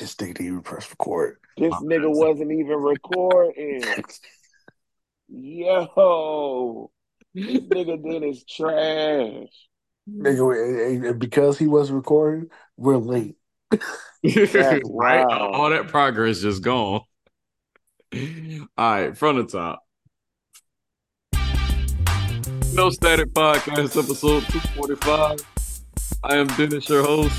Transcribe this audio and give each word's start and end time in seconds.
This 0.00 0.14
nigga 0.14 0.28
didn't 0.34 0.46
even 0.46 0.62
press 0.62 0.88
record. 0.90 1.36
This 1.58 1.70
My 1.72 1.76
nigga 1.80 2.04
bad. 2.10 2.16
wasn't 2.16 2.52
even 2.52 2.78
recording. 2.78 3.82
Yo, 5.28 6.90
this 7.34 7.58
nigga 7.60 8.02
did 8.02 8.22
his 8.22 8.44
trash. 8.44 9.52
Nigga, 10.10 10.86
and- 10.96 11.04
and 11.04 11.18
because 11.20 11.58
he 11.58 11.66
wasn't 11.66 11.96
recording, 11.98 12.48
we're 12.76 12.96
late. 12.96 13.36
Right? 14.22 14.82
wild. 14.84 15.30
All 15.32 15.70
that 15.70 15.88
progress 15.88 16.40
just 16.40 16.62
gone. 16.62 17.00
All 18.12 18.68
right, 18.76 19.16
from 19.16 19.36
the 19.38 19.44
top. 19.44 19.82
No 22.74 22.90
Static 22.90 23.32
Podcast, 23.32 23.96
episode 24.02 24.42
245. 24.44 25.40
I 26.24 26.36
am 26.36 26.46
Dennis, 26.48 26.86
your 26.88 27.02
host. 27.02 27.34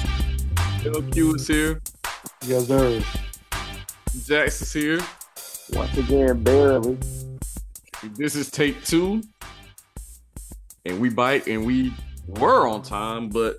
LQ 0.84 1.36
is 1.36 1.48
here. 1.48 1.82
Yes, 2.44 2.68
sir. 2.68 3.04
Jacks 4.26 4.62
is 4.64 4.74
here. 4.74 5.00
Once 5.74 5.96
again, 5.96 6.42
barely. 6.42 6.98
This 8.16 8.36
is 8.36 8.50
take 8.50 8.84
two. 8.84 9.22
And 10.86 11.00
we 11.00 11.10
bite 11.10 11.48
and 11.48 11.64
we 11.66 11.94
were 12.26 12.68
on 12.68 12.82
time, 12.82 13.30
but 13.30 13.58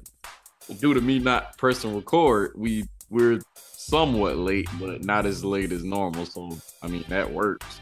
due 0.81 0.95
to 0.95 1.01
me 1.01 1.21
not 1.21 1.57
pressing 1.59 1.95
record, 1.95 2.53
we 2.57 2.89
we're 3.09 3.41
somewhat 3.55 4.39
late, 4.39 4.69
but 4.81 5.05
not 5.05 5.27
as 5.27 5.45
late 5.45 5.71
as 5.71 5.85
normal. 5.85 6.27
So 6.27 6.59
I 6.83 6.89
mean 6.89 7.05
that 7.09 7.31
works. 7.31 7.81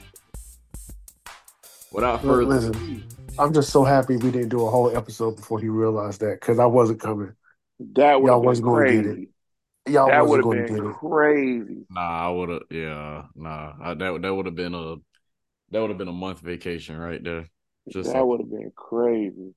Without 1.93 2.21
further 2.21 2.45
listen. 2.45 2.75
ado, 2.75 3.03
I'm 3.39 3.55
just 3.55 3.71
so 3.71 3.85
happy 3.85 4.19
we 4.19 4.31
didn't 4.31 4.51
do 4.51 4.67
a 4.67 4.71
whole 4.71 4.95
episode 4.95 5.37
before 5.37 5.59
he 5.61 5.71
realized 5.71 6.21
that 6.21 6.41
because 6.41 6.59
I 6.59 6.67
wasn't 6.67 7.01
coming. 7.01 7.33
That 7.95 8.21
would 8.21 8.29
Y'all 8.29 8.43
wasn't 8.43 8.67
been 8.67 8.75
gonna 8.75 8.93
get 8.93 9.05
crazy. 9.05 9.29
Y'all 9.91 10.13
That 10.13 10.27
would 10.29 10.39
wasn't 10.39 10.43
have 10.43 10.49
going 10.49 10.65
to 10.65 10.65
been 10.69 10.75
get 10.75 10.85
it. 10.85 10.97
crazy. 11.01 11.87
nah, 11.91 12.29
I 12.29 12.31
would 12.31 12.49
have 12.51 12.63
yeah, 12.71 13.27
nah. 13.35 13.75
I, 13.83 13.95
that 13.95 14.23
that 14.23 14.35
would 14.35 14.47
have 14.47 14.57
been 14.57 14.75
a 14.75 14.97
that 15.71 15.81
would 15.81 15.91
have 15.91 15.99
been 15.99 16.09
a 16.09 16.13
month 16.13 16.41
vacation 16.41 16.99
right 16.99 17.23
there. 17.25 17.49
Just 17.89 18.15
That 18.15 18.27
would 18.27 18.41
have 18.41 18.51
been 18.51 18.73
crazy. 18.77 19.55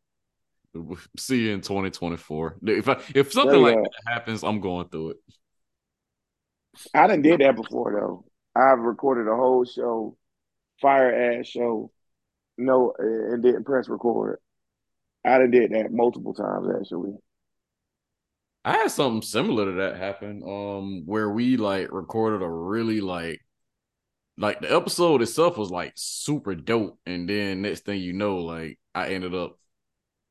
see 1.17 1.43
you 1.45 1.53
in 1.53 1.61
2024. 1.61 2.57
If 2.63 2.89
I, 2.89 2.99
if 3.15 3.31
something 3.31 3.59
Straight 3.59 3.61
like 3.61 3.77
up. 3.77 3.93
that 4.05 4.13
happens, 4.13 4.43
I'm 4.43 4.59
going 4.61 4.89
through 4.89 5.11
it. 5.11 5.17
I 6.93 7.07
didn't 7.07 7.23
did 7.23 7.41
that 7.41 7.55
before 7.55 7.91
though. 7.93 8.25
I've 8.59 8.79
recorded 8.79 9.27
a 9.31 9.35
whole 9.35 9.65
show, 9.65 10.17
fire 10.81 11.39
ass 11.39 11.47
show, 11.47 11.91
no, 12.57 12.93
and 12.99 13.43
didn't 13.43 13.65
press 13.65 13.89
record. 13.89 14.39
I 15.25 15.39
done 15.39 15.51
did 15.51 15.71
that 15.73 15.91
multiple 15.93 16.33
times 16.33 16.67
actually. 16.79 17.17
I 18.65 18.73
had 18.77 18.91
something 18.91 19.21
similar 19.21 19.65
to 19.65 19.71
that 19.73 19.97
happen. 19.97 20.41
Um, 20.45 21.03
where 21.05 21.29
we 21.29 21.57
like 21.57 21.91
recorded 21.91 22.41
a 22.43 22.49
really 22.49 23.01
like, 23.01 23.41
like 24.37 24.61
the 24.61 24.73
episode 24.75 25.21
itself 25.21 25.57
was 25.57 25.71
like 25.71 25.93
super 25.95 26.55
dope, 26.55 26.99
and 27.05 27.29
then 27.29 27.61
next 27.61 27.85
thing 27.85 28.01
you 28.01 28.13
know, 28.13 28.39
like 28.39 28.79
I 28.95 29.09
ended 29.09 29.35
up, 29.35 29.59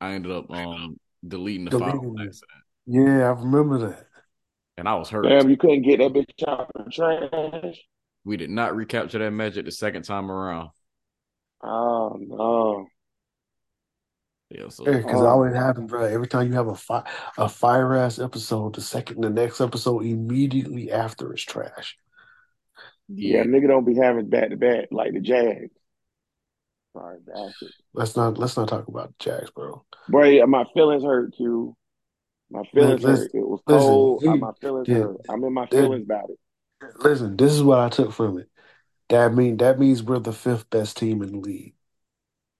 I 0.00 0.12
ended 0.14 0.32
up 0.32 0.50
um 0.50 0.98
deleting 1.26 1.66
the 1.66 1.72
file 1.72 1.90
Deleting 1.94 2.10
on 2.10 2.20
it. 2.20 2.28
accident, 2.28 2.64
Yeah, 2.86 3.28
I 3.28 3.40
remember 3.40 3.78
that. 3.90 4.06
and 4.76 4.88
I 4.88 4.94
was 4.94 5.10
hurt. 5.10 5.24
Damn, 5.28 5.48
you 5.50 5.56
couldn't 5.56 5.82
get 5.82 5.98
that 5.98 6.12
bitch 6.12 6.46
out 6.48 6.70
of 6.74 6.84
the 6.84 6.90
trash. 6.90 7.76
We 8.24 8.36
did 8.36 8.50
not 8.50 8.74
recapture 8.74 9.18
that 9.20 9.30
magic 9.30 9.64
the 9.64 9.70
second 9.70 10.02
time 10.02 10.28
around. 10.30 10.70
Oh 11.62 12.16
no. 12.20 12.86
Yeah, 14.54 14.68
so 14.68 14.84
because 14.84 15.20
Oh. 15.20 15.24
it 15.24 15.28
always 15.28 15.54
happens, 15.54 15.90
bro. 15.90 16.04
Every 16.04 16.26
time 16.26 16.46
you 16.48 16.52
have 16.54 16.68
a 16.68 16.74
fi- 16.74 17.08
a 17.38 17.48
fire 17.48 17.94
ass 17.94 18.18
episode, 18.18 18.74
the 18.74 18.82
second, 18.82 19.22
the 19.22 19.30
next 19.30 19.60
episode 19.62 20.04
immediately 20.04 20.92
after 20.92 21.32
is 21.32 21.42
trash. 21.42 21.96
Yeah, 23.08 23.38
yeah, 23.38 23.44
nigga 23.44 23.68
don't 23.68 23.84
be 23.86 23.94
having 23.96 24.28
back 24.28 24.50
to 24.50 24.56
back 24.56 24.88
like 24.90 25.12
the 25.14 25.20
Jags. 25.20 25.70
Sorry, 26.94 27.18
bastard. 27.26 27.70
Let's 27.94 28.14
not 28.16 28.36
let's 28.36 28.56
not 28.56 28.68
talk 28.68 28.88
about 28.88 29.08
the 29.08 29.14
Jags, 29.18 29.50
bro. 29.50 29.84
Bro, 30.08 30.24
yeah, 30.24 30.44
my 30.44 30.64
feelings 30.74 31.02
hurt, 31.02 31.34
Q. 31.34 31.74
My 32.50 32.62
feelings 32.74 33.02
listen- 33.02 33.22
hurt. 33.32 33.34
It 33.34 33.48
was 33.48 33.60
listen, 33.66 33.88
cold. 33.88 34.24
Uh, 34.26 34.32
you- 34.34 34.40
my 34.40 34.52
feelings 34.60 34.88
yeah, 34.88 34.98
hurt. 34.98 35.16
I'm 35.30 35.42
in 35.44 35.52
my 35.54 35.62
yeah. 35.72 35.80
feelings 35.80 36.04
about 36.04 36.28
it. 36.30 36.38
Listen, 36.98 37.36
this 37.36 37.52
is 37.52 37.62
what 37.62 37.78
I 37.78 37.88
took 37.88 38.12
from 38.12 38.38
it. 38.38 38.48
That 39.08 39.32
mean 39.34 39.56
that 39.58 39.78
means 39.78 40.02
we're 40.02 40.18
the 40.18 40.32
fifth 40.32 40.68
best 40.68 40.96
team 40.98 41.22
in 41.22 41.32
the 41.32 41.38
league. 41.38 41.74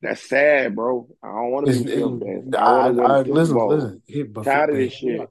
That's 0.02 0.28
sad, 0.28 0.74
bro. 0.74 1.08
I 1.22 1.28
don't 1.28 1.50
want 1.52 1.66
to 1.68 1.72
be 1.72 2.50
best. 2.50 2.56
I, 2.60 2.88
I 2.88 2.88
I, 2.88 3.22
listen, 3.22 3.54
Bowl. 3.54 3.68
listen. 3.68 4.02
Here, 4.06 4.24
but, 4.24 4.44
Tired 4.44 4.70
of 4.70 4.76
this 4.76 4.94
hear, 4.94 5.18
shit. 5.18 5.28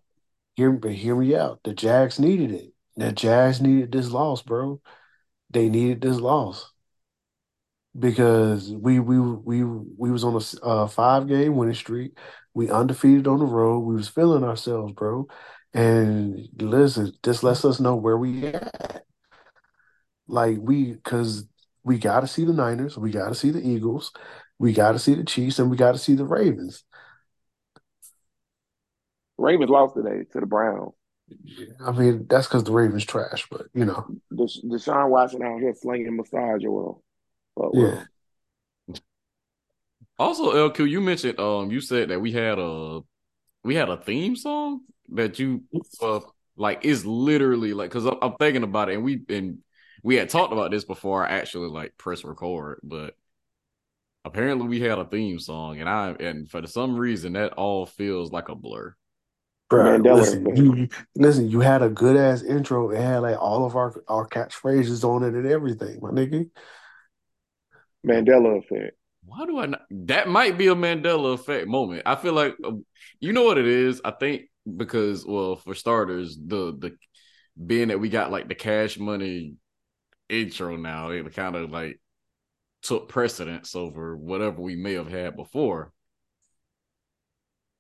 hear, 0.56 0.72
but 0.72 0.94
hear 0.94 1.16
me 1.16 1.36
out. 1.36 1.60
The 1.64 1.74
Jags 1.74 2.20
needed 2.20 2.52
it. 2.52 2.74
The 2.96 3.12
Jags 3.12 3.62
needed 3.62 3.92
this 3.92 4.10
loss, 4.10 4.42
bro. 4.42 4.80
They 5.50 5.68
needed 5.68 6.02
this 6.02 6.18
loss 6.18 6.72
because 7.98 8.72
we 8.72 9.00
we 9.00 9.20
we 9.20 9.64
we 9.64 10.10
was 10.10 10.24
on 10.24 10.42
a 10.42 10.66
uh, 10.66 10.88
five 10.88 11.28
game 11.28 11.58
winning 11.58 11.76
streak. 11.76 12.18
We 12.54 12.70
undefeated 12.70 13.28
on 13.28 13.40
the 13.40 13.46
road. 13.46 13.80
We 13.80 13.96
was 13.96 14.08
feeling 14.08 14.44
ourselves, 14.44 14.94
bro. 14.94 15.28
And 15.74 16.48
listen, 16.58 17.14
this 17.24 17.44
lets 17.44 17.64
us 17.66 17.80
know 17.80 17.96
where 17.96 18.18
we 18.18 18.48
at. 18.48 19.04
Like 20.28 20.58
we, 20.62 20.94
because 20.94 21.46
we 21.84 21.98
got 21.98 22.22
to 22.22 22.28
see 22.28 22.46
the 22.46 22.54
Niners, 22.54 22.98
we 22.98 23.12
got 23.12 23.30
to 23.30 23.36
see 23.36 23.52
the 23.52 23.66
Eagles, 23.66 24.14
we 24.62 24.74
got 24.74 24.92
to 24.92 25.00
see 25.00 25.16
the 25.16 25.24
Chiefs, 25.24 25.58
and 25.58 25.72
we 25.72 25.76
got 25.76 25.94
to 25.94 25.98
see 25.98 26.14
the 26.14 26.24
Ravens. 26.24 26.84
Ravens 29.40 29.72
lost 29.72 29.96
today 29.96 30.24
to 30.32 30.40
the 30.40 30.46
Browns. 30.46 30.94
I 31.84 31.92
mean, 31.92 32.28
that's 32.30 32.46
because 32.46 32.64
the 32.64 32.72
Ravens 32.72 33.04
trash, 33.04 33.48
but 33.50 33.68
you 33.74 33.86
know, 33.86 34.06
Desha- 34.32 34.64
Deshaun 34.66 35.10
Watson 35.10 35.42
out 35.42 35.60
here 35.60 35.74
slinging 35.74 36.16
massage 36.16 36.64
oil. 36.64 37.02
But 37.56 37.74
yeah. 37.74 38.04
well, 38.88 39.00
Also, 40.20 40.54
LQ, 40.70 40.88
you 40.88 41.02
mentioned 41.02 41.40
um, 41.40 41.72
you 41.72 41.82
said 41.82 42.10
that 42.10 42.22
we 42.22 42.32
had 42.32 42.60
a 42.60 43.02
we 43.64 43.74
had 43.74 43.90
a 43.90 43.98
theme 43.98 44.36
song 44.36 44.82
that 45.10 45.40
you 45.40 45.64
uh 46.04 46.20
like 46.56 46.86
is 46.86 47.04
literally 47.06 47.74
like 47.74 47.90
because 47.90 48.06
I'm, 48.06 48.18
I'm 48.22 48.36
thinking 48.36 48.64
about 48.64 48.90
it 48.90 48.96
and 48.96 49.04
we 49.04 49.22
and 49.30 49.58
we 50.04 50.16
had 50.16 50.30
talked 50.30 50.54
about 50.54 50.70
this 50.72 50.84
before 50.84 51.26
I 51.26 51.32
actually 51.32 51.70
like 51.70 51.98
press 51.98 52.24
record, 52.24 52.80
but 52.84 53.16
apparently 54.26 54.68
we 54.68 54.80
had 54.80 55.00
a 55.00 55.06
theme 55.06 55.40
song 55.40 55.80
and 55.80 55.90
I 55.90 56.12
and 56.20 56.50
for 56.50 56.66
some 56.68 56.96
reason 56.96 57.34
that 57.34 57.54
all 57.54 57.86
feels 57.86 58.32
like 58.32 58.50
a 58.50 58.56
blur. 58.56 58.96
Bruh, 59.72 60.02
Mandela 60.02 60.16
listen, 60.18 60.56
you 60.56 60.76
you- 60.76 60.90
listen. 61.16 61.50
You 61.50 61.62
had 61.62 61.82
a 61.82 61.90
good 61.90 62.18
ass 62.18 62.44
intro. 62.44 62.90
It 62.92 63.00
had 63.00 63.20
like 63.20 63.40
all 63.40 63.66
of 63.66 63.76
our 63.76 64.04
our 64.08 64.28
catchphrases 64.28 65.04
on 65.06 65.24
it 65.24 65.34
and 65.34 65.48
everything, 65.48 66.00
my 66.02 66.10
nigga. 66.10 66.50
Mandela 68.06 68.60
effect. 68.60 68.98
Why 69.24 69.46
do 69.46 69.60
I 69.60 69.68
not? 69.68 69.82
That 69.92 70.28
might 70.28 70.58
be 70.58 70.68
a 70.68 70.76
Mandela 70.76 71.36
effect 71.36 71.68
moment. 71.68 72.04
I 72.06 72.16
feel 72.16 72.34
like 72.34 72.56
uh, 72.64 72.72
you 73.22 73.32
know 73.32 73.46
what 73.46 73.58
it 73.58 73.68
is. 73.68 74.02
I 74.04 74.12
think 74.12 74.50
because 74.76 75.26
well, 75.26 75.56
for 75.56 75.74
starters, 75.74 76.38
the 76.38 76.76
the 76.78 76.98
being 77.66 77.88
that 77.90 78.00
we 78.00 78.10
got 78.10 78.32
like 78.32 78.50
the 78.50 78.56
cash 78.56 79.00
money 79.00 79.54
intro 80.28 80.76
now, 80.76 81.12
it 81.12 81.34
kind 81.34 81.56
of 81.56 81.72
like 81.72 82.01
took 82.82 83.10
precedence 83.10 83.76
over 83.76 84.16
whatever 84.16 84.62
we 84.62 84.76
may 84.76 84.94
have 84.94 85.10
had 85.10 85.36
before. 85.36 85.92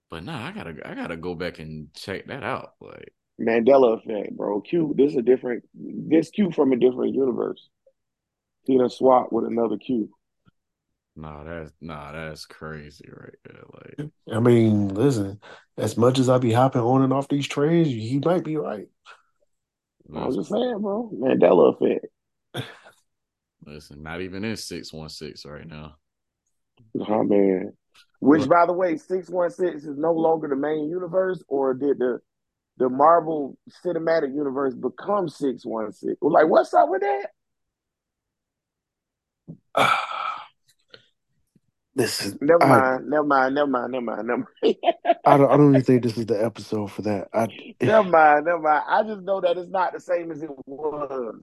But 0.09 0.23
nah, 0.25 0.45
I 0.45 0.51
gotta 0.51 0.75
I 0.85 0.93
gotta 0.93 1.17
go 1.17 1.35
back 1.35 1.59
and 1.59 1.93
check 1.93 2.27
that 2.27 2.43
out. 2.43 2.73
Like, 2.81 3.13
Mandela 3.39 3.97
effect, 3.97 4.35
bro. 4.35 4.61
Q, 4.61 4.93
this 4.97 5.11
is 5.11 5.17
a 5.17 5.21
different. 5.21 5.63
This 5.73 6.29
Q 6.29 6.51
from 6.51 6.73
a 6.73 6.77
different 6.77 7.15
universe. 7.15 7.69
He 8.65 8.77
done 8.77 8.89
swap 8.89 9.31
with 9.31 9.45
another 9.45 9.77
Q. 9.77 10.09
nah, 11.15 11.43
that's 11.43 11.71
nah, 11.81 12.11
that's 12.11 12.45
crazy 12.45 13.09
right 13.09 13.35
there. 13.45 13.63
Like, 13.73 14.11
I 14.31 14.39
mean, 14.39 14.89
listen. 14.89 15.39
As 15.77 15.97
much 15.97 16.19
as 16.19 16.29
I 16.29 16.37
be 16.37 16.51
hopping 16.51 16.81
on 16.81 17.01
and 17.01 17.13
off 17.13 17.29
these 17.29 17.47
trains, 17.47 17.87
he 17.87 18.19
might 18.23 18.43
be 18.43 18.57
right. 18.57 18.87
I 20.13 20.25
was 20.25 20.35
just 20.35 20.51
saying, 20.51 20.79
bro. 20.79 21.09
Mandela 21.15 21.73
effect. 21.73 22.05
Listen, 23.65 24.03
not 24.03 24.21
even 24.21 24.43
in 24.43 24.57
six 24.57 24.91
one 24.93 25.09
six 25.09 25.45
right 25.45 25.67
now. 25.67 25.95
Oh 26.99 27.23
man. 27.23 27.73
Which, 28.19 28.47
by 28.47 28.67
the 28.67 28.73
way, 28.73 28.97
six 28.97 29.29
one 29.29 29.49
six 29.49 29.83
is 29.83 29.97
no 29.97 30.13
longer 30.13 30.47
the 30.47 30.55
main 30.55 30.89
universe, 30.89 31.43
or 31.47 31.73
did 31.73 31.97
the 31.97 32.19
the 32.77 32.87
Marvel 32.87 33.57
Cinematic 33.83 34.33
Universe 34.33 34.75
become 34.75 35.27
six 35.27 35.65
one 35.65 35.91
six? 35.91 36.15
Like, 36.21 36.47
what's 36.47 36.73
up 36.73 36.89
with 36.89 37.01
that? 37.01 37.29
listen, 41.95 42.37
Never 42.41 42.63
I, 42.63 42.67
mind. 42.67 43.09
Never 43.09 43.23
mind. 43.23 43.55
Never 43.55 43.67
mind. 43.67 43.91
Never 43.91 44.05
mind. 44.05 44.27
Never 44.27 44.47
mind. 44.63 44.75
I 45.25 45.37
don't, 45.37 45.51
I 45.51 45.57
don't 45.57 45.69
even 45.69 45.83
think 45.83 46.03
this 46.03 46.17
is 46.17 46.25
the 46.27 46.43
episode 46.43 46.91
for 46.91 47.01
that. 47.03 47.27
I, 47.33 47.47
never 47.81 48.07
mind. 48.07 48.45
Never 48.45 48.59
mind. 48.59 48.83
I 48.87 49.03
just 49.03 49.21
know 49.21 49.41
that 49.41 49.57
it's 49.57 49.69
not 49.69 49.93
the 49.93 49.99
same 49.99 50.31
as 50.31 50.43
it 50.43 50.49
was. 50.65 51.35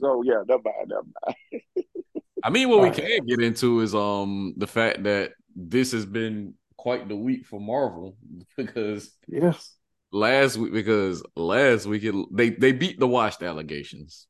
So 0.00 0.22
yeah, 0.22 0.42
never 0.46 0.62
mind. 0.64 0.88
Never 0.88 1.02
mind. 1.26 1.62
I 2.42 2.50
mean, 2.50 2.68
what 2.68 2.80
we 2.80 2.90
Alright. 2.90 2.96
can 2.96 3.26
get 3.26 3.40
into 3.40 3.80
is 3.80 3.94
um 3.94 4.54
the 4.56 4.66
fact 4.66 5.02
that 5.04 5.32
this 5.56 5.92
has 5.92 6.06
been 6.06 6.54
quite 6.76 7.08
the 7.08 7.16
week 7.16 7.46
for 7.46 7.60
Marvel 7.60 8.16
because 8.56 9.12
yes, 9.26 9.76
last 10.12 10.56
week 10.56 10.72
because 10.72 11.22
last 11.36 11.86
week 11.86 12.04
it, 12.04 12.14
they 12.32 12.50
they 12.50 12.72
beat 12.72 12.98
the 13.00 13.08
washed 13.08 13.42
allegations. 13.42 14.26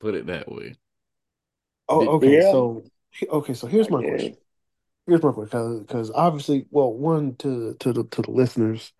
Put 0.00 0.14
it 0.14 0.26
that 0.26 0.50
way. 0.50 0.74
Oh, 1.88 2.06
okay. 2.16 2.40
Yeah. 2.40 2.50
So, 2.50 2.84
okay. 3.28 3.54
So 3.54 3.66
here's 3.66 3.90
my 3.90 4.02
Yeah. 4.02 4.08
question. 4.08 4.36
Here's 5.06 5.22
my 5.22 5.32
question, 5.32 5.80
because 5.80 6.10
obviously, 6.12 6.66
well, 6.70 6.92
one 6.92 7.36
to 7.36 7.74
to 7.80 7.92
the 7.92 8.04
to 8.04 8.22
the 8.22 8.30
listeners. 8.30 8.92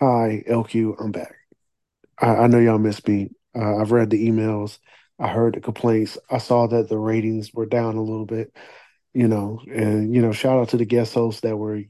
Hi, 0.00 0.42
LQ. 0.46 0.96
I'm 1.00 1.12
back. 1.12 1.34
I, 2.18 2.28
I 2.36 2.46
know 2.48 2.58
y'all 2.58 2.78
missed 2.78 3.08
me. 3.08 3.30
Uh, 3.56 3.78
I've 3.78 3.92
read 3.92 4.10
the 4.10 4.28
emails. 4.28 4.78
I 5.18 5.28
heard 5.28 5.54
the 5.54 5.60
complaints. 5.60 6.18
I 6.30 6.38
saw 6.38 6.66
that 6.68 6.88
the 6.88 6.98
ratings 6.98 7.52
were 7.52 7.66
down 7.66 7.96
a 7.96 8.02
little 8.02 8.26
bit. 8.26 8.54
You 9.12 9.28
know, 9.28 9.60
and 9.72 10.14
you 10.14 10.22
know, 10.22 10.32
shout 10.32 10.58
out 10.58 10.70
to 10.70 10.76
the 10.76 10.84
guest 10.84 11.14
hosts 11.14 11.42
that 11.42 11.56
were 11.56 11.82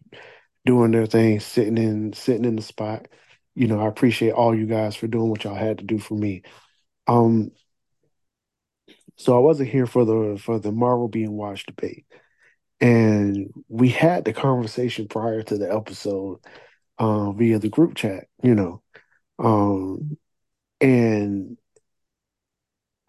doing 0.66 0.90
their 0.90 1.06
thing, 1.06 1.40
sitting 1.40 1.78
in 1.78 2.12
sitting 2.12 2.44
in 2.44 2.56
the 2.56 2.62
spot. 2.62 3.08
You 3.54 3.66
know, 3.68 3.80
I 3.80 3.88
appreciate 3.88 4.32
all 4.32 4.54
you 4.54 4.66
guys 4.66 4.96
for 4.96 5.06
doing 5.06 5.30
what 5.30 5.44
y'all 5.44 5.54
had 5.54 5.78
to 5.78 5.84
do 5.84 5.98
for 5.98 6.14
me. 6.14 6.42
Um, 7.06 7.50
so 9.16 9.36
I 9.36 9.40
wasn't 9.40 9.70
here 9.70 9.86
for 9.86 10.04
the 10.04 10.38
for 10.38 10.58
the 10.58 10.72
Marvel 10.72 11.08
being 11.08 11.32
watched 11.32 11.66
debate, 11.66 12.04
and 12.80 13.50
we 13.68 13.88
had 13.88 14.24
the 14.24 14.32
conversation 14.32 15.08
prior 15.08 15.42
to 15.42 15.58
the 15.58 15.72
episode 15.72 16.40
uh, 16.98 17.32
via 17.32 17.58
the 17.58 17.68
group 17.68 17.94
chat. 17.94 18.26
You 18.42 18.54
know, 18.54 18.82
um, 19.38 20.16
and 20.80 21.56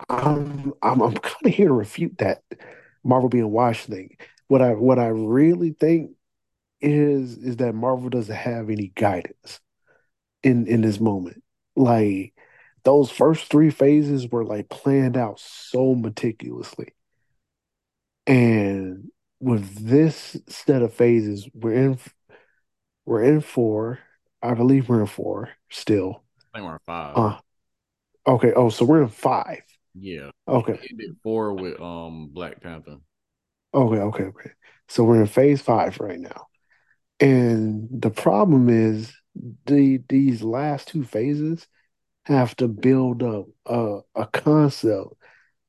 I'm 0.09 0.73
I'm 0.81 1.01
I'm 1.01 1.13
kind 1.13 1.45
of 1.45 1.53
here 1.53 1.67
to 1.67 1.73
refute 1.73 2.17
that 2.19 2.43
Marvel 3.03 3.29
being 3.29 3.51
washed 3.51 3.87
thing. 3.87 4.17
What 4.47 4.61
I 4.61 4.71
what 4.73 4.99
I 4.99 5.07
really 5.07 5.71
think 5.71 6.11
is 6.81 7.37
is 7.37 7.57
that 7.57 7.73
Marvel 7.73 8.09
doesn't 8.09 8.35
have 8.35 8.69
any 8.69 8.91
guidance 8.95 9.59
in 10.43 10.67
in 10.67 10.81
this 10.81 10.99
moment. 10.99 11.43
Like 11.75 12.33
those 12.83 13.09
first 13.09 13.49
three 13.49 13.71
phases 13.71 14.29
were 14.29 14.45
like 14.45 14.69
planned 14.69 15.17
out 15.17 15.39
so 15.39 15.95
meticulously. 15.95 16.93
And 18.27 19.09
with 19.39 19.85
this 19.85 20.37
set 20.47 20.81
of 20.81 20.93
phases, 20.93 21.47
we're 21.53 21.73
in 21.73 21.99
we're 23.05 23.23
in 23.23 23.41
four. 23.41 23.99
I 24.41 24.53
believe 24.53 24.89
we're 24.89 25.01
in 25.01 25.07
four 25.07 25.49
still. 25.69 26.23
I 26.53 26.59
think 26.59 26.67
we're 26.67 26.73
in 26.73 26.79
five. 26.85 27.17
Uh 27.17 27.37
okay. 28.27 28.53
Oh, 28.53 28.69
so 28.69 28.85
we're 28.85 29.01
in 29.01 29.09
five. 29.09 29.63
Yeah. 29.97 30.29
Okay. 30.47 30.79
Four 31.23 31.53
with 31.53 31.79
um 31.81 32.29
Black 32.31 32.61
Panther. 32.61 32.97
Okay, 33.73 33.99
okay, 33.99 34.23
okay. 34.25 34.51
So 34.87 35.03
we're 35.03 35.21
in 35.21 35.27
phase 35.27 35.61
five 35.61 35.99
right 35.99 36.19
now. 36.19 36.47
And 37.19 37.87
the 37.91 38.09
problem 38.09 38.69
is 38.69 39.13
the 39.65 40.01
these 40.09 40.41
last 40.41 40.89
two 40.89 41.03
phases 41.03 41.67
have 42.25 42.55
to 42.57 42.67
build 42.67 43.23
up 43.23 43.45
a, 43.65 43.99
a 44.15 44.27
concept 44.27 45.13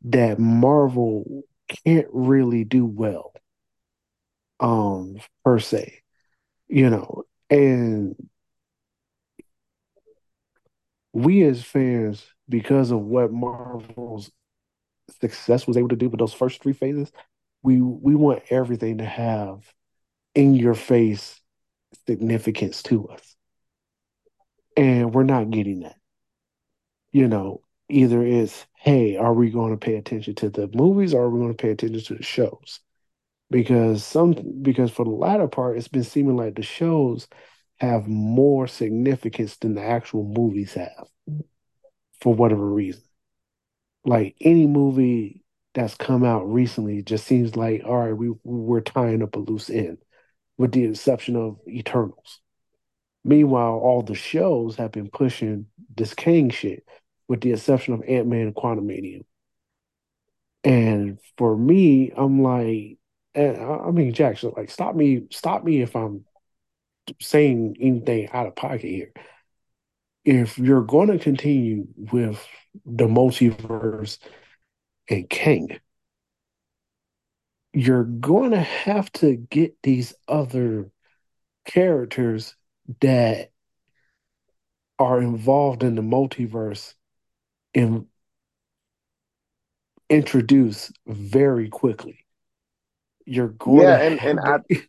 that 0.02 0.38
Marvel 0.38 1.44
can't 1.84 2.06
really 2.12 2.64
do 2.64 2.84
well, 2.84 3.32
um, 4.61 5.17
per 5.44 5.58
se. 5.58 6.02
You 6.69 6.90
know, 6.90 7.25
and 7.50 8.17
we 11.12 11.43
as 11.44 11.62
fans, 11.62 12.25
because 12.48 12.90
of 12.90 13.00
what 13.00 13.32
Marvel's 13.32 14.31
success 15.20 15.66
was 15.66 15.76
able 15.76 15.88
to 15.88 15.96
do 15.96 16.08
with 16.08 16.19
those 16.19 16.34
first 16.34 16.62
three 16.62 16.72
phases, 16.72 17.12
we 17.62 17.81
we 17.81 18.14
want 18.14 18.43
everything 18.50 18.98
to 18.98 19.04
have 19.04 19.72
in 20.34 20.54
your 20.54 20.75
face 20.75 21.40
significance 22.06 22.82
to 22.84 23.08
us. 23.08 23.37
And 24.76 25.14
we're 25.14 25.25
not 25.25 25.50
getting 25.50 25.81
that. 25.81 25.96
You 27.12 27.28
know, 27.28 27.62
either 27.88 28.25
it's, 28.25 28.66
hey, 28.76 29.16
are 29.16 29.32
we 29.32 29.50
going 29.50 29.70
to 29.70 29.78
pay 29.78 29.96
attention 29.96 30.34
to 30.37 30.50
the 30.50 30.69
movies 30.75 31.14
or 31.14 31.25
are 31.25 31.31
we 31.31 31.40
going 31.40 31.54
to 31.54 31.62
pay 31.62 31.70
attention 31.70 32.02
to 32.02 32.14
the 32.14 32.22
shows? 32.22 32.81
Because 33.50 34.04
some 34.04 34.34
because 34.62 34.90
for 34.90 35.04
the 35.04 35.10
latter 35.10 35.48
part, 35.48 35.78
it's 35.78 35.88
been 35.88 36.04
seeming 36.04 36.37
like 36.37 36.56
the 36.56 36.62
shows 36.62 37.28
have 37.78 38.06
more 38.08 38.66
significance 38.66 39.56
than 39.56 39.75
the 39.75 39.82
actual 39.82 40.25
movies 40.25 40.75
have 40.75 41.08
for 42.20 42.34
whatever 42.34 42.66
reason. 42.68 43.02
Like 44.04 44.36
any 44.40 44.66
movie 44.66 45.42
that's 45.74 45.94
come 45.94 46.24
out 46.24 46.50
recently 46.50 47.02
just 47.02 47.26
seems 47.26 47.56
like, 47.56 47.82
all 47.84 47.96
right, 47.98 48.16
we 48.16 48.32
we're 48.44 48.80
tying 48.80 49.22
up 49.22 49.36
a 49.36 49.38
loose 49.40 49.68
end, 49.68 49.98
with 50.56 50.72
the 50.72 50.84
exception 50.84 51.36
of 51.36 51.58
Eternals. 51.68 52.40
Meanwhile, 53.24 53.74
all 53.74 54.02
the 54.02 54.14
shows 54.14 54.76
have 54.76 54.92
been 54.92 55.10
pushing 55.10 55.66
this 55.94 56.14
Kang 56.14 56.50
shit, 56.50 56.84
with 57.28 57.40
the 57.40 57.52
exception 57.52 57.94
of 57.94 58.02
Ant-Man 58.06 58.42
and 58.42 58.54
Quantum 58.54 58.86
Quantumania. 58.88 59.24
And 60.64 61.19
for 61.36 61.56
me, 61.56 62.12
I'm 62.16 62.42
like, 62.42 62.98
eh, 63.34 63.52
I 63.52 63.88
I 63.88 63.90
mean, 63.90 64.12
Jackson, 64.12 64.52
like, 64.56 64.70
stop 64.70 64.94
me, 64.94 65.26
stop 65.30 65.64
me 65.64 65.82
if 65.82 65.94
I'm 65.96 66.24
saying 67.20 67.76
anything 67.80 68.28
out 68.30 68.46
of 68.46 68.56
pocket 68.56 68.82
here. 68.82 69.12
If 70.26 70.58
you're 70.58 70.82
going 70.84 71.08
to 71.08 71.19
continue 71.19 71.87
with 71.96 72.46
the 72.84 73.06
multiverse 73.06 74.19
and 75.11 75.28
Kang, 75.31 75.81
you're 77.73 78.05
going 78.05 78.52
to 78.52 78.61
have 78.61 79.12
to 79.12 79.37
get 79.37 79.76
these 79.82 80.14
other 80.28 80.90
characters 81.67 82.56
that 83.00 83.50
are 84.99 85.20
involved 85.20 85.82
in 85.82 85.94
the 85.94 86.02
multiverse 86.02 86.94
and 87.75 88.06
introduce 90.08 90.93
very 91.06 91.69
quickly. 91.69 92.26
You're 93.26 93.49
going 93.49 93.87
Yeah, 93.87 93.96
to 93.99 94.00
and 94.00 94.20
and 94.20 94.40
I 94.40 94.58
to, 94.70 94.82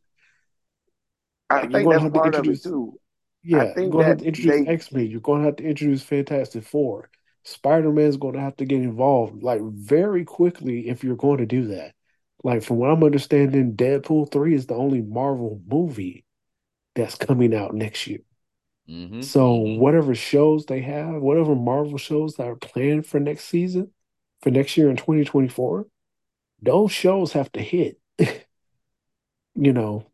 I 1.49 1.67
think 1.67 1.89
that's 1.89 2.05
part 2.05 2.35
of 2.35 2.49
it 2.49 2.63
too. 2.63 2.99
Yeah, 3.47 3.73
I 3.75 3.79
you're 3.79 3.89
going 3.89 4.03
to 4.03 4.09
have 4.09 4.17
that 4.17 4.23
to 4.23 4.25
introduce 4.25 4.65
they 4.65 4.71
X-Men. 4.71 5.07
You're 5.07 5.21
going 5.21 5.41
to 5.41 5.45
have 5.45 5.55
to 5.57 5.63
introduce 5.63 6.03
Fantastic 6.03 6.65
Four. 6.65 7.09
Spider-Man's 7.45 8.17
going 8.17 8.33
to 8.33 8.41
have 8.41 8.57
to 8.57 8.65
get 8.65 8.81
involved 8.81 9.41
like 9.41 9.61
very 9.63 10.25
quickly 10.25 10.89
if 10.89 11.03
you're 11.03 11.15
going 11.15 11.37
to 11.37 11.45
do 11.45 11.67
that. 11.67 11.93
Like 12.43 12.61
from 12.61 12.75
what 12.75 12.91
I'm 12.91 13.03
understanding, 13.03 13.75
Deadpool 13.75 14.31
3 14.31 14.53
is 14.53 14.67
the 14.67 14.75
only 14.75 15.01
Marvel 15.01 15.61
movie 15.65 16.25
that's 16.93 17.15
coming 17.15 17.55
out 17.55 17.73
next 17.73 18.05
year. 18.05 18.19
Mm-hmm. 18.89 19.21
So 19.21 19.53
whatever 19.55 20.13
shows 20.13 20.65
they 20.65 20.81
have, 20.81 21.21
whatever 21.21 21.55
Marvel 21.55 21.97
shows 21.97 22.35
that 22.35 22.47
are 22.47 22.55
planned 22.55 23.07
for 23.07 23.19
next 23.19 23.45
season, 23.45 23.91
for 24.41 24.51
next 24.51 24.75
year 24.75 24.89
in 24.89 24.97
2024, 24.97 25.87
those 26.61 26.91
shows 26.91 27.31
have 27.31 27.51
to 27.53 27.61
hit. 27.61 27.99
You 29.59 29.73
know, 29.73 30.05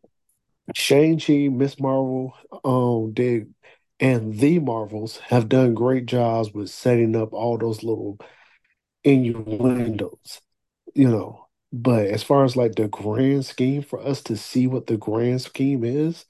Shang-Chi, 0.74 1.48
Miss 1.48 1.78
Marvel, 1.78 2.34
um, 2.64 3.12
did 3.12 3.52
and 4.00 4.34
the 4.38 4.58
Marvels 4.58 5.18
have 5.18 5.48
done 5.48 5.74
great 5.74 6.06
jobs 6.06 6.52
with 6.52 6.68
setting 6.68 7.14
up 7.14 7.32
all 7.32 7.56
those 7.58 7.82
little 7.82 8.18
innuendos, 9.04 10.40
you 10.94 11.08
know. 11.08 11.46
But 11.72 12.06
as 12.06 12.22
far 12.22 12.44
as 12.44 12.56
like 12.56 12.74
the 12.74 12.88
grand 12.88 13.46
scheme 13.46 13.82
for 13.82 14.00
us 14.00 14.22
to 14.24 14.36
see 14.36 14.66
what 14.66 14.86
the 14.86 14.96
grand 14.96 15.42
scheme 15.42 15.84
is, 15.84 16.24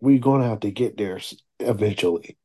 we're 0.00 0.18
gonna 0.18 0.48
have 0.48 0.60
to 0.60 0.70
get 0.70 0.96
there 0.96 1.20
eventually. 1.58 2.36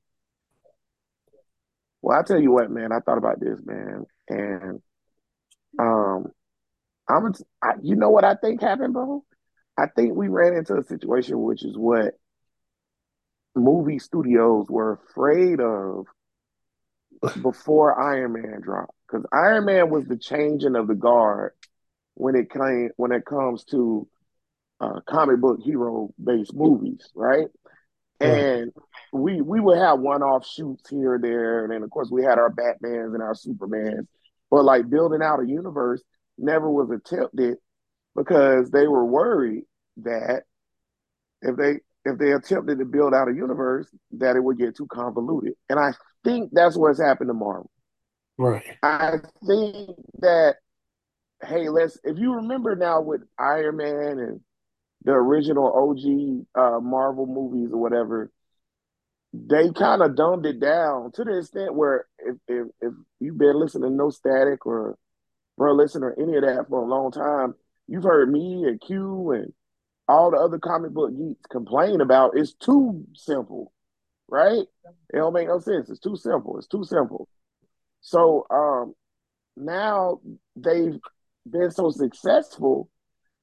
well, 2.02 2.20
I 2.20 2.24
tell 2.24 2.40
you 2.40 2.52
what, 2.52 2.70
man, 2.70 2.92
I 2.92 3.00
thought 3.00 3.18
about 3.18 3.40
this, 3.40 3.60
man, 3.66 4.06
and 4.30 4.82
um, 5.80 6.28
I'm 7.08 7.34
I, 7.62 7.74
you 7.82 7.96
know 7.96 8.10
what 8.10 8.24
I 8.24 8.36
think 8.36 8.62
happened, 8.62 8.94
bro? 8.94 9.24
I 9.77 9.88
think 9.88 10.15
we 10.15 10.27
ran 10.27 10.55
into 10.55 10.75
a 10.75 10.84
situation 10.84 11.41
which 11.41 11.63
is 11.63 11.77
what 11.77 12.13
movie 13.55 14.00
studios 14.00 14.67
were 14.70 15.00
afraid 15.10 15.60
of 15.60 16.05
before 17.41 18.00
Iron 18.00 18.34
Man 18.34 18.62
dropped. 18.62 18.94
Because 19.08 19.25
Iron 19.32 19.65
Man 19.65 19.89
was 19.89 20.05
the 20.05 20.17
changing 20.17 20.75
of 20.75 20.88
the 20.88 20.96
guard 20.96 21.53
when 22.15 22.36
it 22.36 22.51
came 22.51 22.89
when 22.96 23.12
it 23.12 23.25
comes 23.25 23.63
to 23.65 24.08
uh, 24.79 25.00
comic 25.08 25.39
book 25.39 25.60
hero 25.63 26.13
based 26.22 26.53
movies, 26.53 27.10
right? 27.15 27.48
And 28.20 28.72
we 29.12 29.41
we 29.41 29.60
would 29.60 29.77
have 29.77 30.00
one 30.00 30.24
off 30.24 30.48
shoots 30.48 30.89
here 30.89 31.15
or 31.15 31.20
there, 31.20 31.63
and 31.63 31.74
then 31.74 31.84
of 31.84 31.89
course 31.89 32.10
we 32.10 32.24
had 32.24 32.39
our 32.39 32.50
Batmans 32.50 33.13
and 33.13 33.22
our 33.22 33.34
Supermans. 33.34 34.08
But 34.50 34.63
like 34.63 34.89
building 34.89 35.22
out 35.22 35.41
a 35.41 35.48
universe 35.48 36.01
never 36.38 36.70
was 36.70 36.89
attempted 36.91 37.58
because 38.15 38.72
they 38.72 38.88
were 38.88 39.05
worried 39.05 39.63
that 39.98 40.43
if 41.41 41.55
they 41.55 41.79
if 42.05 42.17
they 42.19 42.31
attempted 42.31 42.79
to 42.79 42.86
build 42.86 43.13
out 43.13 43.27
a 43.27 43.34
universe, 43.34 43.88
that 44.12 44.36
it 44.36 44.43
would 44.43 44.60
get 44.60 44.77
too 44.77 44.88
convoluted. 44.88 45.53
And 45.69 45.79
I 45.79 45.91
think 46.24 46.51
that's 46.53 46.77
what's 46.77 47.01
happened 47.01 47.29
to 47.29 47.34
Marvel. 47.34 47.69
Right. 48.38 48.63
I 48.84 49.17
think 49.45 49.98
that 50.19 50.55
hey, 51.43 51.69
let's 51.69 51.98
if 52.03 52.17
you 52.17 52.36
remember 52.36 52.75
now 52.75 53.01
with 53.01 53.22
Iron 53.39 53.77
Man 53.77 54.19
and 54.19 54.41
the 55.03 55.12
original 55.12 55.72
OG 55.72 56.45
uh, 56.55 56.79
Marvel 56.79 57.27
movies 57.27 57.72
or 57.72 57.77
whatever, 57.77 58.31
they 59.34 59.72
kind 59.72 60.01
of 60.01 60.15
dumbed 60.15 60.45
it 60.45 60.60
down 60.60 61.12
to 61.13 61.24
the 61.24 61.38
extent 61.38 61.75
where 61.75 62.07
if, 62.19 62.36
if 62.48 62.67
if 62.81 62.93
you've 63.19 63.38
been 63.38 63.60
listening 63.60 63.91
to 63.91 63.95
No 63.95 64.10
Static 64.10 64.65
or 64.65 64.98
Bro 65.57 65.75
Listen 65.75 66.03
or 66.03 66.15
any 66.19 66.36
of 66.36 66.43
that 66.43 66.67
for 66.69 66.81
a 66.81 66.88
long 66.88 67.12
time, 67.12 67.55
you've 67.88 68.04
heard 68.04 68.32
me 68.32 68.63
and 68.65 68.82
Q 68.82 69.32
and 69.32 69.54
all 70.08 70.32
the 70.32 70.38
other 70.38 70.60
comic 70.60 70.92
book 70.92 71.12
geeks 71.15 71.46
complain 71.50 72.01
about 72.01 72.38
it's 72.38 72.54
too 72.54 73.06
simple, 73.13 73.74
right? 74.27 74.65
It 75.13 75.15
don't 75.15 75.34
make 75.34 75.48
no 75.48 75.60
sense. 75.60 75.89
It's 75.89 76.00
too 76.00 76.15
simple. 76.15 76.58
It's 76.58 76.68
too 76.68 76.84
simple. 76.84 77.27
So 78.01 78.46
um, 78.51 78.94
now 79.58 80.20
they've 80.56 81.00
been 81.50 81.72
so 81.72 81.89
successful 81.89 82.89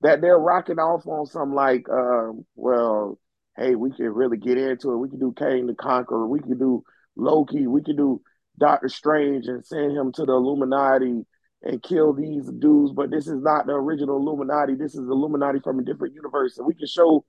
that 0.03 0.21
they're 0.21 0.39
rocking 0.39 0.79
off 0.79 1.07
on 1.07 1.27
some 1.27 1.55
like, 1.55 1.89
um, 1.89 2.45
well, 2.55 3.19
hey, 3.57 3.75
we 3.75 3.91
can 3.93 4.07
really 4.07 4.37
get 4.37 4.59
into 4.59 4.93
it. 4.93 4.97
We 4.97 5.09
can 5.09 5.19
do 5.19 5.35
Kang 5.37 5.67
the 5.67 5.75
Conqueror. 5.75 6.27
We 6.27 6.41
can 6.41 6.59
do 6.59 6.83
Loki. 7.17 7.67
We 7.67 7.83
can 7.83 7.97
do 7.97 8.21
Doctor 8.59 8.89
Strange 8.89 9.47
and 9.47 9.65
send 9.65 9.97
him 9.97 10.13
to 10.13 10.25
the 10.25 10.33
Illuminati 10.33 11.25
and 11.63 11.83
kill 11.83 12.13
these 12.13 12.47
dudes. 12.47 12.93
But 12.93 13.11
this 13.11 13.27
is 13.27 13.43
not 13.43 13.67
the 13.67 13.73
original 13.73 14.17
Illuminati. 14.17 14.75
This 14.75 14.95
is 14.95 15.01
Illuminati 15.01 15.61
from 15.61 15.79
a 15.79 15.85
different 15.85 16.15
universe. 16.15 16.59
And 16.59 16.67
we 16.67 16.75
can 16.75 16.87
show 16.87 17.25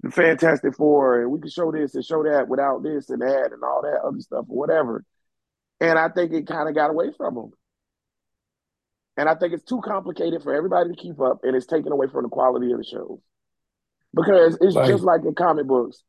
the 0.00 0.10
Fantastic 0.10 0.76
Four 0.76 1.22
and 1.22 1.30
we 1.30 1.40
can 1.40 1.50
show 1.50 1.72
this 1.72 1.94
and 1.94 2.04
show 2.04 2.22
that 2.22 2.48
without 2.48 2.82
this 2.82 3.10
and 3.10 3.20
that 3.22 3.50
and 3.52 3.62
all 3.62 3.82
that 3.82 4.00
other 4.06 4.20
stuff 4.20 4.44
or 4.48 4.58
whatever. 4.58 5.04
And 5.80 5.98
I 5.98 6.08
think 6.08 6.32
it 6.32 6.46
kind 6.46 6.68
of 6.68 6.74
got 6.74 6.90
away 6.90 7.10
from 7.16 7.34
them. 7.34 7.50
And 9.16 9.28
I 9.28 9.34
think 9.34 9.52
it's 9.52 9.64
too 9.64 9.80
complicated 9.80 10.42
for 10.42 10.54
everybody 10.54 10.90
to 10.90 10.96
keep 10.96 11.20
up, 11.20 11.40
and 11.42 11.56
it's 11.56 11.66
taken 11.66 11.90
away 11.90 12.06
from 12.06 12.22
the 12.22 12.28
quality 12.28 12.70
of 12.70 12.78
the 12.78 12.84
shows. 12.84 13.18
Because 14.14 14.56
it's 14.60 14.76
like, 14.76 14.86
just 14.86 15.02
like 15.02 15.22
in 15.24 15.34
comic 15.34 15.66
books. 15.66 16.04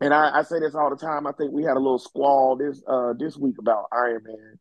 And 0.00 0.12
I, 0.12 0.38
I, 0.38 0.42
say 0.42 0.58
this 0.58 0.74
all 0.74 0.90
the 0.90 0.96
time. 0.96 1.26
I 1.26 1.32
think 1.32 1.52
we 1.52 1.62
had 1.62 1.76
a 1.76 1.80
little 1.80 1.98
squall 1.98 2.56
this 2.56 2.82
uh, 2.86 3.14
this 3.18 3.36
week 3.36 3.56
about 3.58 3.86
Iron 3.92 4.22
Man. 4.24 4.58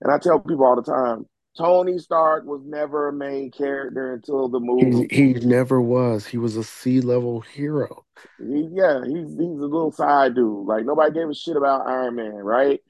And 0.00 0.12
I 0.12 0.18
tell 0.18 0.38
people 0.38 0.64
all 0.64 0.76
the 0.76 0.82
time, 0.82 1.26
Tony 1.56 1.98
Stark 1.98 2.44
was 2.44 2.62
never 2.64 3.08
a 3.08 3.12
main 3.12 3.50
character 3.50 4.14
until 4.14 4.48
the 4.48 4.60
movie. 4.60 5.08
He, 5.10 5.32
he 5.32 5.46
never 5.46 5.80
was. 5.80 6.26
He 6.26 6.38
was 6.38 6.56
a 6.56 6.62
C 6.62 7.00
level 7.00 7.40
hero. 7.40 8.04
He, 8.38 8.68
yeah, 8.72 9.00
he's 9.04 9.30
he's 9.30 9.38
a 9.38 9.66
little 9.66 9.90
side 9.90 10.36
dude. 10.36 10.66
Like 10.66 10.84
nobody 10.84 11.12
gave 11.12 11.28
a 11.28 11.34
shit 11.34 11.56
about 11.56 11.88
Iron 11.88 12.14
Man, 12.14 12.34
right? 12.34 12.80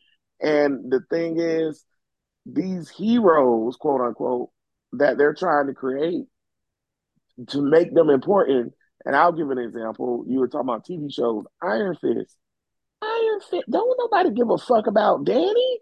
And 0.40 0.90
the 0.92 1.00
thing 1.10 1.40
is, 1.40 1.82
these 2.44 2.90
heroes, 2.90 3.76
quote 3.76 4.02
unquote, 4.02 4.50
that 4.92 5.16
they're 5.16 5.34
trying 5.34 5.68
to 5.68 5.74
create 5.74 6.26
to 7.48 7.62
make 7.62 7.94
them 7.94 8.10
important. 8.10 8.74
And 9.04 9.16
I'll 9.16 9.32
give 9.32 9.50
an 9.50 9.58
example. 9.58 10.24
You 10.28 10.40
were 10.40 10.48
talking 10.48 10.68
about 10.68 10.86
TV 10.86 11.12
shows, 11.12 11.44
Iron 11.62 11.96
Fist. 11.96 12.36
Iron 13.00 13.40
Fist. 13.50 13.64
Don't 13.70 13.96
nobody 13.98 14.34
give 14.34 14.50
a 14.50 14.58
fuck 14.58 14.86
about 14.86 15.24
Danny. 15.24 15.80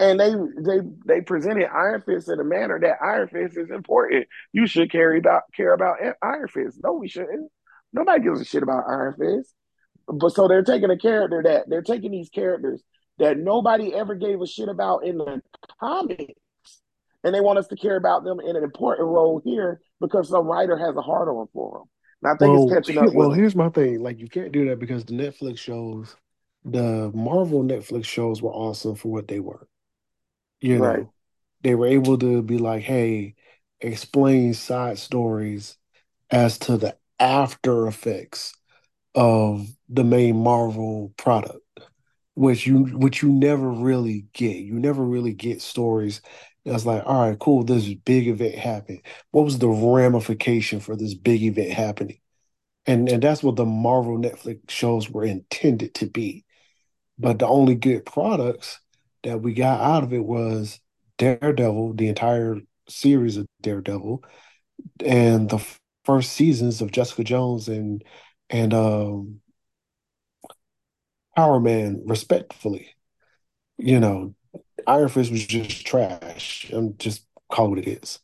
And 0.00 0.18
they 0.18 0.32
they 0.58 0.78
they 1.04 1.20
presented 1.20 1.68
Iron 1.70 2.00
Fist 2.00 2.30
in 2.30 2.40
a 2.40 2.44
manner 2.44 2.80
that 2.80 3.04
Iron 3.04 3.28
Fist 3.28 3.58
is 3.58 3.70
important. 3.70 4.26
You 4.52 4.66
should 4.66 4.90
carry 4.90 5.18
about 5.18 5.42
care 5.54 5.74
about 5.74 5.98
Iron 6.22 6.48
Fist. 6.48 6.80
No, 6.82 6.94
we 6.94 7.06
shouldn't. 7.06 7.52
Nobody 7.92 8.22
gives 8.22 8.40
a 8.40 8.44
shit 8.44 8.62
about 8.62 8.84
Iron 8.88 9.14
Fist. 9.18 9.54
But 10.08 10.30
so 10.30 10.48
they're 10.48 10.64
taking 10.64 10.90
a 10.90 10.98
character 10.98 11.42
that 11.44 11.68
they're 11.68 11.82
taking 11.82 12.12
these 12.12 12.30
characters 12.30 12.82
that 13.18 13.36
nobody 13.38 13.94
ever 13.94 14.14
gave 14.14 14.40
a 14.40 14.46
shit 14.46 14.70
about 14.70 15.04
in 15.04 15.18
the 15.18 15.42
comics. 15.78 16.32
And 17.22 17.34
they 17.34 17.40
want 17.40 17.58
us 17.58 17.66
to 17.66 17.76
care 17.76 17.96
about 17.96 18.24
them 18.24 18.40
in 18.40 18.56
an 18.56 18.64
important 18.64 19.06
role 19.06 19.42
here 19.44 19.82
because 20.00 20.30
some 20.30 20.46
writer 20.46 20.78
has 20.78 20.96
a 20.96 21.02
hard 21.02 21.28
on 21.28 21.46
for 21.52 21.80
them. 21.80 21.88
And 22.22 22.32
I 22.32 22.38
think 22.38 22.54
well, 22.54 22.64
it's 22.64 22.88
catching 22.88 22.98
up. 23.06 23.14
Well, 23.14 23.32
here's 23.32 23.54
my 23.54 23.68
thing: 23.68 24.02
like, 24.02 24.18
you 24.18 24.28
can't 24.28 24.52
do 24.52 24.68
that 24.70 24.78
because 24.78 25.04
the 25.04 25.12
Netflix 25.12 25.58
shows, 25.58 26.16
the 26.64 27.10
Marvel 27.14 27.62
Netflix 27.62 28.06
shows, 28.06 28.40
were 28.40 28.50
awesome 28.52 28.94
for 28.94 29.12
what 29.12 29.28
they 29.28 29.40
were. 29.40 29.66
You 30.60 30.78
know, 30.78 30.84
right. 30.84 31.06
they 31.62 31.74
were 31.74 31.86
able 31.86 32.18
to 32.18 32.42
be 32.42 32.58
like, 32.58 32.82
"Hey, 32.82 33.34
explain 33.80 34.54
side 34.54 34.98
stories 34.98 35.76
as 36.30 36.58
to 36.60 36.76
the 36.76 36.96
after 37.18 37.86
effects 37.86 38.54
of 39.14 39.68
the 39.88 40.04
main 40.04 40.36
Marvel 40.42 41.12
product." 41.16 41.60
which 42.34 42.66
you 42.66 42.84
which 42.96 43.22
you 43.22 43.28
never 43.28 43.70
really 43.70 44.26
get. 44.32 44.56
You 44.56 44.74
never 44.78 45.04
really 45.04 45.34
get 45.34 45.60
stories 45.60 46.22
that's 46.64 46.84
like, 46.84 47.02
all 47.06 47.28
right, 47.28 47.38
cool, 47.38 47.64
this 47.64 47.92
big 47.94 48.28
event 48.28 48.54
happened. 48.54 49.00
What 49.30 49.44
was 49.44 49.58
the 49.58 49.68
ramification 49.68 50.80
for 50.80 50.94
this 50.96 51.14
big 51.14 51.42
event 51.42 51.70
happening? 51.70 52.18
And 52.86 53.08
and 53.08 53.22
that's 53.22 53.42
what 53.42 53.56
the 53.56 53.66
Marvel 53.66 54.18
Netflix 54.18 54.70
shows 54.70 55.10
were 55.10 55.24
intended 55.24 55.94
to 55.96 56.06
be. 56.06 56.44
But 57.18 57.38
the 57.38 57.46
only 57.46 57.74
good 57.74 58.06
products 58.06 58.80
that 59.22 59.42
we 59.42 59.54
got 59.54 59.80
out 59.80 60.02
of 60.02 60.12
it 60.12 60.24
was 60.24 60.80
Daredevil, 61.18 61.94
the 61.94 62.08
entire 62.08 62.58
series 62.88 63.36
of 63.36 63.46
Daredevil, 63.62 64.24
and 65.04 65.48
the 65.50 65.64
first 66.04 66.32
seasons 66.32 66.80
of 66.80 66.92
Jessica 66.92 67.24
Jones 67.24 67.68
and 67.68 68.04
and 68.50 68.74
um 68.74 69.40
Power 71.36 71.60
Man 71.60 72.02
respectfully. 72.06 72.94
You 73.78 74.00
know, 74.00 74.34
Iron 74.86 75.08
Fist 75.08 75.30
was 75.30 75.46
just 75.46 75.86
trash. 75.86 76.70
I'm 76.72 76.96
just 76.98 77.26
call 77.50 77.66
it 77.66 77.70
what 77.70 77.78
it 77.80 77.88
is. 77.88 78.20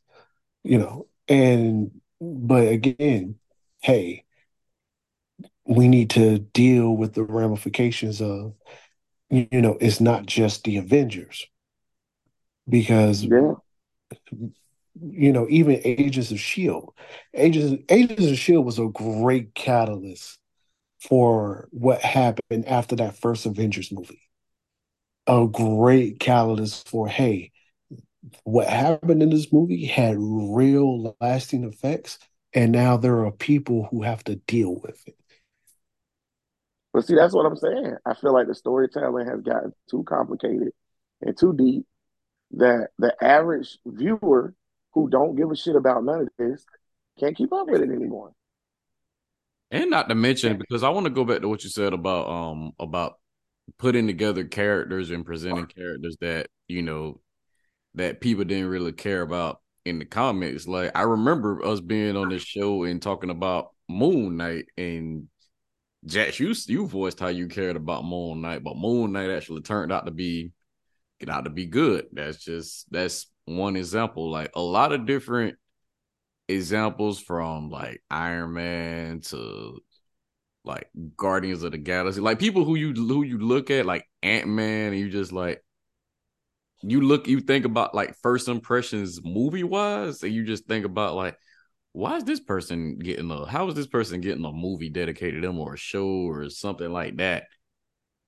You 0.65 0.79
know, 0.79 1.09
and 1.29 2.01
but 2.21 2.69
again, 2.69 3.37
hey, 3.83 4.25
we 5.67 5.89
need 5.89 6.11
to 6.11 6.39
deal 6.39 6.97
with 6.97 7.15
the 7.15 7.25
ramifications 7.25 8.21
of 8.21 8.55
you 9.31 9.61
know, 9.61 9.77
it's 9.81 10.01
not 10.01 10.27
just 10.27 10.65
the 10.65 10.77
Avengers. 10.77 11.47
Because 12.69 13.23
yeah. 13.23 13.55
you 15.01 15.33
know, 15.33 15.47
even 15.49 15.81
Agents 15.85 16.31
of 16.31 16.41
Shield. 16.41 16.93
Agents 17.35 17.83
Agents 17.89 18.27
of 18.27 18.39
Shield 18.39 18.65
was 18.65 18.79
a 18.79 18.87
great 18.87 19.55
catalyst 19.55 20.39
for 20.99 21.69
what 21.71 22.01
happened 22.01 22.67
after 22.67 22.97
that 22.97 23.17
first 23.17 23.47
Avengers 23.47 23.93
movie. 23.93 24.23
A 25.29 25.47
great 25.47 26.19
catalyst 26.19 26.89
for, 26.89 27.09
hey, 27.09 27.53
what 28.45 28.69
happened 28.69 29.23
in 29.23 29.31
this 29.31 29.53
movie 29.53 29.85
had 29.85 30.17
real 30.19 31.17
lasting 31.21 31.65
effects, 31.65 32.19
and 32.53 32.73
now 32.73 32.97
there 32.97 33.25
are 33.25 33.33
people 33.33 33.89
who 33.91 34.03
have 34.03 34.25
to 34.25 34.37
deal 34.37 34.75
with 34.83 35.01
it. 35.07 35.17
But 36.97 37.05
see, 37.05 37.15
that's 37.15 37.35
what 37.35 37.45
I'm 37.45 37.57
saying. 37.57 37.97
I 38.07 38.15
feel 38.15 38.33
like 38.33 38.47
the 38.47 38.55
storytelling 38.55 39.27
has 39.27 39.43
gotten 39.43 39.75
too 39.91 40.03
complicated 40.05 40.71
and 41.21 41.37
too 41.37 41.53
deep 41.53 41.85
that 42.53 42.89
the 42.99 43.15
average 43.23 43.77
viewer 43.85 44.55
who 44.95 45.11
don't 45.11 45.37
give 45.37 45.51
a 45.51 45.57
shit 45.57 45.77
about 45.77 46.05
none 46.05 46.23
of 46.23 46.29
this 46.39 46.65
can't 47.21 47.37
keep 47.37 47.53
up 47.53 47.69
with 47.69 47.83
it 47.83 47.91
anymore. 47.91 48.33
And 49.71 49.91
not 49.91 50.09
to 50.09 50.15
mention, 50.15 50.57
because 50.57 50.83
I 50.83 50.89
want 50.89 51.05
to 51.05 51.11
go 51.11 51.27
back 51.27 51.43
to 51.43 51.49
what 51.49 51.65
you 51.65 51.69
said 51.69 51.93
about 51.93 52.31
um 52.31 52.73
about 52.81 53.19
putting 53.77 54.07
together 54.07 54.45
characters 54.45 55.11
and 55.11 55.27
presenting 55.27 55.67
characters 55.67 56.17
that 56.23 56.47
you 56.67 56.81
know 56.81 57.21
that 57.97 58.23
people 58.23 58.45
didn't 58.45 58.71
really 58.71 58.93
care 58.93 59.21
about 59.21 59.61
in 59.85 59.99
the 59.99 60.07
comics. 60.07 60.67
Like 60.67 60.93
I 60.97 61.03
remember 61.03 61.63
us 61.63 61.83
being 61.83 62.17
on 62.17 62.31
this 62.31 62.43
show 62.43 62.85
and 62.85 63.03
talking 63.03 63.29
about 63.29 63.73
Moon 63.87 64.39
Knight 64.39 64.65
and 64.79 65.29
Jacks, 66.07 66.39
you 66.39 66.55
you 66.69 66.87
voiced 66.87 67.19
how 67.19 67.29
you 67.29 67.49
cared 67.49 67.77
about 67.77 68.05
Moon 68.05 68.41
Knight, 68.41 68.63
but 68.63 68.77
Moon 68.77 69.13
Knight 69.13 69.31
actually 69.31 69.63
turned 69.63 69.93
out 69.93 70.07
to 70.07 70.13
be 70.13 70.53
get 71.19 71.29
out 71.29 71.45
to 71.45 71.51
be 71.51 71.67
good. 71.67 72.07
That's 72.13 72.39
just 72.39 72.91
that's 72.93 73.27
one 73.47 73.77
example. 73.77 74.31
Like 74.31 74.51
a 74.55 74.61
lot 74.61 74.93
of 74.93 75.07
different 75.07 75.57
examples 76.49 77.21
from 77.21 77.71
like 77.71 78.03
Iron 78.11 78.53
Man 78.53 79.21
to 79.23 79.81
like 80.65 80.89
Guardians 81.17 81.63
of 81.63 81.73
the 81.73 81.79
Galaxy, 81.79 82.21
like 82.21 82.39
people 82.39 82.65
who 82.65 82.77
you 82.77 82.93
who 82.93 83.23
you 83.23 83.39
look 83.39 83.71
at 83.71 83.87
like 83.87 84.07
Ant 84.23 84.49
Man, 84.49 84.93
and 84.93 85.01
you 85.01 85.11
just 85.11 85.33
like 85.33 85.63
you 86.83 87.01
look 87.01 87.27
you 87.27 87.41
think 87.41 87.65
about 87.65 87.95
like 87.95 88.15
first 88.23 88.49
impressions 88.49 89.21
movie 89.25 89.65
wise, 89.65 90.23
and 90.23 90.33
you 90.33 90.45
just 90.45 90.67
think 90.67 90.85
about 90.85 91.17
like 91.17 91.37
why 91.97 92.17
is 92.17 92.25
this 92.25 92.41
person 92.41 92.99
getting 92.99 93.31
a 93.31 93.47
how 93.47 93.69
is 93.69 93.75
this 93.75 93.87
person 93.87 94.21
getting 94.21 94.45
a 94.45 94.53
movie 94.53 94.91
dedicated 94.91 95.41
to 95.41 95.49
them 95.49 95.59
or 95.59 95.73
a 95.73 95.79
show 95.79 96.07
or 96.07 96.51
something 96.51 96.93
like 96.93 97.17
that, 97.17 97.45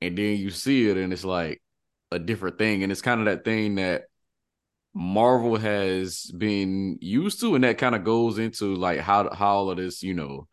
and 0.01 0.17
then 0.17 0.39
you 0.39 0.49
see 0.49 0.89
it 0.89 0.97
and 0.97 1.13
it's 1.13 1.23
like 1.23 1.61
a 2.11 2.19
different 2.19 2.57
thing, 2.57 2.83
and 2.83 2.91
it's 2.91 3.03
kind 3.03 3.21
of 3.21 3.27
that 3.27 3.45
thing 3.45 3.75
that 3.75 4.05
Marvel 4.95 5.57
has 5.57 6.31
been 6.35 6.97
used 7.03 7.41
to, 7.41 7.57
and 7.57 7.65
that 7.65 7.77
kind 7.77 7.95
of 7.95 8.05
goes 8.05 8.39
into 8.39 8.75
like 8.75 9.01
how 9.01 9.29
how 9.35 9.57
all 9.57 9.71
of 9.71 9.77
this, 9.77 10.03
you 10.03 10.15
know, 10.15 10.49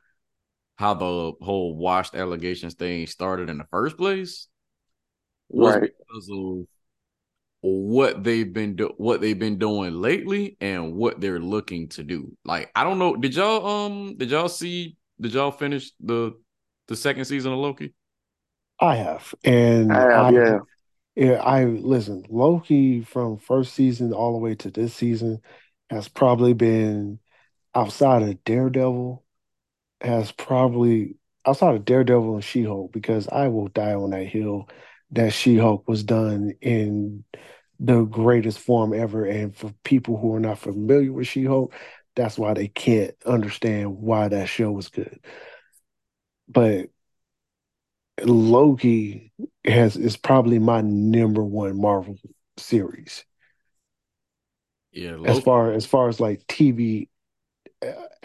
how 0.76 0.94
the 0.94 1.32
whole 1.42 1.78
washed 1.78 2.16
allegations 2.16 2.74
thing 2.74 3.08
started 3.08 3.50
in 3.50 3.58
the 3.58 3.68
first 3.72 3.96
place. 3.96 4.50
Was 5.48 5.74
right. 5.74 5.92
because 6.00 6.30
of 6.30 6.68
what 7.66 8.24
they've 8.24 8.52
been 8.54 8.76
do- 8.76 8.94
what 8.98 9.22
they've 9.22 9.38
been 9.38 9.58
doing 9.58 9.94
lately 9.94 10.58
and 10.62 10.94
what 10.94 11.20
they're 11.20 11.40
looking 11.40 11.90
to 11.90 12.04
do. 12.04 12.36
Like 12.46 12.72
I 12.76 12.84
don't 12.84 13.00
know, 13.00 13.16
did 13.16 13.36
y'all 13.36 13.66
um 13.66 14.16
did 14.18 14.30
y'all 14.30 14.50
see 14.50 14.98
did 15.20 15.34
y'all 15.34 15.52
finish 15.52 15.92
the 16.00 16.34
the 16.88 16.96
second 16.96 17.26
season 17.26 17.54
of 17.54 17.60
Loki? 17.60 17.94
I 18.80 18.96
have, 18.96 19.34
and 19.44 19.92
I 19.92 20.02
have, 20.02 20.26
I 20.26 20.30
yeah. 20.32 20.60
yeah, 21.16 21.42
I 21.42 21.66
listen. 21.66 22.24
Loki 22.30 23.02
from 23.02 23.38
first 23.38 23.74
season 23.74 24.14
all 24.14 24.34
the 24.34 24.40
way 24.40 24.56
to 24.56 24.70
this 24.70 24.94
season 24.94 25.42
has 25.90 26.08
probably 26.08 26.54
been 26.54 27.20
outside 27.74 28.22
of 28.22 28.44
Daredevil 28.44 29.24
has 30.02 30.32
probably 30.32 31.16
outside 31.46 31.76
of 31.76 31.86
Daredevil 31.86 32.36
and 32.36 32.44
She-Hulk 32.44 32.92
because 32.92 33.28
I 33.28 33.48
will 33.48 33.68
die 33.68 33.94
on 33.94 34.12
that 34.12 34.26
hill 34.26 34.70
that 35.12 35.34
She-Hulk 35.34 35.88
was 35.88 36.04
done 36.04 36.54
in 36.62 37.24
the 37.80 38.04
greatest 38.04 38.60
form 38.60 38.94
ever. 38.94 39.26
And 39.26 39.56
for 39.56 39.74
people 39.84 40.18
who 40.18 40.36
are 40.36 40.40
not 40.40 40.60
familiar 40.60 41.12
with 41.12 41.28
She-Hulk, 41.28 41.74
that's 42.16 42.38
why 42.38 42.54
they 42.54 42.68
can't 42.70 43.16
understand 43.26 43.98
why 44.00 44.28
that 44.30 44.50
show 44.50 44.72
was 44.72 44.90
good. 44.90 45.20
But 46.48 46.90
Loki 48.24 49.32
has 49.66 49.96
is 49.98 50.18
probably 50.18 50.60
my 50.60 50.82
number 50.82 51.44
one 51.44 51.80
Marvel 51.80 52.18
series 52.58 53.26
Yeah, 54.92 55.18
as 55.24 55.40
far 55.40 55.72
as 55.72 55.86
far 55.86 56.08
as 56.10 56.20
like 56.20 56.46
TV 56.48 57.10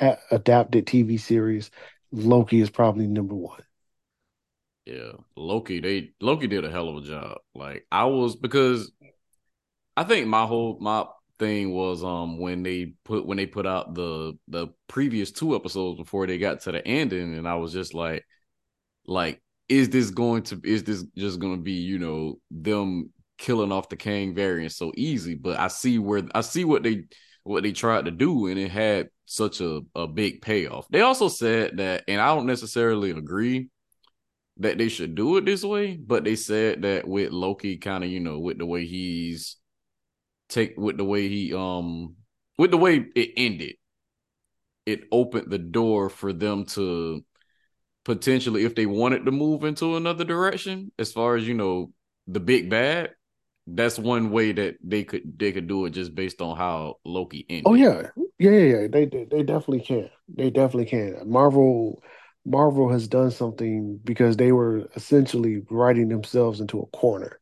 uh, 0.00 0.16
adapted 0.30 0.87
TV 0.87 1.16
series. 1.16 1.71
Loki 2.12 2.61
is 2.61 2.71
probably 2.71 3.07
number 3.07 3.35
one. 3.35 3.62
Yeah, 4.87 5.12
Loki. 5.37 5.80
They 5.80 6.11
Loki 6.21 6.47
did 6.47 6.64
a 6.64 6.71
hell 6.71 6.88
of 6.88 6.97
a 7.04 7.07
job. 7.07 7.38
Like 7.54 7.87
I 7.92 8.04
was 8.07 8.35
because 8.37 8.92
I 10.00 10.04
think 10.04 10.26
my 10.28 10.47
whole 10.47 10.78
my 10.80 11.04
thing 11.38 11.73
was 11.73 12.02
um 12.02 12.38
when 12.38 12.62
they 12.62 12.95
put 13.04 13.26
when 13.26 13.37
they 13.37 13.45
put 13.45 13.66
out 13.66 13.95
the 13.95 14.33
the 14.49 14.69
previous 14.88 15.30
two 15.30 15.54
episodes 15.54 15.99
before 15.99 16.26
they 16.26 16.38
got 16.38 16.62
to 16.62 16.73
the 16.73 16.87
ending, 16.88 17.37
and 17.37 17.47
I 17.47 17.57
was 17.57 17.71
just 17.75 17.92
like, 17.92 18.25
like 19.07 19.42
is 19.69 19.90
this 19.90 20.09
going 20.09 20.45
to 20.45 20.59
is 20.64 20.85
this 20.85 21.04
just 21.19 21.38
going 21.38 21.57
to 21.57 21.62
be 21.62 21.73
you 21.73 21.99
know 21.99 22.38
them 22.50 23.11
killing 23.37 23.73
off 23.73 23.90
the 23.90 23.97
Kang 23.97 24.35
variant 24.35 24.73
so 24.73 24.90
easy? 24.97 25.35
But 25.35 25.61
I 25.61 25.69
see 25.69 25.99
where 25.99 26.23
I 26.35 26.40
see 26.40 26.64
what 26.64 26.83
they 26.83 27.04
what 27.45 27.62
they 27.62 27.73
tried 27.73 28.07
to 28.07 28.11
do, 28.11 28.47
and 28.47 28.59
it 28.59 28.71
had 28.71 29.11
such 29.26 29.61
a 29.61 29.83
a 29.95 30.07
big 30.07 30.40
payoff. 30.40 30.88
They 30.88 31.02
also 31.02 31.28
said 31.28 31.76
that, 31.76 32.04
and 32.09 32.23
I 32.23 32.35
don't 32.35 32.47
necessarily 32.47 33.11
agree 33.11 33.69
that 34.57 34.78
they 34.78 34.88
should 34.88 35.14
do 35.14 35.37
it 35.37 35.45
this 35.45 35.62
way, 35.62 35.99
but 35.99 36.25
they 36.25 36.37
said 36.37 36.80
that 36.83 37.07
with 37.07 37.33
Loki 37.33 37.76
kind 37.76 38.02
of, 38.02 38.09
you 38.09 38.21
know, 38.21 38.38
with 38.38 38.57
the 38.57 38.64
way 38.64 38.87
he's 38.87 39.60
take 40.50 40.75
with 40.76 40.97
the 40.99 41.04
way 41.04 41.28
he 41.28 41.54
um 41.54 42.16
with 42.59 42.71
the 42.71 42.76
way 42.76 43.07
it 43.14 43.30
ended, 43.37 43.76
it 44.87 45.02
opened 45.12 45.50
the 45.50 45.59
door 45.59 46.09
for 46.09 46.33
them 46.33 46.64
to 46.64 47.25
potentially 48.04 48.64
if 48.64 48.75
they 48.75 48.87
wanted 48.87 49.25
to 49.26 49.33
move 49.33 49.64
into 49.64 49.97
another 49.97 50.25
direction 50.25 50.92
as 50.99 51.12
far 51.12 51.37
as, 51.37 51.47
you 51.47 51.54
know, 51.54 51.92
the 52.26 52.40
big 52.40 52.71
bad, 52.71 53.12
that's 53.66 53.99
one 53.99 54.30
way 54.30 54.52
that 54.52 54.76
they 54.83 55.04
could 55.04 55.38
they 55.38 55.52
could 55.52 55.69
do 55.69 55.85
it 55.87 55.90
just 55.90 56.14
based 56.14 56.40
on 56.40 56.57
how 56.57 56.97
Loki 57.04 57.47
ended. 57.49 57.66
Oh 57.66 57.75
yeah, 57.75 58.11
yeah, 58.38 58.50
yeah, 58.50 58.80
yeah. 58.80 58.87
They 58.88 59.07
they 59.07 59.42
definitely 59.42 59.80
can. 59.80 60.11
They 60.28 60.50
definitely 60.50 60.87
can. 60.87 61.30
Marvel 61.30 62.02
Marvel 62.45 62.90
has 62.90 63.07
done 63.07 63.30
something 63.30 64.00
because 64.02 64.37
they 64.37 64.52
were 64.52 64.88
essentially 64.97 65.62
writing 65.71 66.09
themselves 66.09 66.61
into 66.61 66.80
a 66.80 66.87
corner. 66.87 67.38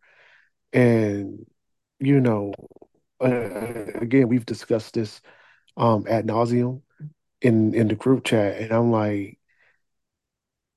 And 0.73 1.47
you 2.01 2.21
know, 2.21 2.53
again, 3.21 4.29
we've 4.29 4.47
discussed 4.47 4.95
this 4.95 5.21
um 5.77 6.07
ad 6.09 6.27
nauseum 6.27 6.83
in 7.43 7.75
in 7.75 7.89
the 7.89 7.97
group 7.97 8.25
chat, 8.25 8.61
and 8.63 8.73
I'm 8.73 8.91
like, 8.93 9.39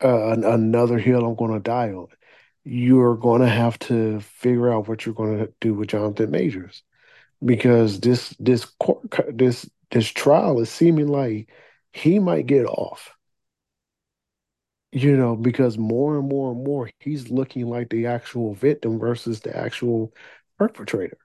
uh, 0.04 0.30
an, 0.32 0.44
another 0.44 0.98
hill 0.98 1.26
I'm 1.26 1.36
going 1.36 1.54
to 1.54 1.60
die 1.60 1.92
on. 1.92 2.08
You're 2.64 3.16
going 3.16 3.42
to 3.42 3.48
have 3.50 3.80
to 3.80 4.20
figure 4.22 4.72
out 4.72 4.88
what 4.88 5.06
you're 5.06 5.16
going 5.16 5.40
to 5.40 5.54
do 5.62 5.74
with 5.74 5.90
Jonathan 5.90 6.32
Majors 6.32 6.84
because 7.46 8.00
this 8.02 8.36
this 8.40 8.66
court 8.66 9.02
this 9.34 9.70
this 9.92 10.08
trial 10.10 10.60
is 10.62 10.70
seeming 10.72 11.08
like 11.08 11.50
he 11.94 12.20
might 12.20 12.48
get 12.48 12.66
off. 12.66 13.16
You 14.94 15.16
know, 15.16 15.36
because 15.38 15.78
more 15.78 16.18
and 16.18 16.28
more 16.28 16.52
and 16.52 16.64
more 16.66 16.90
he's 17.00 17.30
looking 17.30 17.68
like 17.70 17.90
the 17.90 18.08
actual 18.08 18.54
victim 18.54 19.00
versus 19.00 19.40
the 19.42 19.56
actual 19.56 20.14
perpetrator. 20.58 21.18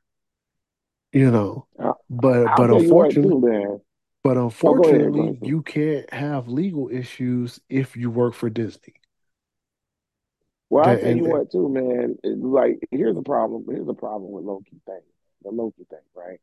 You 1.16 1.30
know, 1.30 1.66
uh, 1.78 1.94
but 2.10 2.46
I'll 2.46 2.56
but 2.56 2.70
unfortunately, 2.70 3.80
but 4.22 4.36
Oh, 4.36 4.40
ahead, 4.40 4.44
unfortunately, 4.44 5.20
ahead. 5.20 5.38
you 5.42 5.62
can't 5.62 6.12
have 6.12 6.46
legal 6.46 6.90
issues 6.90 7.58
if 7.70 7.96
you 7.96 8.10
work 8.10 8.34
for 8.34 8.50
Disney. 8.50 8.92
Well, 10.68 10.84
I 10.86 10.96
tell 10.96 11.16
you 11.16 11.24
what, 11.24 11.50
too, 11.50 11.70
man. 11.70 12.18
Like, 12.22 12.86
here's 12.90 13.14
the 13.14 13.22
problem. 13.22 13.64
Here's 13.66 13.86
the 13.86 13.94
problem 13.94 14.30
with 14.30 14.44
Loki 14.44 14.78
thing. 14.84 15.00
The 15.42 15.50
Loki 15.50 15.86
thing, 15.88 16.00
right? 16.14 16.38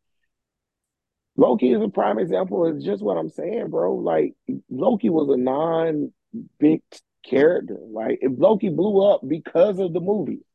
Loki 1.38 1.72
is 1.72 1.82
a 1.82 1.90
prime 1.90 2.18
example 2.18 2.66
of 2.66 2.82
just 2.82 3.04
what 3.04 3.18
I'm 3.18 3.30
saying, 3.30 3.70
bro. 3.70 3.94
Like, 3.94 4.34
Loki 4.72 5.10
was 5.10 5.30
a 5.30 5.38
non-big 5.38 6.82
character. 7.24 7.78
Like, 7.80 8.20
if 8.22 8.32
Loki 8.38 8.70
blew 8.70 9.06
up 9.06 9.22
because 9.28 9.78
of 9.78 9.94
the 9.94 10.00
movie, 10.00 10.46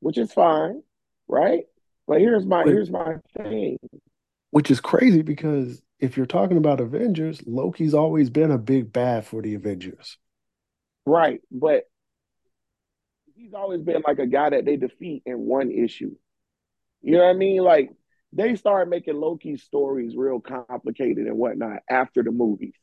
which 0.00 0.18
is 0.18 0.32
fine, 0.32 0.82
right? 1.28 1.64
But 2.06 2.20
here's 2.20 2.46
my 2.46 2.64
but 2.64 2.72
here's 2.72 2.90
my 2.90 3.16
thing, 3.36 3.78
which 4.50 4.70
is 4.70 4.80
crazy 4.80 5.22
because 5.22 5.82
if 5.98 6.16
you're 6.16 6.26
talking 6.26 6.56
about 6.56 6.80
Avengers, 6.80 7.40
Loki's 7.46 7.94
always 7.94 8.30
been 8.30 8.50
a 8.50 8.58
big 8.58 8.92
bad 8.92 9.26
for 9.26 9.42
the 9.42 9.54
Avengers. 9.54 10.18
right? 11.06 11.40
But 11.50 11.84
he's 13.34 13.54
always 13.54 13.82
been 13.82 14.02
like 14.06 14.18
a 14.18 14.26
guy 14.26 14.50
that 14.50 14.64
they 14.64 14.76
defeat 14.76 15.22
in 15.26 15.38
one 15.40 15.70
issue. 15.70 16.14
You 17.02 17.12
know 17.12 17.24
what 17.24 17.30
I 17.30 17.34
mean? 17.34 17.62
Like 17.62 17.90
they 18.32 18.56
started 18.56 18.90
making 18.90 19.16
Loki's 19.16 19.62
stories 19.62 20.16
real 20.16 20.40
complicated 20.40 21.26
and 21.26 21.36
whatnot 21.36 21.80
after 21.88 22.22
the 22.22 22.30
movies. 22.30 22.74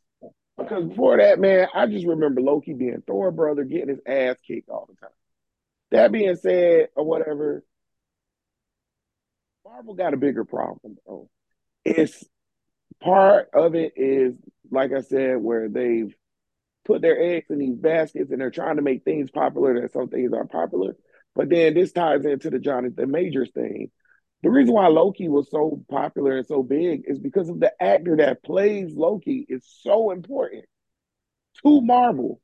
Because 0.58 0.86
before 0.86 1.18
that, 1.18 1.40
man, 1.40 1.68
I 1.74 1.88
just 1.88 2.06
remember 2.06 2.42
Loki 2.42 2.74
being 2.74 3.02
Thor 3.08 3.32
brother, 3.32 3.64
getting 3.64 3.90
his 3.90 4.00
ass 4.06 4.38
kicked 4.46 4.70
all 4.70 4.88
the 4.88 4.96
time. 4.96 5.16
That 5.92 6.12
being 6.12 6.36
said, 6.36 6.90
or 6.96 7.04
whatever, 7.06 7.64
Marvel 9.66 9.94
got 9.94 10.14
a 10.14 10.18
bigger 10.18 10.46
problem, 10.46 10.98
bro. 11.06 11.30
It's 11.86 12.24
part 13.02 13.50
of 13.54 13.76
it 13.76 13.94
is, 13.96 14.36
like 14.70 14.92
I 14.94 15.02
said, 15.02 15.38
where 15.38 15.70
they've 15.70 16.14
put 16.86 17.02
their 17.02 17.20
eggs 17.20 17.48
in 17.50 17.60
these 17.60 17.78
baskets 17.78 18.32
and 18.32 18.42
they're 18.42 18.52
trying 18.52 18.78
to 18.78 18.82
make 18.82 19.04
things 19.04 19.30
popular 19.32 19.80
that 19.82 19.94
some 19.94 20.10
things 20.10 20.34
aren't 20.34 20.52
popular. 20.52 20.96
But 21.36 21.50
then 21.50 21.74
this 21.74 21.92
ties 21.92 22.26
into 22.26 22.50
the 22.50 22.60
Jonathan 22.60 23.12
Majors 23.12 23.52
thing. 23.54 23.92
The 24.44 24.50
reason 24.50 24.74
why 24.74 24.88
Loki 24.88 25.30
was 25.30 25.50
so 25.52 25.84
popular 25.90 26.38
and 26.38 26.48
so 26.48 26.64
big 26.64 27.04
is 27.06 27.20
because 27.20 27.48
of 27.50 27.60
the 27.60 27.72
actor 27.82 28.18
that 28.18 28.44
plays 28.44 28.96
Loki 28.96 29.46
is 29.48 29.64
so 29.82 30.12
important 30.12 30.66
to 31.64 31.82
Marvel, 31.82 32.42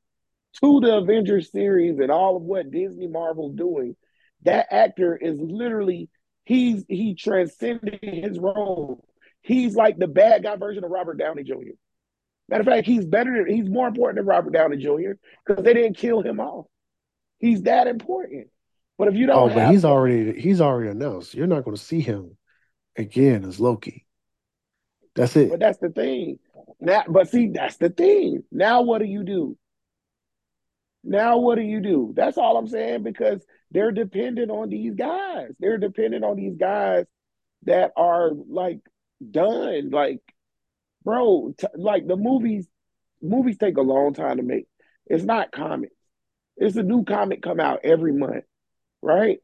to 0.62 0.80
the 0.80 0.98
Avengers 0.98 1.50
series 1.50 1.98
and 1.98 2.10
all 2.10 2.36
of 2.36 2.42
what 2.42 2.70
Disney 2.70 3.08
Marvel's 3.08 3.56
doing. 3.56 3.96
That 4.42 4.68
actor 4.70 5.16
is 5.16 5.36
literally 5.40 6.08
he's 6.48 6.82
he 6.88 7.14
transcended 7.14 7.98
his 8.02 8.38
role. 8.38 9.04
He's 9.42 9.76
like 9.76 9.98
the 9.98 10.08
bad 10.08 10.42
guy 10.42 10.56
version 10.56 10.82
of 10.82 10.90
Robert 10.90 11.18
Downey 11.18 11.44
Jr. 11.44 11.74
Matter 12.48 12.62
of 12.62 12.66
fact, 12.66 12.86
he's 12.86 13.04
better 13.04 13.44
than 13.44 13.54
he's 13.54 13.68
more 13.68 13.86
important 13.86 14.16
than 14.16 14.26
Robert 14.26 14.54
Downey 14.54 14.78
Jr. 14.78 15.12
because 15.46 15.62
they 15.62 15.74
didn't 15.74 15.98
kill 15.98 16.22
him 16.22 16.40
off. 16.40 16.64
He's 17.38 17.62
that 17.62 17.86
important. 17.86 18.48
But 18.96 19.08
if 19.08 19.14
you 19.14 19.26
don't 19.26 19.50
oh, 19.50 19.54
but 19.54 19.70
he's 19.70 19.82
that, 19.82 19.88
already 19.88 20.40
he's 20.40 20.62
already 20.62 20.90
announced. 20.90 21.34
You're 21.34 21.46
not 21.46 21.64
going 21.64 21.76
to 21.76 21.82
see 21.82 22.00
him 22.00 22.38
again 22.96 23.44
as 23.44 23.60
Loki. 23.60 24.06
That's 25.14 25.36
it. 25.36 25.50
but 25.50 25.60
that's 25.60 25.78
the 25.78 25.90
thing. 25.90 26.38
Now, 26.80 27.04
but 27.06 27.28
see, 27.28 27.48
that's 27.48 27.76
the 27.76 27.90
thing. 27.90 28.44
Now 28.50 28.82
what 28.82 29.00
do 29.00 29.04
you 29.04 29.22
do? 29.22 29.58
Now 31.04 31.38
what 31.38 31.56
do 31.56 31.62
you 31.62 31.80
do? 31.80 32.12
That's 32.16 32.38
all 32.38 32.56
I'm 32.56 32.68
saying 32.68 33.02
because 33.02 33.44
they're 33.70 33.92
dependent 33.92 34.50
on 34.50 34.68
these 34.68 34.94
guys. 34.94 35.52
They're 35.58 35.78
dependent 35.78 36.24
on 36.24 36.36
these 36.36 36.56
guys 36.56 37.06
that 37.64 37.92
are 37.96 38.30
like 38.48 38.80
done. 39.30 39.90
Like, 39.90 40.20
bro, 41.04 41.54
t- 41.56 41.66
like 41.74 42.06
the 42.06 42.16
movies, 42.16 42.66
movies 43.22 43.58
take 43.58 43.76
a 43.76 43.82
long 43.82 44.14
time 44.14 44.38
to 44.38 44.42
make. 44.42 44.66
It's 45.06 45.24
not 45.24 45.52
comics. 45.52 45.94
It's 46.56 46.76
a 46.76 46.82
new 46.82 47.04
comic 47.04 47.42
come 47.42 47.60
out 47.60 47.80
every 47.84 48.12
month, 48.12 48.44
right? 49.00 49.38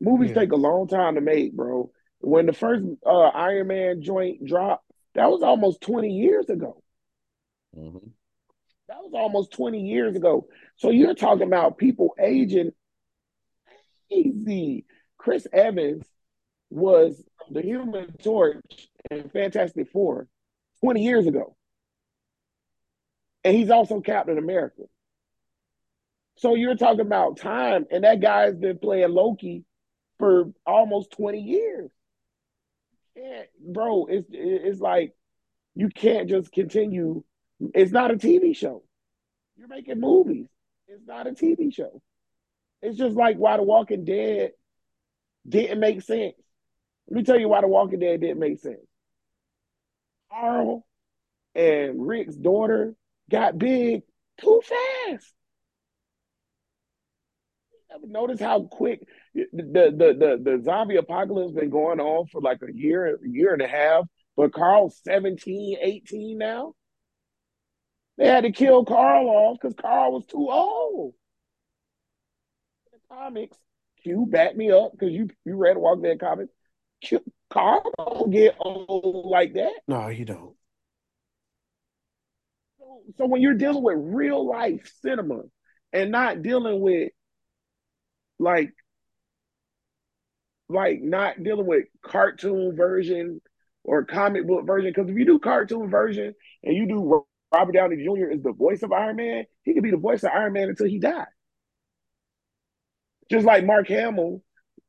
Movies 0.00 0.30
Yeah. 0.30 0.36
take 0.40 0.52
a 0.52 0.56
long 0.56 0.88
time 0.88 1.14
to 1.16 1.20
make, 1.20 1.52
bro. 1.54 1.90
When 2.20 2.46
the 2.46 2.52
first 2.54 2.82
uh, 3.04 3.28
Iron 3.28 3.66
Man 3.68 4.02
joint 4.02 4.44
dropped, 4.44 4.84
that 5.14 5.30
was 5.30 5.42
almost 5.42 5.82
20 5.82 6.10
years 6.10 6.48
ago. 6.48 6.82
Mhm. 7.76 8.10
That 8.88 8.98
was 9.02 9.12
almost 9.14 9.52
20 9.52 9.80
years 9.80 10.16
ago. 10.16 10.46
So 10.76 10.90
you're 10.90 11.14
talking 11.14 11.46
about 11.46 11.78
people 11.78 12.14
aging 12.18 12.72
easy. 14.10 14.84
Chris 15.18 15.46
Evans 15.52 16.04
was 16.70 17.22
the 17.50 17.62
Human 17.62 18.12
Torch 18.22 18.88
in 19.10 19.28
Fantastic 19.30 19.90
Four 19.90 20.28
20 20.80 21.02
years 21.02 21.26
ago. 21.26 21.56
And 23.44 23.56
he's 23.56 23.70
also 23.70 24.00
Captain 24.00 24.38
America. 24.38 24.82
So 26.36 26.54
you're 26.56 26.76
talking 26.76 27.00
about 27.00 27.36
time, 27.36 27.86
and 27.90 28.04
that 28.04 28.20
guy's 28.20 28.56
been 28.56 28.78
playing 28.78 29.10
Loki 29.10 29.64
for 30.18 30.52
almost 30.66 31.12
20 31.12 31.38
years. 31.38 31.90
Yeah, 33.14 33.42
bro, 33.60 34.06
it's 34.06 34.28
it's 34.32 34.80
like 34.80 35.14
you 35.76 35.88
can't 35.88 36.28
just 36.28 36.50
continue. 36.50 37.22
It's 37.60 37.92
not 37.92 38.10
a 38.10 38.16
TV 38.16 38.56
show. 38.56 38.82
You're 39.56 39.68
making 39.68 40.00
movies. 40.00 40.48
It's 40.88 41.06
not 41.06 41.26
a 41.26 41.30
TV 41.30 41.74
show. 41.74 42.00
It's 42.82 42.98
just 42.98 43.16
like 43.16 43.36
why 43.36 43.56
The 43.56 43.62
Walking 43.62 44.04
Dead 44.04 44.52
didn't 45.48 45.80
make 45.80 46.02
sense. 46.02 46.34
Let 47.08 47.16
me 47.16 47.22
tell 47.22 47.38
you 47.38 47.48
why 47.48 47.60
The 47.60 47.68
Walking 47.68 48.00
Dead 48.00 48.20
didn't 48.20 48.40
make 48.40 48.60
sense. 48.60 48.86
Carl 50.30 50.84
and 51.54 52.06
Rick's 52.06 52.36
daughter 52.36 52.94
got 53.30 53.58
big 53.58 54.02
too 54.40 54.60
fast. 54.64 55.32
Notice 58.02 58.40
how 58.40 58.64
quick 58.64 59.06
the, 59.34 59.44
the 59.52 60.16
the 60.18 60.40
the 60.42 60.62
zombie 60.64 60.96
apocalypse 60.96 61.52
been 61.52 61.70
going 61.70 62.00
on 62.00 62.26
for 62.26 62.40
like 62.40 62.60
a 62.62 62.74
year, 62.74 63.14
a 63.14 63.28
year 63.28 63.52
and 63.52 63.62
a 63.62 63.68
half. 63.68 64.04
But 64.36 64.52
Carl's 64.52 65.00
17, 65.04 65.78
18 65.80 66.36
now. 66.36 66.74
They 68.16 68.28
had 68.28 68.44
to 68.44 68.52
kill 68.52 68.84
Carl 68.84 69.28
off 69.28 69.58
because 69.60 69.74
Carl 69.74 70.12
was 70.12 70.24
too 70.26 70.48
old. 70.50 71.14
In 72.92 72.98
the 72.98 73.14
comics, 73.14 73.56
Q 74.02 74.26
back 74.30 74.56
me 74.56 74.70
up 74.70 74.92
because 74.92 75.12
you 75.12 75.28
you 75.44 75.56
read 75.56 75.76
Walk 75.76 76.02
Dead 76.02 76.20
comics. 76.20 76.52
Q, 77.02 77.20
Carl 77.50 77.92
don't 77.98 78.30
get 78.30 78.56
old 78.58 79.26
like 79.26 79.54
that. 79.54 79.72
No, 79.88 80.08
he 80.08 80.24
don't. 80.24 80.54
So, 82.78 83.00
so 83.18 83.26
when 83.26 83.42
you're 83.42 83.54
dealing 83.54 83.82
with 83.82 83.96
real 83.98 84.46
life 84.46 84.92
cinema 85.02 85.42
and 85.92 86.10
not 86.10 86.42
dealing 86.42 86.80
with 86.80 87.10
like 88.38 88.72
like 90.68 91.00
not 91.02 91.42
dealing 91.42 91.66
with 91.66 91.84
cartoon 92.02 92.76
version 92.76 93.40
or 93.82 94.04
comic 94.04 94.46
book 94.46 94.66
version. 94.66 94.90
Because 94.90 95.10
if 95.10 95.16
you 95.16 95.24
do 95.24 95.38
cartoon 95.38 95.90
version 95.90 96.34
and 96.62 96.76
you 96.76 96.86
do 96.86 97.24
Robert 97.54 97.72
Downey 97.72 97.96
Jr. 97.96 98.30
is 98.30 98.42
the 98.42 98.52
voice 98.52 98.82
of 98.82 98.92
Iron 98.92 99.16
Man, 99.16 99.44
he 99.62 99.74
could 99.74 99.82
be 99.82 99.90
the 99.90 99.96
voice 99.96 100.24
of 100.24 100.30
Iron 100.34 100.52
Man 100.54 100.68
until 100.68 100.86
he 100.86 100.98
died. 100.98 101.26
Just 103.30 103.46
like 103.46 103.64
Mark 103.64 103.88
Hamill 103.88 104.42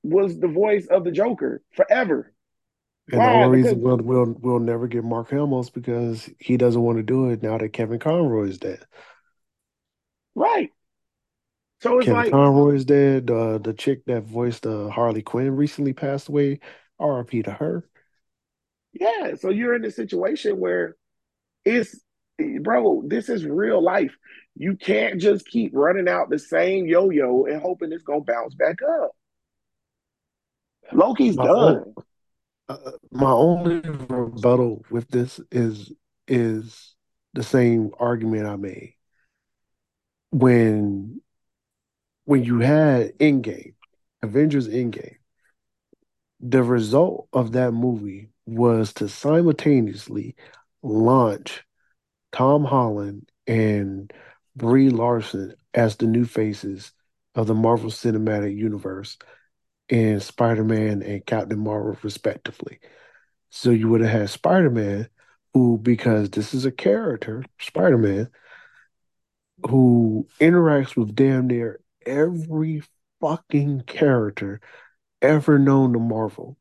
was 0.03 0.39
the 0.39 0.47
voice 0.47 0.87
of 0.87 1.03
the 1.03 1.11
Joker 1.11 1.61
forever. 1.75 2.33
And 3.11 3.19
Why? 3.19 3.29
the 3.29 3.45
only 3.45 3.61
reason 3.61 3.81
we'll, 3.81 3.97
we'll 3.97 4.35
we'll 4.39 4.59
never 4.59 4.87
get 4.87 5.03
Mark 5.03 5.29
Hamill 5.29 5.59
is 5.59 5.69
because 5.69 6.27
he 6.39 6.57
doesn't 6.57 6.81
want 6.81 6.97
to 6.97 7.03
do 7.03 7.29
it 7.29 7.43
now 7.43 7.57
that 7.57 7.69
Kevin 7.69 7.99
Conroy 7.99 8.47
is 8.47 8.57
dead. 8.57 8.83
Right. 10.33 10.71
So 11.81 11.99
it's 11.99 12.05
Kevin 12.05 12.21
like 12.23 12.31
Conroy 12.31 12.73
is 12.73 12.85
dead. 12.85 13.29
Uh, 13.29 13.59
the 13.59 13.73
chick 13.73 14.05
that 14.05 14.23
voiced 14.23 14.65
uh, 14.65 14.89
Harley 14.89 15.21
Quinn 15.21 15.55
recently 15.55 15.93
passed 15.93 16.29
away. 16.29 16.59
R.I.P. 16.97 17.43
to 17.43 17.51
her. 17.51 17.87
Yeah. 18.93 19.35
So 19.35 19.49
you're 19.49 19.75
in 19.75 19.85
a 19.85 19.91
situation 19.91 20.59
where 20.59 20.95
it's 21.63 21.99
bro, 22.37 23.03
this 23.05 23.29
is 23.29 23.45
real 23.45 23.81
life. 23.81 24.15
You 24.55 24.75
can't 24.75 25.19
just 25.19 25.45
keep 25.45 25.71
running 25.73 26.07
out 26.07 26.29
the 26.29 26.39
same 26.39 26.85
yo-yo 26.87 27.45
and 27.45 27.61
hoping 27.61 27.91
it's 27.91 28.03
gonna 28.03 28.21
bounce 28.21 28.55
back 28.55 28.77
up. 28.81 29.11
Loki's 30.93 31.35
my 31.35 31.45
done. 31.45 31.55
Own, 31.57 31.95
uh, 32.69 32.91
my 33.11 33.31
only 33.31 33.79
rebuttal 33.79 34.83
with 34.89 35.07
this 35.09 35.39
is 35.51 35.91
is 36.27 36.95
the 37.33 37.43
same 37.43 37.91
argument 37.99 38.47
I 38.47 38.55
made 38.55 38.95
when 40.31 41.21
when 42.25 42.43
you 42.43 42.59
had 42.59 43.17
Endgame, 43.19 43.75
Avengers 44.21 44.67
Endgame. 44.67 45.17
The 46.39 46.63
result 46.63 47.27
of 47.33 47.53
that 47.53 47.71
movie 47.71 48.29
was 48.45 48.93
to 48.93 49.09
simultaneously 49.09 50.35
launch 50.81 51.64
Tom 52.35 52.65
Holland 52.65 53.31
and 53.47 54.11
Brie 54.57 54.89
Larson 54.89 55.55
as 55.73 55.95
the 55.95 56.05
new 56.05 56.25
faces 56.25 56.91
of 57.33 57.47
the 57.47 57.53
Marvel 57.53 57.89
Cinematic 57.89 58.57
Universe 58.57 59.17
and 59.89 60.21
Spider 60.21 60.65
Man 60.65 61.01
and 61.01 61.25
Captain 61.25 61.59
Marvel, 61.59 61.97
respectively. 62.03 62.79
So 63.51 63.71
you 63.71 63.87
would 63.87 64.01
have 64.01 64.09
had 64.09 64.29
Spider 64.29 64.69
Man, 64.69 65.07
who, 65.53 65.77
because 65.77 66.29
this 66.29 66.53
is 66.53 66.65
a 66.65 66.71
character, 66.71 67.45
Spider 67.57 67.97
Man, 67.97 68.29
who 69.69 70.27
interacts 70.41 70.97
with 70.97 71.15
damn 71.15 71.47
near 71.47 71.79
every 72.05 72.83
fucking 73.21 73.83
character 73.87 74.59
ever 75.21 75.57
known 75.57 75.93
to 75.93 75.99
Marvel. 75.99 76.57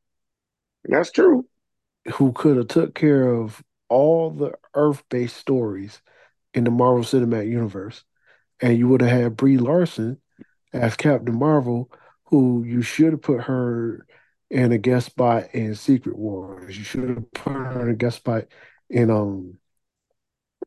That's 0.84 1.10
true. 1.10 1.48
Who 2.14 2.32
could 2.32 2.58
have 2.58 2.68
took 2.68 2.94
care 2.94 3.26
of 3.26 3.60
all 3.94 4.30
the 4.30 4.52
Earth-based 4.74 5.36
stories 5.36 6.02
in 6.52 6.64
the 6.64 6.70
Marvel 6.72 7.04
Cinematic 7.04 7.48
Universe, 7.48 8.02
and 8.60 8.76
you 8.76 8.88
would 8.88 9.00
have 9.02 9.10
had 9.10 9.36
Brie 9.36 9.56
Larson 9.56 10.18
as 10.72 10.96
Captain 10.96 11.34
Marvel, 11.34 11.90
who 12.24 12.64
you 12.64 12.82
should 12.82 13.12
have 13.12 13.22
put 13.22 13.42
her 13.42 14.04
in 14.50 14.72
a 14.72 14.78
guest 14.78 15.06
spot 15.06 15.54
in 15.54 15.76
Secret 15.76 16.18
Wars. 16.18 16.76
You 16.76 16.82
should 16.82 17.08
have 17.08 17.32
put 17.32 17.52
her 17.52 17.82
in 17.82 17.90
a 17.90 17.94
guest 17.94 18.16
spot 18.16 18.46
in 18.90 19.10
um 19.10 19.58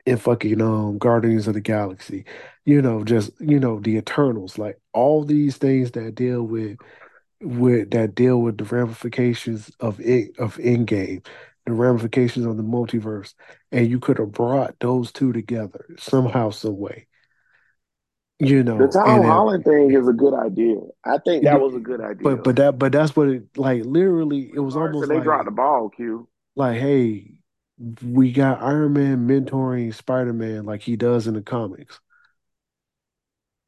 in 0.05 0.15
fucking 0.15 0.61
um 0.61 0.97
Guardians 0.97 1.49
of 1.49 1.53
the 1.53 1.61
Galaxy. 1.61 2.23
You 2.63 2.81
know, 2.81 3.03
just 3.03 3.31
you 3.41 3.59
know, 3.59 3.81
the 3.81 3.97
Eternals, 3.97 4.57
like 4.57 4.79
all 4.93 5.25
these 5.25 5.57
things 5.57 5.91
that 5.91 6.15
deal 6.15 6.43
with 6.43 6.77
with 7.41 7.91
that 7.91 8.15
deal 8.15 8.41
with 8.41 8.57
the 8.57 8.63
ramifications 8.63 9.69
of 9.81 9.99
it 9.99 10.37
of 10.39 10.55
Endgame 10.57 11.25
the 11.67 11.73
ramifications 11.73 12.45
of 12.45 12.57
the 12.57 12.63
multiverse, 12.63 13.33
and 13.71 13.89
you 13.89 13.99
could 13.99 14.17
have 14.17 14.31
brought 14.31 14.75
those 14.79 15.11
two 15.11 15.33
together 15.33 15.85
somehow, 15.99 16.49
some 16.49 16.77
way. 16.77 17.07
You 18.39 18.63
know, 18.63 18.77
the 18.77 18.87
Tom 18.87 19.23
Holland 19.23 19.65
it, 19.65 19.69
thing 19.69 19.91
is 19.91 20.07
a 20.07 20.13
good 20.13 20.33
idea. 20.33 20.77
I 21.03 21.17
think 21.17 21.43
that 21.43 21.59
was 21.59 21.75
a 21.75 21.79
good 21.79 21.99
idea. 21.99 22.23
But 22.23 22.43
but 22.43 22.55
that 22.55 22.79
but 22.79 22.91
that's 22.91 23.15
what 23.15 23.27
it 23.27 23.57
like. 23.57 23.83
Literally, 23.83 24.51
it 24.53 24.59
was 24.59 24.75
almost 24.75 25.09
they 25.09 25.15
like, 25.15 25.23
dropped 25.23 25.45
the 25.45 25.51
ball. 25.51 25.89
Q. 25.89 26.27
Like, 26.55 26.79
hey, 26.79 27.39
we 28.03 28.31
got 28.31 28.61
Iron 28.61 28.93
Man 28.93 29.27
mentoring 29.27 29.93
Spider 29.93 30.33
Man 30.33 30.65
like 30.65 30.81
he 30.81 30.95
does 30.95 31.27
in 31.27 31.33
the 31.33 31.41
comics. 31.41 31.99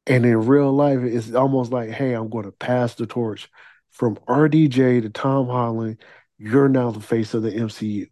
And 0.06 0.24
in 0.24 0.46
real 0.46 0.72
life, 0.72 1.00
it's 1.02 1.34
almost 1.34 1.70
like, 1.70 1.90
hey, 1.90 2.14
I'm 2.14 2.30
going 2.30 2.46
to 2.46 2.52
pass 2.52 2.94
the 2.94 3.06
torch 3.06 3.48
from 3.90 4.16
RDJ 4.28 5.02
to 5.02 5.10
Tom 5.10 5.46
Holland 5.46 5.98
you're 6.40 6.68
now 6.68 6.90
the 6.90 7.00
face 7.00 7.34
of 7.34 7.42
the 7.42 7.50
MCU. 7.50 8.08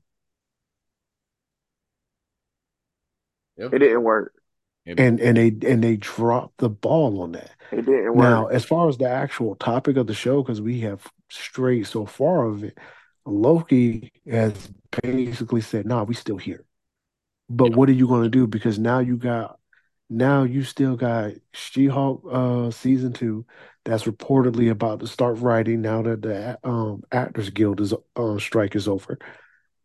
Yep. 3.57 3.75
It 3.75 3.79
didn't 3.79 4.03
work. 4.05 4.35
And 4.87 5.21
and 5.21 5.37
they 5.37 5.49
and 5.69 5.83
they 5.83 5.97
dropped 5.97 6.59
the 6.59 6.69
ball 6.69 7.21
on 7.23 7.33
that. 7.33 7.51
It 7.73 7.85
didn't 7.85 8.15
work. 8.15 8.17
Now, 8.17 8.47
as 8.47 8.65
far 8.65 8.89
as 8.89 8.97
the 8.97 9.09
actual 9.09 9.55
topic 9.57 9.97
of 9.97 10.07
the 10.07 10.15
show, 10.15 10.43
because 10.43 10.61
we 10.61 10.81
have 10.81 11.07
strayed 11.29 11.87
so 11.87 12.07
far 12.07 12.47
of 12.47 12.65
it, 12.65 12.79
Loki 13.27 14.13
has 14.31 14.71
basically 15.03 15.61
said, 15.61 15.85
"Nah, 15.87 16.05
we 16.05 16.15
still 16.15 16.39
here." 16.39 16.65
But 17.51 17.77
what 17.77 17.89
are 17.89 17.93
you 17.93 18.07
going 18.07 18.23
to 18.23 18.31
do? 18.31 18.47
Because 18.47 18.79
now 18.79 18.99
you 18.99 19.17
got, 19.17 19.59
now 20.11 20.43
you 20.45 20.63
still 20.63 20.97
got 20.97 21.33
She-Hulk 21.53 22.25
uh, 22.31 22.71
season 22.71 23.13
two 23.13 23.45
that's 23.85 24.05
reportedly 24.05 24.71
about 24.71 25.01
to 25.01 25.07
start 25.07 25.39
writing 25.39 25.81
now 25.81 26.03
that 26.03 26.23
the 26.23 26.59
um, 26.63 27.03
Actors 27.11 27.51
Guild 27.51 27.81
is 27.81 27.95
uh, 28.17 28.39
strike 28.39 28.77
is 28.77 28.89
over. 28.89 29.19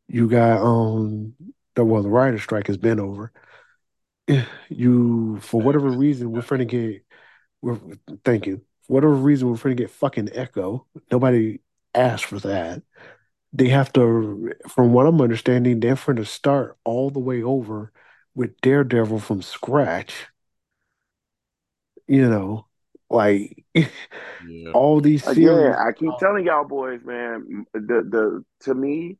You 0.07 0.29
got 0.29 0.61
um 0.61 1.35
the 1.75 1.85
well 1.85 2.03
the 2.03 2.09
writer 2.09 2.37
strike 2.37 2.67
has 2.67 2.77
been 2.77 2.99
over. 2.99 3.31
You 4.69 5.39
for 5.39 5.61
whatever 5.61 5.89
reason 5.89 6.31
we're 6.31 6.41
trying 6.41 6.59
to 6.59 6.65
get 6.65 7.05
we're 7.61 7.79
thank 8.25 8.47
you. 8.47 8.61
For 8.87 8.93
whatever 8.93 9.13
reason 9.13 9.49
we're 9.49 9.57
trying 9.57 9.77
to 9.77 9.83
get 9.83 9.91
fucking 9.91 10.29
Echo. 10.33 10.87
Nobody 11.11 11.59
asked 11.93 12.25
for 12.25 12.39
that. 12.39 12.81
They 13.53 13.69
have 13.69 13.93
to 13.93 14.53
from 14.69 14.93
what 14.93 15.05
I'm 15.05 15.21
understanding, 15.21 15.79
they're 15.79 15.95
trying 15.95 16.17
to 16.17 16.25
start 16.25 16.77
all 16.83 17.09
the 17.09 17.19
way 17.19 17.43
over 17.43 17.91
with 18.35 18.59
Daredevil 18.61 19.19
from 19.19 19.41
scratch. 19.41 20.27
You 22.07 22.29
know, 22.29 22.67
like 23.09 23.63
yeah. 23.73 23.87
all 24.73 24.99
these 24.99 25.23
series. 25.23 25.47
Again, 25.47 25.73
I 25.73 25.91
keep 25.93 26.11
telling 26.19 26.45
y'all 26.45 26.67
boys, 26.67 27.01
man. 27.05 27.65
The 27.73 27.79
the 27.79 28.43
to 28.61 28.73
me, 28.73 29.17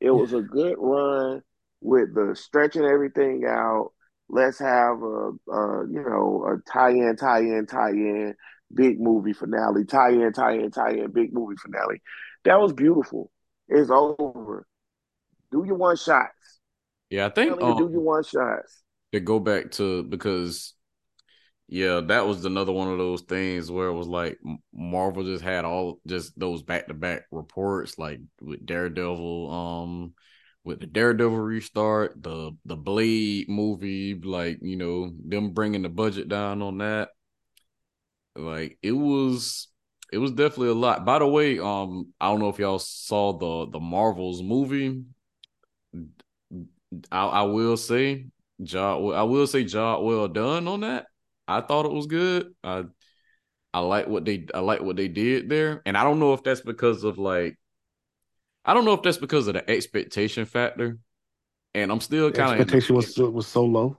it 0.00 0.10
was 0.10 0.32
a 0.32 0.42
good 0.42 0.76
run 0.78 1.42
with 1.80 2.14
the 2.14 2.34
stretching 2.36 2.84
everything 2.84 3.44
out. 3.46 3.92
Let's 4.28 4.58
have 4.58 5.02
a, 5.02 5.30
a 5.50 5.86
you 5.88 6.04
know 6.06 6.46
a 6.46 6.70
tie-in, 6.70 7.16
tie-in, 7.16 7.66
tie-in, 7.66 8.34
big 8.72 9.00
movie 9.00 9.32
finale, 9.32 9.84
tie-in, 9.84 10.32
tie-in, 10.32 10.70
tie-in, 10.70 11.10
big 11.12 11.32
movie 11.32 11.56
finale. 11.56 12.02
That 12.44 12.60
was 12.60 12.72
beautiful. 12.72 13.30
It's 13.68 13.90
over. 13.90 14.66
Do 15.50 15.64
your 15.64 15.76
one 15.76 15.96
shots. 15.96 16.32
Yeah, 17.14 17.26
I 17.26 17.28
think 17.30 17.62
um, 17.62 17.76
do 17.76 17.88
your 17.92 18.00
one 18.00 18.24
shots. 18.24 18.82
To 19.12 19.20
go 19.20 19.38
back 19.38 19.70
to 19.72 20.02
because 20.02 20.74
Yeah, 21.68 22.00
that 22.08 22.26
was 22.26 22.44
another 22.44 22.72
one 22.72 22.88
of 22.90 22.98
those 22.98 23.22
things 23.22 23.70
where 23.70 23.88
it 23.88 23.94
was 23.94 24.08
like 24.08 24.38
Marvel 24.72 25.24
just 25.24 25.44
had 25.44 25.64
all 25.64 26.00
just 26.06 26.38
those 26.38 26.62
back 26.62 26.88
to 26.88 26.94
back 26.94 27.22
reports, 27.30 27.98
like 27.98 28.20
with 28.40 28.66
Daredevil, 28.66 29.50
um, 29.52 30.14
with 30.64 30.80
the 30.80 30.86
Daredevil 30.86 31.38
restart, 31.38 32.20
the 32.22 32.52
the 32.64 32.76
Blade 32.76 33.48
movie, 33.48 34.14
like 34.14 34.58
you 34.62 34.76
know 34.76 35.12
them 35.24 35.52
bringing 35.52 35.82
the 35.82 35.88
budget 35.88 36.28
down 36.28 36.62
on 36.62 36.78
that. 36.78 37.10
Like 38.36 38.78
it 38.82 38.92
was, 38.92 39.68
it 40.12 40.18
was 40.18 40.32
definitely 40.32 40.68
a 40.68 40.74
lot. 40.74 41.04
By 41.04 41.20
the 41.20 41.26
way, 41.26 41.58
um, 41.58 42.12
I 42.20 42.26
don't 42.30 42.40
know 42.40 42.48
if 42.48 42.58
y'all 42.58 42.78
saw 42.78 43.32
the 43.32 43.70
the 43.70 43.80
Marvels 43.80 44.42
movie. 44.42 45.04
I, 47.10 47.26
I 47.26 47.42
will 47.42 47.76
say, 47.76 48.26
job. 48.62 49.12
I 49.12 49.22
will 49.22 49.46
say, 49.46 49.64
job 49.64 50.04
well 50.04 50.28
done 50.28 50.68
on 50.68 50.80
that. 50.80 51.06
I 51.46 51.60
thought 51.60 51.86
it 51.86 51.92
was 51.92 52.06
good. 52.06 52.54
I 52.62 52.84
I 53.72 53.80
like 53.80 54.06
what 54.06 54.24
they 54.24 54.46
I 54.54 54.60
like 54.60 54.80
what 54.80 54.96
they 54.96 55.08
did 55.08 55.48
there, 55.48 55.82
and 55.84 55.96
I 55.96 56.04
don't 56.04 56.20
know 56.20 56.32
if 56.32 56.42
that's 56.42 56.60
because 56.60 57.04
of 57.04 57.18
like 57.18 57.58
I 58.64 58.72
don't 58.72 58.84
know 58.84 58.94
if 58.94 59.02
that's 59.02 59.18
because 59.18 59.46
of 59.48 59.54
the 59.54 59.68
expectation 59.68 60.46
factor, 60.46 60.98
and 61.74 61.90
I'm 61.90 62.00
still 62.00 62.30
kind 62.30 62.60
of 62.60 62.60
expectation 62.60 62.94
was 62.94 63.18
was 63.18 63.46
so 63.46 63.64
low. 63.64 63.98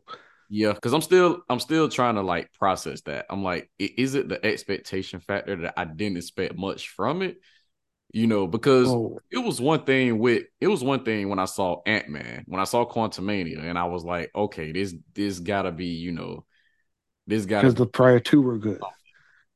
Yeah, 0.49 0.73
because 0.73 0.93
I'm 0.93 1.01
still 1.01 1.41
I'm 1.49 1.59
still 1.59 1.89
trying 1.89 2.15
to 2.15 2.21
like 2.21 2.53
process 2.53 3.01
that. 3.01 3.25
I'm 3.29 3.43
like, 3.43 3.69
is 3.79 4.15
it 4.15 4.29
the 4.29 4.43
expectation 4.45 5.19
factor 5.19 5.55
that 5.57 5.73
I 5.77 5.85
didn't 5.85 6.17
expect 6.17 6.57
much 6.57 6.89
from 6.89 7.21
it? 7.21 7.37
You 8.11 8.27
know, 8.27 8.47
because 8.47 8.87
oh. 8.87 9.19
it 9.29 9.39
was 9.39 9.59
one 9.59 9.83
thing 9.83 10.19
with 10.19 10.43
it 10.61 10.67
was 10.67 10.83
one 10.83 11.03
thing 11.03 11.27
when 11.27 11.39
I 11.39 11.45
saw 11.45 11.81
Ant 11.85 12.07
Man, 12.07 12.45
when 12.47 12.61
I 12.61 12.63
saw 12.63 12.85
Quantumania, 12.85 13.63
and 13.63 13.77
I 13.77 13.85
was 13.85 14.05
like, 14.05 14.31
okay, 14.33 14.71
this 14.71 14.95
this 15.13 15.39
gotta 15.39 15.71
be 15.71 15.87
you 15.87 16.13
know 16.13 16.45
this 17.27 17.45
guy 17.45 17.61
because 17.61 17.75
the 17.75 17.85
prior 17.85 18.19
two 18.19 18.41
were 18.41 18.57
good. 18.57 18.79
Oh, 18.81 18.89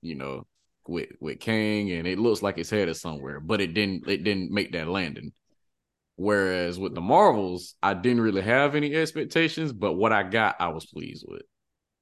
you 0.02 0.16
know, 0.16 0.46
with 0.88 1.10
with 1.20 1.40
Kang, 1.40 1.92
and 1.92 2.08
it 2.08 2.20
looks 2.20 2.42
like 2.42 2.58
it's 2.58 2.70
headed 2.70 2.98
somewhere, 2.98 3.40
but 3.40 3.62
it 3.62 3.74
didn't. 3.74 4.08
It 4.08 4.24
didn't 4.24 4.52
make 4.52 4.74
that 4.74 4.88
landing. 4.88 5.32
Whereas 6.16 6.78
with 6.78 6.96
the 6.96 7.02
Marvels, 7.02 7.76
I 7.82 7.94
didn't 7.94 8.22
really 8.22 8.42
have 8.42 8.76
any 8.76 8.94
expectations, 8.94 9.72
but 9.72 9.94
what 9.94 10.12
I 10.12 10.24
got, 10.24 10.58
I 10.60 10.68
was 10.68 10.86
pleased 10.86 11.24
with. 11.26 11.44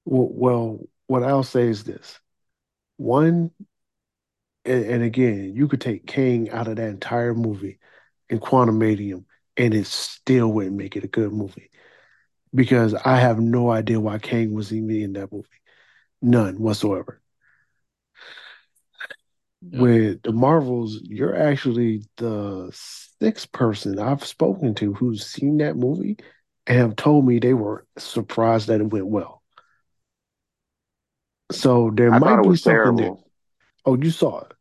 Well, 0.06 0.30
well 0.32 0.80
what 1.06 1.22
I'll 1.22 1.44
say 1.44 1.68
is 1.68 1.84
this: 1.84 2.20
one, 2.96 3.52
and, 4.68 4.86
and 4.86 5.04
again, 5.04 5.54
you 5.56 5.68
could 5.68 5.82
take 5.82 6.06
Kang 6.06 6.50
out 6.50 6.68
of 6.68 6.76
that 6.76 6.90
entire 6.90 7.34
movie 7.34 7.80
in 8.30 8.40
Quantumania, 8.40 9.24
and 9.56 9.74
it 9.74 9.88
still 9.88 10.52
wouldn't 10.52 10.76
make 10.76 10.96
it 10.96 11.04
a 11.04 11.08
good 11.08 11.32
movie 11.32 11.72
because 12.54 12.94
I 12.94 13.18
have 13.18 13.40
no 13.40 13.70
idea 13.72 14.00
why 14.00 14.18
Kang 14.20 14.54
was 14.54 14.74
even 14.74 14.92
in 14.92 15.14
that 15.14 15.32
movie. 15.32 15.48
None 16.22 16.60
whatsoever. 16.60 17.22
Yeah. 19.62 19.82
With 19.82 20.22
the 20.24 20.32
Marvels, 20.32 21.00
you're 21.04 21.36
actually 21.36 22.04
the 22.18 22.70
sixth 23.20 23.52
person 23.52 24.00
I've 24.00 24.24
spoken 24.24 24.76
to 24.76 24.94
who's 24.94 25.26
seen 25.26 25.58
that 25.58 25.76
movie 25.76 26.18
and 26.66 26.78
have 26.78 26.96
told 26.96 27.26
me 27.26 27.40
they 27.40 27.54
were 27.54 27.86
surprised 27.98 28.68
that 28.68 28.82
it 28.82 28.92
went 28.92 29.08
well. 29.08 29.42
So 31.52 31.92
there 31.94 32.12
I 32.12 32.20
might 32.20 32.44
be 32.44 32.56
something 32.56 32.74
terrible. 32.76 32.98
there. 32.98 33.16
Oh, 33.86 33.96
you 33.96 34.12
saw 34.12 34.42
it. 34.42 34.54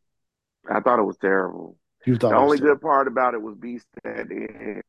I 0.70 0.80
thought 0.80 0.98
it 0.98 1.04
was 1.04 1.16
terrible. 1.18 1.76
You 2.04 2.16
thought 2.16 2.30
the 2.30 2.36
only 2.36 2.58
good 2.58 2.80
part 2.80 3.08
about 3.08 3.34
it 3.34 3.42
was 3.42 3.56
Beast 3.56 3.86
at 4.04 4.28
the 4.28 4.82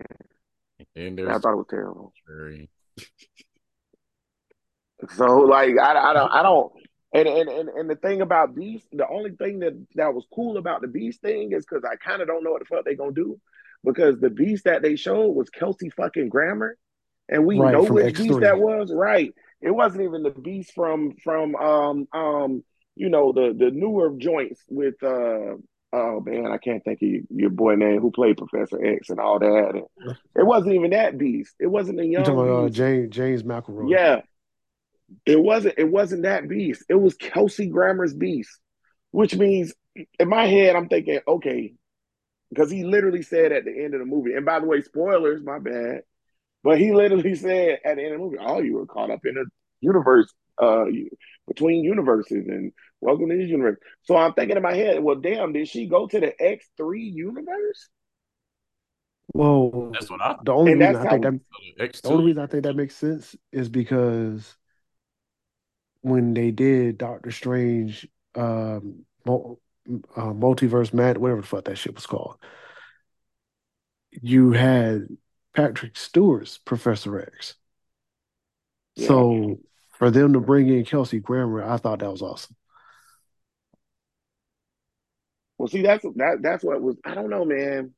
end. 0.95 1.19
And 1.19 1.29
I 1.29 1.39
thought 1.39 1.53
it 1.53 1.57
was 1.57 1.67
terrible. 1.69 2.13
Very 2.27 2.69
so 5.15 5.25
like 5.39 5.77
I, 5.79 6.09
I 6.09 6.13
don't 6.13 6.31
I 6.31 6.41
don't 6.41 6.73
and, 7.13 7.27
and 7.27 7.49
and 7.49 7.69
and 7.69 7.89
the 7.89 7.95
thing 7.95 8.21
about 8.21 8.55
Beast, 8.55 8.87
the 8.91 9.07
only 9.07 9.31
thing 9.31 9.59
that 9.59 9.73
that 9.95 10.13
was 10.13 10.25
cool 10.33 10.57
about 10.57 10.81
the 10.81 10.87
Beast 10.87 11.21
thing 11.21 11.51
is 11.53 11.65
because 11.65 11.83
I 11.85 11.95
kind 11.95 12.21
of 12.21 12.27
don't 12.27 12.43
know 12.43 12.51
what 12.51 12.59
the 12.59 12.65
fuck 12.65 12.83
they're 12.83 12.95
gonna 12.95 13.11
do 13.11 13.39
because 13.83 14.19
the 14.19 14.29
Beast 14.29 14.65
that 14.65 14.81
they 14.81 14.95
showed 14.95 15.29
was 15.29 15.49
Kelsey 15.49 15.89
fucking 15.89 16.29
Grammer, 16.29 16.77
and 17.29 17.45
we 17.45 17.59
right, 17.59 17.71
know 17.71 17.83
which 17.83 18.15
X3. 18.15 18.17
Beast 18.17 18.39
that 18.41 18.59
was. 18.59 18.91
Right, 18.93 19.33
it 19.61 19.71
wasn't 19.71 20.03
even 20.03 20.23
the 20.23 20.31
Beast 20.31 20.73
from 20.73 21.15
from 21.23 21.55
um 21.55 22.07
um 22.11 22.63
you 22.97 23.09
know 23.09 23.31
the 23.31 23.55
the 23.57 23.71
newer 23.71 24.11
joints 24.17 24.61
with 24.69 25.01
uh 25.03 25.55
oh 25.93 26.19
man, 26.19 26.47
I 26.51 26.57
can't 26.57 26.83
think 26.83 27.01
of 27.01 27.09
your 27.29 27.49
boy 27.49 27.75
name 27.75 28.01
who 28.01 28.11
played 28.11 28.37
Professor 28.37 28.83
X 28.83 29.09
and 29.09 29.19
all 29.19 29.39
that. 29.39 29.71
And 29.73 30.15
it 30.35 30.45
wasn't 30.45 30.75
even 30.75 30.91
that 30.91 31.17
beast. 31.17 31.55
It 31.59 31.67
wasn't 31.67 31.99
a 31.99 32.05
young. 32.05 32.21
You 32.21 32.25
talking 32.25 32.49
about, 32.49 32.65
uh, 32.65 32.69
James 32.69 33.15
James 33.15 33.43
McElroy? 33.43 33.91
Yeah, 33.91 34.21
it 35.25 35.39
wasn't. 35.39 35.75
It 35.77 35.89
wasn't 35.89 36.23
that 36.23 36.47
beast. 36.47 36.83
It 36.89 36.95
was 36.95 37.15
Kelsey 37.15 37.67
Grammer's 37.67 38.13
beast, 38.13 38.57
which 39.11 39.35
means 39.35 39.73
in 40.19 40.29
my 40.29 40.45
head 40.45 40.75
I'm 40.75 40.89
thinking, 40.89 41.19
okay, 41.27 41.73
because 42.49 42.69
he 42.69 42.83
literally 42.83 43.23
said 43.23 43.51
at 43.51 43.65
the 43.65 43.71
end 43.71 43.93
of 43.93 43.99
the 43.99 44.05
movie. 44.05 44.33
And 44.33 44.45
by 44.45 44.59
the 44.59 44.65
way, 44.65 44.81
spoilers, 44.81 45.43
my 45.43 45.59
bad. 45.59 46.01
But 46.63 46.79
he 46.79 46.93
literally 46.93 47.35
said 47.35 47.79
at 47.85 47.95
the 47.95 48.03
end 48.03 48.13
of 48.13 48.19
the 48.19 48.25
movie, 48.25 48.37
"Oh, 48.39 48.59
you 48.59 48.75
were 48.75 48.85
caught 48.85 49.11
up 49.11 49.25
in 49.25 49.37
a 49.37 49.43
universe 49.79 50.33
uh, 50.59 50.85
between 51.47 51.83
universes, 51.83 52.47
and 52.47 52.71
welcome 53.01 53.29
to 53.29 53.37
this 53.37 53.49
universe." 53.49 53.77
So 54.03 54.15
I'm 54.15 54.33
thinking 54.33 54.57
in 54.57 54.63
my 54.63 54.73
head, 54.73 55.03
well, 55.03 55.15
damn, 55.15 55.53
did 55.53 55.67
she 55.67 55.87
go 55.87 56.07
to 56.07 56.19
the 56.19 56.33
X3 56.39 57.13
universe? 57.13 57.89
Well, 59.33 59.91
that's 59.91 60.09
what 60.09 60.21
I. 60.21 60.35
The 60.43 60.53
only 60.53 60.75
reason 60.75 60.95
I 60.95 61.09
think 61.09 61.23
that 61.23 61.93
the 62.01 62.09
only 62.09 62.25
reason 62.25 62.43
I 62.43 62.47
think 62.47 62.63
that 62.63 62.75
makes 62.75 62.95
sense 62.95 63.35
is 63.51 63.69
because 63.69 64.55
when 66.01 66.33
they 66.33 66.51
did 66.51 66.97
Doctor 66.97 67.31
Strange, 67.31 68.07
um, 68.35 69.05
uh, 69.27 70.31
multiverse 70.33 70.93
man, 70.93 71.19
whatever 71.19 71.41
the 71.41 71.47
fuck 71.47 71.65
that 71.65 71.77
shit 71.77 71.95
was 71.95 72.05
called, 72.05 72.37
you 74.11 74.51
had 74.51 75.07
Patrick 75.53 75.97
Stewart's 75.97 76.57
Professor 76.57 77.19
X. 77.19 77.55
Yeah. 78.95 79.07
So 79.07 79.59
for 79.97 80.11
them 80.11 80.33
to 80.33 80.39
bring 80.39 80.67
in 80.67 80.85
Kelsey 80.85 81.19
Grammer, 81.19 81.63
I 81.63 81.77
thought 81.77 81.99
that 81.99 82.11
was 82.11 82.21
awesome. 82.21 82.55
Well, 85.57 85.67
see, 85.67 85.81
that's 85.81 86.03
that 86.03 86.37
that's 86.41 86.63
what 86.63 86.81
was. 86.81 86.97
I 87.03 87.15
don't 87.15 87.31
know, 87.31 87.43
man. 87.43 87.93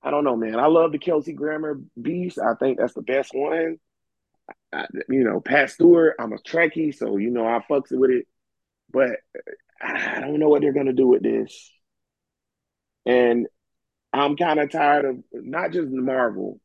I 0.00 0.12
don't 0.12 0.22
know, 0.22 0.36
man. 0.36 0.60
I 0.60 0.66
love 0.66 0.92
the 0.92 0.98
Kelsey 0.98 1.32
Grammer 1.32 1.80
beast. 2.00 2.38
I 2.38 2.54
think 2.54 2.78
that's 2.78 2.94
the 2.94 3.02
best 3.02 3.32
one. 3.34 3.78
I, 4.72 4.86
you 5.08 5.24
know, 5.24 5.40
Pat 5.40 5.70
Stewart. 5.70 6.14
I'm 6.20 6.32
a 6.32 6.38
Trekkie, 6.38 6.94
so 6.94 7.16
you 7.16 7.30
know 7.30 7.46
I 7.46 7.64
fucks 7.68 7.90
with 7.90 8.10
it. 8.10 8.26
But 8.92 9.10
I 9.82 10.20
don't 10.20 10.38
know 10.38 10.48
what 10.48 10.62
they're 10.62 10.72
gonna 10.72 10.92
do 10.92 11.08
with 11.08 11.24
this, 11.24 11.72
and 13.04 13.48
I'm 14.12 14.36
kind 14.36 14.60
of 14.60 14.70
tired 14.70 15.04
of 15.04 15.16
not 15.32 15.72
just 15.72 15.88
Marvel, 15.88 16.60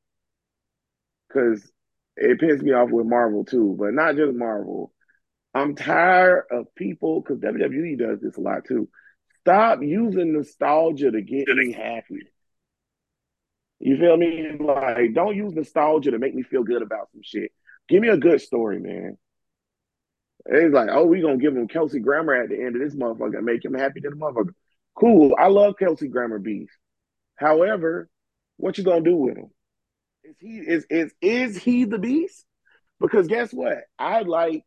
because 1.28 1.73
it 2.16 2.40
pisses 2.40 2.62
me 2.62 2.72
off 2.72 2.90
with 2.90 3.06
Marvel 3.06 3.46
too, 3.46 3.76
but 3.78 3.94
not 3.94 4.16
just 4.16 4.34
Marvel. 4.34 4.92
I'm 5.54 5.76
tired 5.76 6.46
of 6.52 6.74
people 6.76 7.22
because 7.22 7.40
WWE 7.40 7.98
does 7.98 8.20
this 8.22 8.38
a 8.38 8.42
lot 8.42 8.66
too. 8.66 8.90
Stop 9.42 9.82
using 9.82 10.34
nostalgia 10.34 11.12
to 11.12 11.22
get 11.22 11.48
me 11.48 11.74
happy. 11.74 12.28
You 13.80 13.98
feel 13.98 14.16
me? 14.16 14.58
Like, 14.60 15.14
don't 15.14 15.36
use 15.36 15.54
nostalgia 15.54 16.12
to 16.12 16.20
make 16.20 16.34
me 16.34 16.44
feel 16.44 16.64
good 16.64 16.82
about 16.82 17.10
some 17.12 17.22
shit. 17.24 17.52
Give 17.90 18.02
me 18.02 18.08
a 18.08 18.18
good 18.18 18.40
story, 18.42 18.80
man. 18.80 19.18
It's 20.46 20.74
like, 20.74 20.90
oh, 20.92 21.06
we 21.06 21.22
gonna 21.22 21.38
give 21.38 21.56
him 21.56 21.68
Kelsey 21.68 22.00
Grammer 22.00 22.34
at 22.34 22.50
the 22.50 22.62
end 22.62 22.76
of 22.76 22.82
this 22.82 22.96
motherfucker 22.96 23.38
and 23.38 23.46
make 23.46 23.64
him 23.64 23.74
happy 23.74 24.02
to 24.02 24.10
the 24.10 24.16
motherfucker. 24.16 24.54
Cool. 24.96 25.36
I 25.38 25.48
love 25.48 25.76
Kelsey 25.78 26.08
Grammer 26.08 26.40
beef. 26.40 26.70
However, 27.36 28.10
what 28.58 28.78
you 28.78 28.84
gonna 28.84 29.02
do 29.02 29.16
with 29.16 29.38
him? 29.38 29.50
Is 30.24 30.36
he 30.40 30.58
is 30.58 30.86
is 30.90 31.14
is 31.22 31.58
he 31.58 31.86
the 31.86 32.00
beast? 32.00 32.46
Because 33.00 33.28
guess 33.28 33.52
what? 33.52 33.80
I 34.00 34.22
like 34.22 34.64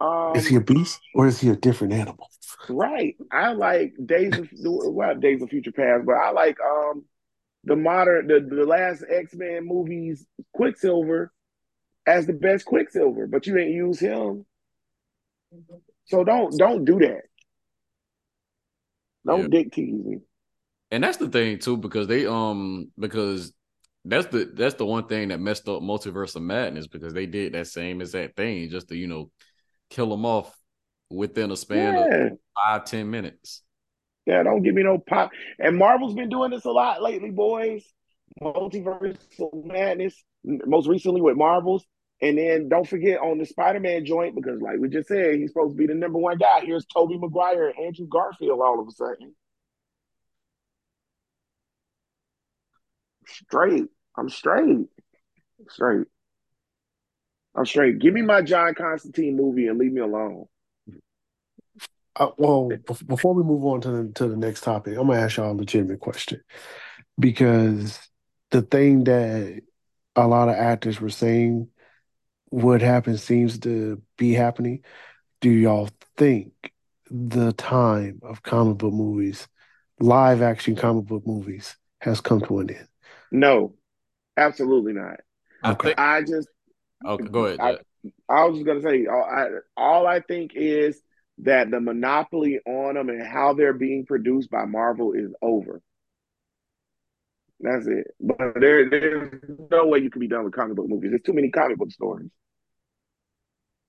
um, 0.00 0.32
Is 0.36 0.46
he 0.46 0.56
a 0.56 0.60
beast 0.60 1.00
or 1.14 1.26
is 1.26 1.40
he 1.40 1.48
a 1.50 1.56
different 1.56 1.92
animal? 1.92 2.28
Right. 2.68 3.16
I 3.32 3.52
like 3.52 3.94
Days 4.04 4.36
of 4.36 4.48
well, 4.62 5.14
Days 5.16 5.42
of 5.42 5.50
Future 5.50 5.72
Past, 5.72 6.04
but 6.06 6.14
I 6.14 6.30
like 6.30 6.56
um 6.60 7.04
the 7.64 7.76
modern 7.76 8.26
the, 8.26 8.40
the 8.40 8.64
last 8.64 9.04
X-Men 9.08 9.66
movies 9.66 10.24
Quicksilver 10.54 11.32
as 12.06 12.26
the 12.26 12.32
best 12.32 12.64
Quicksilver, 12.64 13.26
but 13.26 13.46
you 13.46 13.54
didn't 13.54 13.72
use 13.72 14.00
him. 14.00 14.46
So 16.06 16.24
don't 16.24 16.56
don't 16.56 16.84
do 16.84 16.98
that. 17.00 17.22
Don't 19.26 19.42
yeah. 19.42 19.62
dick 19.62 19.72
tease 19.72 20.04
me. 20.04 20.18
And 20.90 21.04
that's 21.04 21.18
the 21.18 21.28
thing 21.28 21.58
too, 21.58 21.76
because 21.76 22.06
they 22.06 22.26
um 22.26 22.90
because 22.98 23.52
that's 24.08 24.26
the 24.28 24.50
that's 24.54 24.74
the 24.74 24.86
one 24.86 25.06
thing 25.06 25.28
that 25.28 25.40
messed 25.40 25.68
up 25.68 25.82
Multiverse 25.82 26.36
of 26.36 26.42
Madness 26.42 26.86
because 26.86 27.12
they 27.12 27.26
did 27.26 27.52
that 27.52 27.66
same 27.66 28.00
exact 28.00 28.36
thing 28.36 28.70
just 28.70 28.88
to 28.88 28.96
you 28.96 29.06
know 29.06 29.30
kill 29.90 30.08
them 30.08 30.24
off 30.24 30.54
within 31.10 31.50
a 31.50 31.56
span 31.56 31.94
yeah. 31.94 32.16
of 32.26 32.38
five 32.56 32.84
ten 32.84 33.10
minutes. 33.10 33.62
Yeah, 34.26 34.42
don't 34.42 34.62
give 34.62 34.74
me 34.74 34.82
no 34.82 34.98
pop. 34.98 35.30
And 35.58 35.78
Marvel's 35.78 36.14
been 36.14 36.28
doing 36.28 36.50
this 36.50 36.66
a 36.66 36.70
lot 36.70 37.02
lately, 37.02 37.30
boys. 37.30 37.82
Multiverse 38.42 39.16
of 39.40 39.64
Madness, 39.64 40.22
most 40.44 40.86
recently 40.86 41.20
with 41.20 41.36
Marvels. 41.36 41.84
And 42.20 42.36
then 42.36 42.68
don't 42.68 42.86
forget 42.86 43.20
on 43.20 43.38
the 43.38 43.46
Spider-Man 43.46 44.04
joint, 44.04 44.34
because 44.34 44.60
like 44.60 44.78
we 44.80 44.88
just 44.88 45.08
said, 45.08 45.36
he's 45.36 45.50
supposed 45.50 45.72
to 45.72 45.76
be 45.76 45.86
the 45.86 45.94
number 45.94 46.18
one 46.18 46.36
guy. 46.36 46.60
Here's 46.64 46.84
Tobey 46.86 47.16
Maguire 47.16 47.68
and 47.68 47.86
Andrew 47.86 48.06
Garfield 48.06 48.60
all 48.60 48.80
of 48.80 48.88
a 48.88 48.90
sudden. 48.90 49.34
Straight. 53.26 53.86
I'm 54.18 54.28
straight. 54.28 54.88
Straight. 55.68 56.06
I'm 57.54 57.66
straight. 57.66 58.00
Give 58.00 58.12
me 58.12 58.22
my 58.22 58.42
John 58.42 58.74
Constantine 58.74 59.36
movie 59.36 59.68
and 59.68 59.78
leave 59.78 59.92
me 59.92 60.00
alone. 60.00 60.46
Uh, 62.16 62.30
well, 62.36 62.68
before 63.06 63.32
we 63.32 63.44
move 63.44 63.64
on 63.64 63.80
to 63.82 63.90
the 63.90 64.12
to 64.14 64.26
the 64.26 64.36
next 64.36 64.62
topic, 64.62 64.96
I'm 64.98 65.06
gonna 65.06 65.20
ask 65.20 65.36
y'all 65.36 65.52
a 65.52 65.54
legitimate 65.54 66.00
question 66.00 66.42
because 67.18 67.98
the 68.50 68.62
thing 68.62 69.04
that 69.04 69.62
a 70.16 70.26
lot 70.26 70.48
of 70.48 70.56
actors 70.56 71.00
were 71.00 71.10
saying 71.10 71.68
would 72.50 72.82
happen 72.82 73.18
seems 73.18 73.60
to 73.60 74.02
be 74.16 74.32
happening. 74.32 74.82
Do 75.40 75.50
y'all 75.50 75.88
think 76.16 76.52
the 77.08 77.52
time 77.52 78.18
of 78.24 78.42
comic 78.42 78.78
book 78.78 78.92
movies, 78.92 79.46
live 80.00 80.42
action 80.42 80.74
comic 80.74 81.04
book 81.04 81.24
movies, 81.24 81.76
has 82.00 82.20
come 82.20 82.40
to 82.40 82.58
an 82.58 82.70
end? 82.70 82.88
No, 83.30 83.74
absolutely 84.38 84.92
not. 84.92 85.20
I 85.62 85.70
Okay. 85.72 85.94
I 85.96 86.20
just 86.22 86.48
Okay, 87.06 87.24
go 87.28 87.44
ahead. 87.46 87.60
I, 87.60 87.78
I 88.28 88.44
was 88.44 88.56
just 88.56 88.66
gonna 88.66 88.82
say 88.82 89.06
all 89.06 89.24
I, 89.24 89.46
all 89.76 90.06
I 90.06 90.20
think 90.20 90.52
is 90.54 91.00
that 91.38 91.70
the 91.70 91.80
monopoly 91.80 92.58
on 92.66 92.94
them 92.94 93.08
and 93.08 93.26
how 93.26 93.54
they're 93.54 93.72
being 93.72 94.06
produced 94.06 94.50
by 94.50 94.64
Marvel 94.64 95.12
is 95.12 95.32
over. 95.40 95.80
That's 97.60 97.86
it. 97.86 98.06
But 98.20 98.54
there, 98.60 98.88
there's 98.88 99.42
no 99.70 99.86
way 99.86 99.98
you 99.98 100.10
can 100.10 100.20
be 100.20 100.28
done 100.28 100.44
with 100.44 100.54
comic 100.54 100.76
book 100.76 100.88
movies. 100.88 101.10
There's 101.10 101.22
too 101.22 101.32
many 101.32 101.50
comic 101.50 101.76
book 101.76 101.90
stories. 101.90 102.30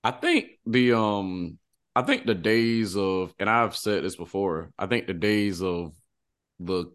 I 0.02 0.12
think 0.12 0.46
the 0.66 0.96
um 0.96 1.58
I 1.94 2.02
think 2.02 2.26
the 2.26 2.34
days 2.34 2.96
of 2.96 3.34
and 3.38 3.50
I've 3.50 3.76
said 3.76 4.04
this 4.04 4.16
before, 4.16 4.70
I 4.78 4.86
think 4.86 5.06
the 5.06 5.14
days 5.14 5.62
of 5.62 5.92
the 6.58 6.86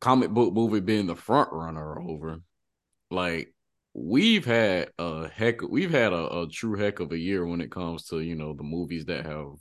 comic 0.00 0.30
book 0.30 0.52
movie 0.52 0.80
being 0.80 1.06
the 1.06 1.16
front 1.16 1.52
runner 1.52 1.80
are 1.80 2.02
over. 2.02 2.40
Like 3.16 3.54
we've 3.94 4.44
had 4.44 4.90
a 4.98 5.28
heck 5.28 5.62
we've 5.62 5.90
had 5.90 6.12
a, 6.12 6.40
a 6.40 6.48
true 6.48 6.76
heck 6.78 7.00
of 7.00 7.12
a 7.12 7.18
year 7.18 7.46
when 7.46 7.62
it 7.62 7.70
comes 7.70 8.04
to, 8.08 8.20
you 8.20 8.34
know, 8.34 8.52
the 8.52 8.62
movies 8.62 9.06
that 9.06 9.24
have 9.24 9.54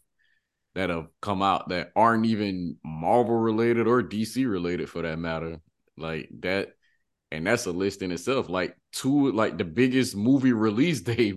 that 0.76 0.90
have 0.90 1.08
come 1.22 1.42
out 1.42 1.70
that 1.70 1.92
aren't 1.96 2.26
even 2.26 2.78
Marvel 2.84 3.38
related 3.38 3.88
or 3.88 4.04
DC 4.04 4.46
related 4.46 4.90
for 4.90 5.04
that 5.04 5.20
matter. 5.20 5.62
Like 5.98 6.30
that 6.42 6.74
and 7.32 7.48
that's 7.48 7.66
a 7.66 7.72
list 7.72 8.02
in 8.02 8.12
itself. 8.12 8.50
Like 8.50 8.76
two 8.92 9.32
like 9.32 9.58
the 9.58 9.64
biggest 9.64 10.18
movie 10.18 10.54
release 10.54 11.00
day 11.14 11.34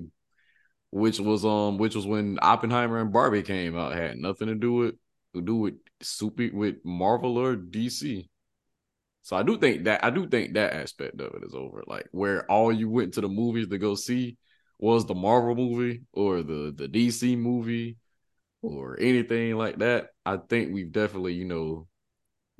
which 0.90 1.20
was 1.20 1.44
um 1.44 1.78
which 1.78 1.94
was 1.94 2.06
when 2.06 2.38
Oppenheimer 2.42 3.00
and 3.00 3.12
Barbie 3.12 3.42
came 3.42 3.78
out 3.78 3.94
had 3.94 4.16
nothing 4.16 4.48
to 4.48 4.56
do 4.56 4.72
with 4.72 4.94
to 5.34 5.40
do 5.40 5.54
with 5.54 5.74
super 6.02 6.48
with 6.52 6.76
Marvel 6.84 7.38
or 7.38 7.54
DC. 7.54 8.28
So 9.28 9.36
I 9.36 9.42
do 9.42 9.58
think 9.58 9.84
that 9.84 10.02
I 10.02 10.08
do 10.08 10.26
think 10.26 10.54
that 10.54 10.72
aspect 10.72 11.20
of 11.20 11.34
it 11.34 11.44
is 11.44 11.54
over. 11.54 11.84
Like 11.86 12.08
where 12.12 12.50
all 12.50 12.72
you 12.72 12.88
went 12.88 13.12
to 13.12 13.20
the 13.20 13.28
movies 13.28 13.68
to 13.68 13.76
go 13.76 13.94
see 13.94 14.38
was 14.78 15.04
the 15.04 15.14
Marvel 15.14 15.54
movie 15.54 16.00
or 16.14 16.42
the 16.42 16.72
the 16.74 16.88
DC 16.88 17.36
movie 17.36 17.98
or 18.62 18.98
anything 18.98 19.54
like 19.56 19.80
that. 19.80 20.12
I 20.24 20.38
think 20.38 20.72
we've 20.72 20.90
definitely, 20.90 21.34
you 21.34 21.44
know, 21.44 21.86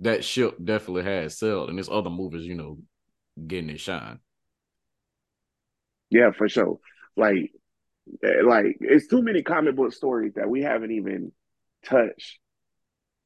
that 0.00 0.26
ship 0.26 0.59
definitely 0.62 1.04
has 1.04 1.38
sailed 1.38 1.70
and 1.70 1.78
there's 1.78 1.88
other 1.88 2.11
movies, 2.11 2.44
you 2.44 2.54
know, 2.54 2.76
getting 3.46 3.70
it 3.70 3.81
shine. 3.81 4.18
Yeah, 6.11 6.33
for 6.37 6.50
sure. 6.50 6.81
Like, 7.16 7.50
eh, 8.22 8.42
like 8.44 8.76
it's 8.83 9.07
too 9.07 9.22
many 9.22 9.42
comic 9.42 9.74
book 9.74 9.94
stories 9.94 10.35
that 10.35 10.50
we 10.50 10.61
haven't 10.64 10.90
even 10.90 11.33
touched 11.83 12.38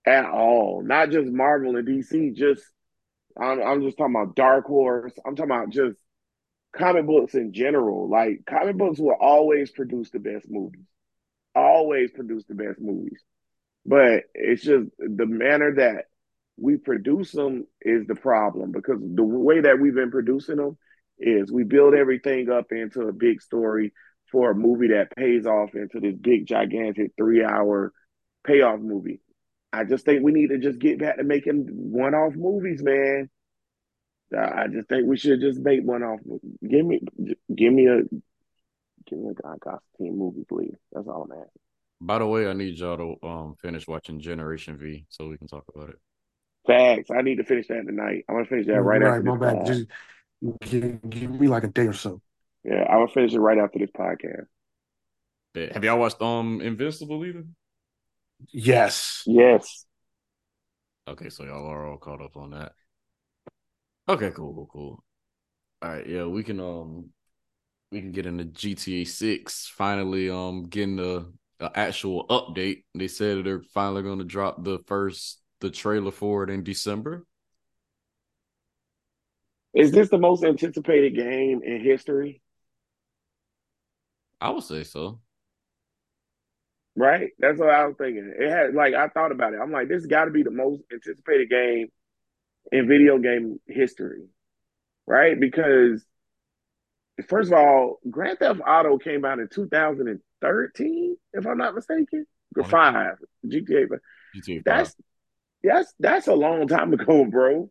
at 0.06 0.26
all. 0.26 0.84
Not 0.84 1.10
just 1.10 1.26
Marvel 1.26 1.74
and 1.74 1.88
DC. 1.88 2.36
Just 2.36 2.62
I'm, 3.40 3.62
I'm 3.62 3.82
just 3.82 3.98
talking 3.98 4.14
about 4.14 4.36
Dark 4.36 4.66
Horse. 4.66 5.12
I'm 5.26 5.36
talking 5.36 5.50
about 5.50 5.70
just 5.70 5.96
comic 6.76 7.06
books 7.06 7.34
in 7.34 7.52
general. 7.52 8.08
Like 8.08 8.44
comic 8.48 8.76
books 8.76 8.98
will 8.98 9.16
always 9.20 9.70
produce 9.70 10.10
the 10.10 10.18
best 10.18 10.46
movies. 10.48 10.86
Always 11.54 12.10
produce 12.12 12.44
the 12.48 12.54
best 12.54 12.80
movies. 12.80 13.20
But 13.84 14.24
it's 14.34 14.62
just 14.62 14.88
the 14.98 15.26
manner 15.26 15.74
that 15.76 16.04
we 16.56 16.76
produce 16.76 17.32
them 17.32 17.66
is 17.80 18.06
the 18.06 18.14
problem 18.14 18.72
because 18.72 18.98
the 19.00 19.24
way 19.24 19.60
that 19.60 19.80
we've 19.80 19.94
been 19.94 20.10
producing 20.10 20.56
them 20.56 20.78
is 21.18 21.50
we 21.50 21.64
build 21.64 21.94
everything 21.94 22.50
up 22.50 22.66
into 22.70 23.02
a 23.02 23.12
big 23.12 23.40
story 23.42 23.92
for 24.30 24.50
a 24.50 24.54
movie 24.54 24.88
that 24.88 25.14
pays 25.16 25.46
off 25.46 25.74
into 25.74 26.00
this 26.00 26.14
big 26.20 26.46
gigantic 26.46 27.12
three 27.16 27.44
hour 27.44 27.92
payoff 28.46 28.80
movie. 28.80 29.20
I 29.72 29.84
just 29.84 30.04
think 30.04 30.22
we 30.22 30.32
need 30.32 30.48
to 30.48 30.58
just 30.58 30.78
get 30.78 30.98
back 30.98 31.16
to 31.16 31.24
making 31.24 31.66
one 31.70 32.14
off 32.14 32.34
movies, 32.34 32.82
man. 32.82 33.30
I 34.36 34.66
just 34.68 34.88
think 34.88 35.06
we 35.06 35.16
should 35.16 35.40
just 35.40 35.60
make 35.60 35.82
one 35.82 36.02
off. 36.02 36.20
Give 36.66 36.84
me, 36.84 37.00
give 37.54 37.72
me 37.72 37.86
a, 37.86 38.02
give 39.06 39.18
me 39.18 39.30
a 39.30 39.42
John 39.42 39.58
Constantine 39.62 40.18
movie, 40.18 40.44
please. 40.48 40.76
That's 40.92 41.06
all 41.06 41.24
I'm 41.24 41.32
asking. 41.32 41.60
By 42.00 42.18
the 42.18 42.26
way, 42.26 42.48
I 42.48 42.52
need 42.52 42.78
y'all 42.78 42.96
to 42.96 43.26
um 43.26 43.54
finish 43.60 43.86
watching 43.86 44.20
Generation 44.20 44.76
V 44.76 45.06
so 45.08 45.28
we 45.28 45.38
can 45.38 45.46
talk 45.46 45.64
about 45.74 45.90
it. 45.90 45.96
Facts. 46.66 47.10
I 47.10 47.22
need 47.22 47.36
to 47.36 47.44
finish 47.44 47.68
that 47.68 47.84
tonight. 47.86 48.24
I'm 48.28 48.36
gonna 48.36 48.46
finish 48.46 48.66
that 48.66 48.80
right, 48.80 49.00
right, 49.00 49.18
after 49.18 49.22
my 49.22 49.36
this. 49.36 49.40
bad. 49.40 49.56
pod. 49.56 49.66
Just 49.66 49.86
give, 50.70 51.10
give 51.10 51.30
me 51.30 51.46
like 51.46 51.64
a 51.64 51.68
day 51.68 51.86
or 51.86 51.92
so. 51.92 52.20
Yeah, 52.64 52.84
I'm 52.84 53.00
gonna 53.00 53.08
finish 53.08 53.34
it 53.34 53.40
right 53.40 53.58
after 53.58 53.78
this 53.78 53.90
podcast. 53.90 54.46
Have 55.72 55.84
y'all 55.84 55.98
watched 55.98 56.22
um 56.22 56.60
Invincible 56.60 57.24
either? 57.24 57.44
Yes. 58.50 59.22
Yes. 59.26 59.86
Okay, 61.08 61.28
so 61.30 61.44
y'all 61.44 61.66
are 61.66 61.86
all 61.86 61.98
caught 61.98 62.22
up 62.22 62.36
on 62.36 62.50
that. 62.50 62.72
Okay, 64.08 64.30
cool, 64.30 64.54
cool, 64.54 64.68
cool. 64.72 65.04
All 65.82 65.90
right, 65.90 66.06
yeah, 66.06 66.24
we 66.24 66.42
can 66.42 66.60
um 66.60 67.10
we 67.90 68.00
can 68.00 68.12
get 68.12 68.26
into 68.26 68.44
GTA 68.44 69.04
Six. 69.04 69.68
Finally, 69.68 70.30
um, 70.30 70.64
getting 70.64 70.96
the, 70.96 71.32
the 71.58 71.70
actual 71.78 72.26
update. 72.28 72.84
They 72.94 73.08
said 73.08 73.44
they're 73.44 73.62
finally 73.74 74.02
going 74.02 74.18
to 74.18 74.24
drop 74.24 74.64
the 74.64 74.78
first 74.86 75.40
the 75.60 75.70
trailer 75.70 76.10
for 76.10 76.42
it 76.44 76.50
in 76.50 76.64
December. 76.64 77.26
Is 79.74 79.90
this 79.92 80.08
the 80.10 80.18
most 80.18 80.44
anticipated 80.44 81.14
game 81.14 81.62
in 81.62 81.80
history? 81.80 82.42
I 84.40 84.50
would 84.50 84.64
say 84.64 84.84
so. 84.84 85.20
Right? 86.94 87.30
That's 87.38 87.58
what 87.58 87.70
I 87.70 87.86
was 87.86 87.96
thinking. 87.96 88.32
It 88.38 88.50
had 88.50 88.74
like 88.74 88.94
I 88.94 89.08
thought 89.08 89.32
about 89.32 89.54
it. 89.54 89.60
I'm 89.62 89.72
like, 89.72 89.88
this 89.88 90.06
got 90.06 90.26
to 90.26 90.30
be 90.30 90.42
the 90.42 90.50
most 90.50 90.82
anticipated 90.92 91.48
game 91.48 91.88
in 92.70 92.86
video 92.86 93.18
game 93.18 93.58
history, 93.66 94.24
right? 95.06 95.38
Because 95.38 96.04
first 97.28 97.50
of 97.52 97.58
all, 97.58 97.98
Grand 98.10 98.38
Theft 98.38 98.60
Auto 98.66 98.98
came 98.98 99.24
out 99.24 99.38
in 99.38 99.48
2013, 99.48 101.16
if 101.32 101.46
I'm 101.46 101.58
not 101.58 101.74
mistaken. 101.74 102.26
Five 102.54 102.66
GTA. 102.66 102.70
five. 102.70 103.14
GTA 103.46 103.88
Five. 103.88 104.00
That's 104.64 104.96
that's 105.62 105.94
that's 105.98 106.26
a 106.26 106.34
long 106.34 106.68
time 106.68 106.92
ago, 106.92 107.24
bro. 107.24 107.70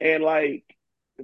And 0.00 0.22
like 0.22 0.64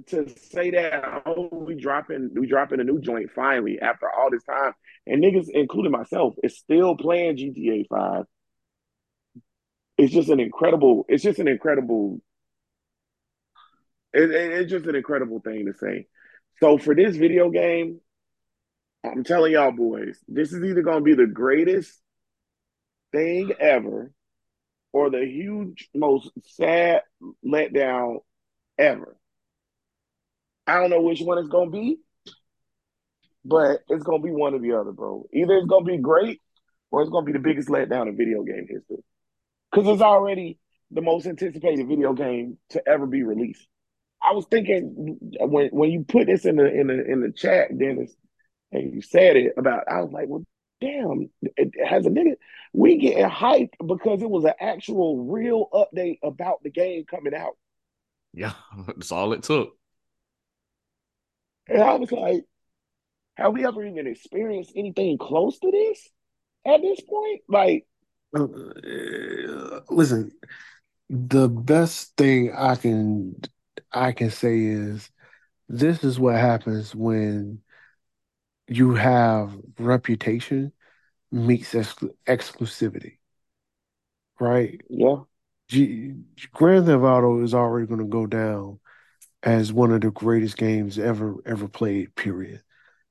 to 0.07 0.29
say 0.51 0.71
that, 0.71 1.23
oh, 1.25 1.49
we 1.51 1.75
dropping 1.75 2.29
we 2.35 2.47
dropping 2.47 2.79
a 2.79 2.83
new 2.83 2.99
joint 2.99 3.31
finally 3.35 3.79
after 3.81 4.07
all 4.09 4.29
this 4.31 4.43
time, 4.43 4.73
and 5.07 5.23
niggas, 5.23 5.47
including 5.51 5.91
myself, 5.91 6.35
is 6.43 6.57
still 6.57 6.95
playing 6.95 7.37
GTA 7.37 7.85
Five. 7.89 8.25
It's 9.99 10.13
just 10.13 10.29
an 10.29 10.39
incredible. 10.39 11.05
It's 11.09 11.21
just 11.23 11.37
an 11.39 11.47
incredible. 11.47 12.21
It, 14.13 14.31
it- 14.31 14.51
it's 14.61 14.71
just 14.71 14.85
an 14.85 14.95
incredible 14.95 15.39
thing 15.39 15.65
to 15.65 15.73
say. 15.73 16.07
So 16.59 16.77
for 16.77 16.95
this 16.95 17.15
video 17.15 17.49
game, 17.49 18.01
I'm 19.03 19.23
telling 19.23 19.53
y'all 19.53 19.71
boys, 19.71 20.19
this 20.27 20.51
is 20.53 20.63
either 20.63 20.81
gonna 20.81 21.01
be 21.01 21.13
the 21.13 21.27
greatest 21.27 22.01
thing 23.11 23.51
ever, 23.59 24.11
or 24.93 25.09
the 25.09 25.25
huge, 25.25 25.89
most 25.95 26.31
sad 26.57 27.03
letdown 27.45 28.19
ever. 28.77 29.17
I 30.69 30.79
don't 30.79 30.89
know 30.89 31.01
which 31.01 31.21
one 31.21 31.37
it's 31.37 31.49
gonna 31.49 31.71
be, 31.71 31.97
but 33.43 33.81
it's 33.89 34.03
gonna 34.03 34.23
be 34.23 34.31
one 34.31 34.53
or 34.53 34.59
the 34.59 34.73
other, 34.73 34.91
bro. 34.91 35.25
Either 35.33 35.57
it's 35.57 35.67
gonna 35.67 35.85
be 35.85 35.97
great 35.97 36.41
or 36.91 37.01
it's 37.01 37.11
gonna 37.11 37.25
be 37.25 37.31
the 37.31 37.39
biggest 37.39 37.69
letdown 37.69 38.07
in 38.07 38.17
video 38.17 38.43
game 38.43 38.67
history. 38.69 39.03
Because 39.71 39.87
it's 39.87 40.01
already 40.01 40.59
the 40.91 41.01
most 41.01 41.25
anticipated 41.25 41.87
video 41.87 42.13
game 42.13 42.57
to 42.71 42.87
ever 42.87 43.05
be 43.05 43.23
released. 43.23 43.67
I 44.21 44.33
was 44.33 44.45
thinking 44.49 45.17
when 45.39 45.69
when 45.69 45.91
you 45.91 46.03
put 46.03 46.27
this 46.27 46.45
in 46.45 46.57
the 46.57 46.65
in 46.65 46.87
the 46.87 47.05
in 47.05 47.21
the 47.21 47.31
chat, 47.31 47.77
Dennis, 47.77 48.13
and 48.71 48.93
you 48.93 49.01
said 49.01 49.37
it 49.37 49.53
about, 49.57 49.83
I 49.89 50.01
was 50.01 50.11
like, 50.11 50.27
well, 50.27 50.43
damn, 50.81 51.29
it 51.41 51.73
has 51.87 52.05
a 52.05 52.09
nigga. 52.09 52.35
We 52.73 52.97
getting 52.97 53.25
hyped 53.25 53.73
because 53.85 54.21
it 54.21 54.29
was 54.29 54.43
an 54.45 54.53
actual 54.59 55.25
real 55.25 55.67
update 55.73 56.19
about 56.23 56.61
the 56.63 56.69
game 56.69 57.05
coming 57.05 57.33
out. 57.33 57.57
Yeah, 58.33 58.53
that's 58.87 59.11
all 59.11 59.33
it 59.33 59.43
took. 59.43 59.78
And 61.69 61.81
I 61.81 61.93
was 61.95 62.11
like, 62.11 62.45
have 63.35 63.53
we 63.53 63.65
ever 63.65 63.85
even 63.85 64.07
experienced 64.07 64.73
anything 64.75 65.17
close 65.17 65.59
to 65.59 65.71
this 65.71 66.09
at 66.65 66.81
this 66.81 66.99
point? 67.01 67.41
Like, 67.47 67.87
uh, 68.35 69.79
listen, 69.89 70.31
the 71.09 71.47
best 71.47 72.15
thing 72.17 72.53
I 72.55 72.75
can 72.75 73.35
I 73.91 74.11
can 74.11 74.29
say 74.29 74.59
is 74.59 75.09
this 75.67 76.03
is 76.03 76.19
what 76.19 76.35
happens 76.35 76.93
when 76.93 77.61
you 78.67 78.93
have 78.93 79.55
reputation 79.79 80.71
meets 81.31 81.73
ex- 81.75 81.95
exclusivity, 82.27 83.17
right? 84.39 84.81
Yeah. 84.89 85.17
G- 85.67 86.15
Grand 86.53 86.85
Theft 86.85 87.03
Auto 87.03 87.43
is 87.43 87.53
already 87.53 87.87
going 87.87 87.99
to 87.99 88.05
go 88.05 88.25
down 88.25 88.79
as 89.43 89.71
one 89.71 89.91
of 89.91 90.01
the 90.01 90.11
greatest 90.11 90.57
games 90.57 90.99
ever 90.99 91.35
ever 91.45 91.67
played. 91.67 92.15
Period. 92.15 92.61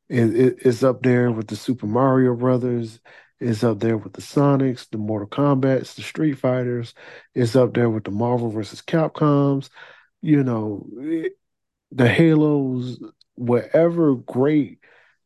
It, 0.08 0.34
it, 0.36 0.56
it's 0.64 0.82
up 0.82 1.02
there 1.02 1.30
with 1.30 1.48
the 1.48 1.56
Super 1.56 1.86
Mario 1.86 2.34
Brothers. 2.34 3.00
It's 3.40 3.62
up 3.62 3.78
there 3.78 3.96
with 3.96 4.14
the 4.14 4.22
Sonics, 4.22 4.88
the 4.90 4.98
Mortal 4.98 5.28
Kombat's, 5.28 5.94
the 5.94 6.02
Street 6.02 6.38
Fighters. 6.38 6.94
It's 7.34 7.54
up 7.54 7.74
there 7.74 7.90
with 7.90 8.04
the 8.04 8.10
Marvel 8.10 8.50
versus 8.50 8.82
Capcoms. 8.82 9.68
You 10.22 10.42
know, 10.42 10.86
it, 10.96 11.32
the 11.92 12.08
Halos, 12.08 12.98
whatever 13.36 14.16
great, 14.16 14.80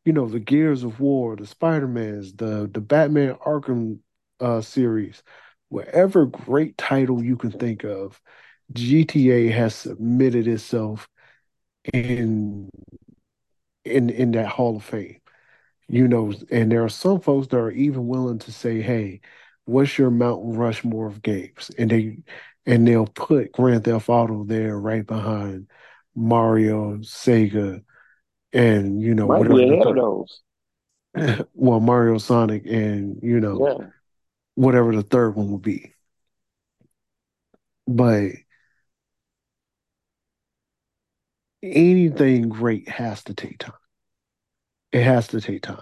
you 0.05 0.13
know, 0.13 0.27
the 0.27 0.39
Gears 0.39 0.83
of 0.83 0.99
War, 0.99 1.35
the 1.35 1.47
Spider-Mans, 1.47 2.33
the 2.35 2.69
the 2.71 2.81
Batman 2.81 3.35
Arkham 3.35 3.99
uh, 4.39 4.61
series, 4.61 5.23
whatever 5.69 6.25
great 6.25 6.77
title 6.77 7.23
you 7.23 7.37
can 7.37 7.51
think 7.51 7.83
of, 7.83 8.21
GTA 8.73 9.51
has 9.51 9.75
submitted 9.75 10.47
itself 10.47 11.07
in 11.93 12.69
in 13.85 14.09
in 14.09 14.31
that 14.31 14.47
Hall 14.47 14.77
of 14.77 14.83
Fame. 14.83 15.19
You 15.87 16.07
know, 16.07 16.33
and 16.51 16.71
there 16.71 16.83
are 16.83 16.89
some 16.89 17.19
folks 17.21 17.47
that 17.47 17.57
are 17.57 17.71
even 17.71 18.07
willing 18.07 18.39
to 18.39 18.51
say, 18.51 18.81
"Hey, 18.81 19.21
what's 19.65 19.97
your 19.97 20.11
Mount 20.11 20.41
Rushmore 20.57 21.07
of 21.07 21.21
games?" 21.21 21.71
And 21.77 21.91
they 21.91 22.17
and 22.65 22.87
they'll 22.87 23.07
put 23.07 23.51
Grand 23.51 23.83
Theft 23.85 24.09
Auto 24.09 24.45
there 24.45 24.79
right 24.79 25.05
behind 25.05 25.67
Mario, 26.15 26.97
Sega, 26.99 27.83
and 28.53 29.01
you 29.01 29.15
know 29.15 29.27
might 29.27 29.39
whatever 29.39 29.55
be 29.57 29.73
ahead 29.73 29.87
of 29.87 29.95
those. 29.95 30.41
well, 31.53 31.79
Mario, 31.79 32.17
Sonic, 32.17 32.65
and 32.65 33.19
you 33.21 33.39
know 33.39 33.59
Yeah. 33.65 33.87
whatever 34.55 34.95
the 34.95 35.03
third 35.03 35.35
one 35.35 35.51
would 35.51 35.61
be. 35.61 35.93
But 37.87 38.31
anything 41.63 42.49
great 42.49 42.87
has 42.89 43.23
to 43.23 43.33
take 43.33 43.59
time. 43.59 43.73
It 44.91 45.03
has 45.03 45.29
to 45.29 45.41
take 45.41 45.63
time. 45.63 45.81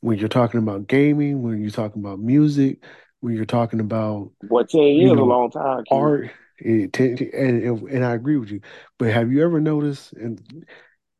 When 0.00 0.18
you're 0.18 0.28
talking 0.28 0.58
about 0.58 0.86
gaming, 0.86 1.42
when 1.42 1.60
you're 1.60 1.70
talking 1.70 2.02
about 2.02 2.18
music, 2.18 2.82
when 3.20 3.34
you're 3.34 3.44
talking 3.44 3.80
about 3.80 4.32
Boy, 4.42 4.62
10 4.64 4.80
you 4.80 5.08
years 5.08 5.18
a 5.18 5.22
long 5.22 5.50
time, 5.50 5.84
art, 5.90 6.30
it, 6.58 6.98
and, 6.98 7.62
and 7.62 7.88
and 7.88 8.04
I 8.04 8.14
agree 8.14 8.36
with 8.36 8.50
you. 8.50 8.60
But 8.98 9.12
have 9.12 9.30
you 9.30 9.44
ever 9.44 9.60
noticed 9.60 10.12
and 10.14 10.66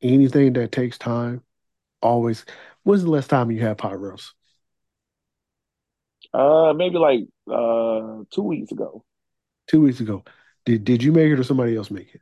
anything 0.00 0.54
that 0.54 0.72
takes 0.72 0.98
time 0.98 1.42
always? 2.00 2.44
When's 2.84 3.04
the 3.04 3.10
last 3.10 3.30
time 3.30 3.50
you 3.50 3.60
had 3.60 3.78
pot 3.78 4.00
roast? 4.00 4.34
Uh, 6.32 6.72
maybe 6.74 6.96
like 6.98 7.20
uh 7.50 8.24
two 8.30 8.42
weeks 8.42 8.72
ago. 8.72 9.04
Two 9.66 9.82
weeks 9.82 10.00
ago. 10.00 10.24
Did 10.64 10.84
did 10.84 11.02
you 11.02 11.12
make 11.12 11.30
it 11.30 11.38
or 11.38 11.44
somebody 11.44 11.76
else 11.76 11.90
make 11.90 12.14
it? 12.14 12.20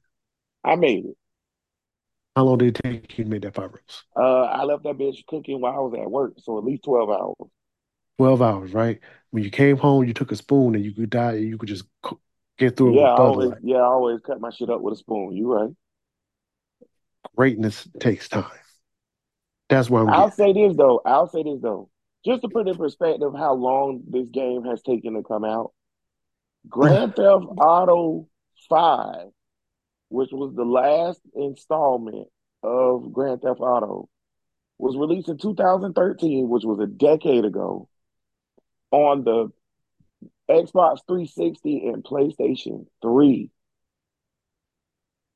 I 0.64 0.76
made 0.76 1.04
it. 1.06 1.16
How 2.36 2.44
long 2.44 2.58
did 2.58 2.76
it 2.76 2.82
take 2.82 3.18
you 3.18 3.24
to 3.24 3.30
make 3.30 3.42
that 3.42 3.54
pot 3.54 3.72
roast? 3.72 4.04
Uh, 4.16 4.42
I 4.42 4.64
left 4.64 4.84
that 4.84 4.98
bitch 4.98 5.26
cooking 5.26 5.60
while 5.60 5.72
I 5.74 5.78
was 5.78 5.94
at 6.00 6.10
work, 6.10 6.34
so 6.38 6.58
at 6.58 6.64
least 6.64 6.84
12 6.84 7.10
hours. 7.10 7.50
12 8.18 8.42
hours, 8.42 8.72
right? 8.72 9.00
When 9.30 9.42
you 9.44 9.50
came 9.50 9.76
home, 9.76 10.04
you 10.04 10.14
took 10.14 10.32
a 10.32 10.36
spoon 10.36 10.74
and 10.74 10.84
you 10.84 10.92
could 10.92 11.10
die, 11.10 11.34
you 11.34 11.58
could 11.58 11.68
just 11.68 11.84
get 12.58 12.76
through 12.76 12.88
it 12.90 12.92
Yeah, 12.92 13.02
I 13.06 13.08
with 13.08 13.14
Bud 13.14 13.26
always 13.26 13.52
yeah, 13.62 13.78
I 13.78 13.84
always 13.84 14.20
cut 14.20 14.40
my 14.40 14.50
shit 14.50 14.70
up 14.70 14.80
with 14.80 14.94
a 14.94 14.96
spoon. 14.96 15.32
You 15.36 15.52
right. 15.54 15.70
Greatness 17.36 17.88
takes 17.98 18.28
time. 18.28 18.44
That's 19.68 19.88
why 19.88 20.02
I'll 20.06 20.30
say 20.30 20.52
this 20.52 20.76
though. 20.76 21.00
I'll 21.04 21.28
say 21.28 21.42
this 21.42 21.60
though. 21.60 21.88
Just 22.24 22.42
to 22.42 22.48
put 22.48 22.68
in 22.68 22.76
perspective 22.76 23.32
how 23.36 23.54
long 23.54 24.02
this 24.08 24.28
game 24.28 24.64
has 24.64 24.82
taken 24.82 25.14
to 25.14 25.22
come 25.22 25.44
out. 25.44 25.72
Grand 26.68 27.14
Theft 27.16 27.46
Auto 27.58 28.28
5, 28.68 29.28
which 30.10 30.30
was 30.32 30.54
the 30.54 30.64
last 30.64 31.20
installment 31.34 32.28
of 32.62 33.12
Grand 33.12 33.40
Theft 33.40 33.60
Auto, 33.60 34.08
was 34.78 34.96
released 34.96 35.28
in 35.28 35.38
2013, 35.38 36.48
which 36.48 36.64
was 36.64 36.80
a 36.80 36.86
decade 36.86 37.44
ago, 37.44 37.88
on 38.90 39.24
the 39.24 39.50
Xbox 40.50 40.98
360 41.06 41.86
and 41.88 42.02
PlayStation 42.02 42.86
3. 43.02 43.50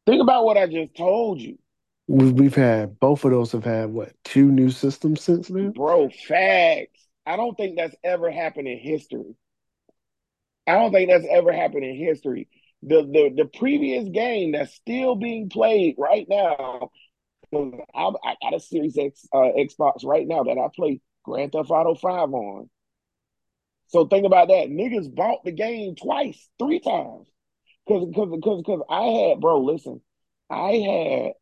Think 0.06 0.20
about 0.22 0.44
what 0.44 0.58
I 0.58 0.66
just 0.66 0.94
told 0.96 1.40
you. 1.40 1.58
We- 2.08 2.32
We've 2.32 2.54
had 2.54 2.98
both 3.00 3.24
of 3.24 3.30
those 3.30 3.52
have 3.52 3.64
had 3.64 3.90
what 3.90 4.12
two 4.24 4.50
new 4.50 4.70
systems 4.70 5.22
since 5.22 5.48
then? 5.48 5.70
Bro, 5.70 6.10
facts. 6.10 7.06
I 7.24 7.36
don't 7.36 7.56
think 7.56 7.76
that's 7.76 7.96
ever 8.04 8.30
happened 8.30 8.68
in 8.68 8.78
history. 8.78 9.34
I 10.66 10.74
don't 10.74 10.92
think 10.92 11.08
that's 11.08 11.26
ever 11.30 11.52
happened 11.52 11.84
in 11.84 11.96
history. 11.96 12.48
The 12.86 13.02
the 13.02 13.32
the 13.36 13.58
previous 13.58 14.08
game 14.08 14.52
that's 14.52 14.74
still 14.74 15.16
being 15.16 15.48
played 15.48 15.96
right 15.98 16.26
now. 16.28 16.90
I, 17.54 18.10
I 18.24 18.36
got 18.42 18.54
a 18.54 18.60
Series 18.60 18.98
X 18.98 19.26
uh, 19.32 19.50
Xbox 19.56 20.04
right 20.04 20.26
now 20.26 20.42
that 20.44 20.58
I 20.58 20.68
play 20.74 21.00
Grand 21.24 21.52
Theft 21.52 21.70
Auto 21.70 21.94
Five 21.94 22.32
on. 22.32 22.68
So 23.88 24.06
think 24.06 24.26
about 24.26 24.48
that. 24.48 24.68
Niggas 24.68 25.14
bought 25.14 25.44
the 25.44 25.52
game 25.52 25.94
twice, 25.94 26.48
three 26.58 26.80
times. 26.80 27.28
Cause 27.86 28.08
cause 28.14 28.40
cause 28.42 28.62
cause 28.64 28.80
I 28.88 29.02
had, 29.02 29.40
bro, 29.40 29.60
listen, 29.60 30.00
I 30.50 30.72
had 30.72 31.32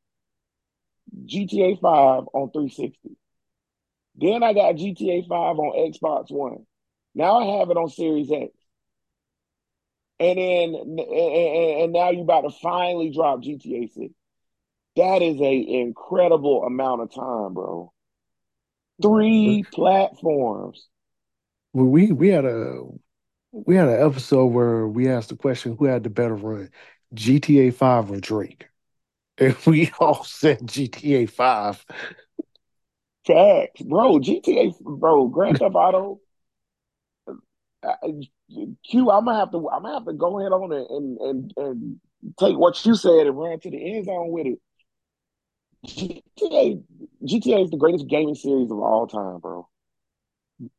GTA 1.26 1.76
5 1.76 2.24
on 2.32 2.50
360. 2.52 3.16
Then 4.16 4.42
I 4.42 4.52
got 4.52 4.76
GTA 4.76 5.22
5 5.22 5.58
on 5.58 5.92
Xbox 5.92 6.30
One. 6.30 6.66
Now 7.14 7.38
I 7.38 7.58
have 7.58 7.70
it 7.70 7.76
on 7.76 7.88
Series 7.88 8.30
X. 8.30 8.50
And 10.20 10.38
then 10.38 10.74
and, 10.74 11.00
and, 11.00 11.92
now 11.92 12.10
you 12.10 12.22
about 12.22 12.42
to 12.42 12.50
finally 12.50 13.10
drop 13.10 13.40
GTA 13.42 13.92
6. 13.92 14.14
That 14.96 15.22
is 15.22 15.40
a 15.40 15.80
incredible 15.80 16.64
amount 16.64 17.02
of 17.02 17.14
time, 17.14 17.54
bro. 17.54 17.92
Three 19.00 19.64
platforms. 19.72 20.86
Well, 21.72 21.86
we 21.86 22.12
we 22.12 22.28
had 22.28 22.44
a 22.44 22.82
we 23.52 23.76
had 23.76 23.88
an 23.88 24.00
episode 24.00 24.46
where 24.46 24.86
we 24.86 25.08
asked 25.08 25.30
the 25.30 25.36
question 25.36 25.76
who 25.76 25.86
had 25.86 26.02
the 26.04 26.10
better 26.10 26.34
run, 26.34 26.70
GTA 27.14 27.72
5 27.72 28.10
or 28.10 28.20
Drake? 28.20 28.68
And 29.38 29.56
we 29.66 29.90
all 29.98 30.24
said 30.24 30.66
GTA 30.66 31.28
5. 31.28 31.84
Facts, 33.26 33.82
bro. 33.82 34.18
GTA, 34.18 34.72
bro. 34.80 35.28
Grand 35.28 35.58
Theft 35.58 35.74
Auto. 35.74 36.20
Uh, 37.82 37.94
Q, 38.88 39.10
I'm 39.10 39.24
gonna 39.24 39.38
have 39.38 39.50
to. 39.52 39.68
I'm 39.70 39.82
gonna 39.82 39.94
have 39.94 40.06
to 40.06 40.12
go 40.12 40.38
ahead 40.40 40.52
on 40.52 40.72
it 40.72 40.86
and 40.90 41.18
and 41.20 41.54
and 41.56 42.00
take 42.38 42.56
what 42.58 42.84
you 42.84 42.94
said 42.94 43.26
and 43.26 43.38
run 43.38 43.60
to 43.60 43.70
the 43.70 43.94
end 43.96 44.06
zone 44.06 44.30
with 44.30 44.46
it. 44.46 44.58
GTA, 45.86 46.82
GTA 47.24 47.62
is 47.64 47.70
the 47.70 47.76
greatest 47.78 48.06
gaming 48.08 48.34
series 48.34 48.70
of 48.70 48.78
all 48.78 49.06
time, 49.06 49.38
bro. 49.40 49.68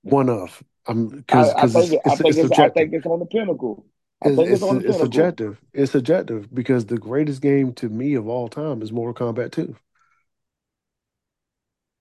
One 0.03 0.29
of. 0.29 0.63
Um, 0.87 1.07
I, 1.31 1.47
because 1.47 1.53
I 1.63 1.67
because 1.67 1.73
think 1.73 1.93
it's 1.93 2.05
I 2.05 2.15
it's 2.21 2.21
think 2.21 2.37
it's 2.37 2.51
it's 2.51 2.51
I 2.51 2.69
think 2.69 2.93
it's 2.93 3.05
on 3.05 3.19
the 3.19 3.25
pinnacle. 3.25 3.85
I 4.21 4.29
It's 4.29 4.35
think 4.35 4.51
it's 4.51 4.61
it's 4.61 4.63
on 4.63 4.75
the 4.75 4.81
it's 4.83 4.97
pinnacle. 4.97 5.35
subjective. 5.37 5.61
It's 5.73 5.91
subjective 5.91 6.53
because 6.53 6.85
the 6.87 6.97
greatest 6.97 7.41
game 7.41 7.73
to 7.75 7.89
me 7.89 8.13
of 8.15 8.27
all 8.27 8.47
time 8.47 8.81
is 8.81 8.91
Mortal 8.91 9.33
Kombat 9.33 9.51
2. 9.51 9.75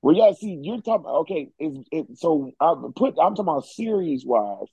Well, 0.03 0.17
yeah. 0.17 0.33
See, 0.33 0.59
you're 0.63 0.81
talking. 0.81 1.07
Okay, 1.07 1.53
is 1.59 1.79
it? 1.93 2.19
So 2.19 2.51
I 2.61 2.75
put. 2.97 3.11
I'm 3.21 3.35
talking 3.35 3.41
about 3.41 3.65
series 3.67 4.25
wise. 4.27 4.67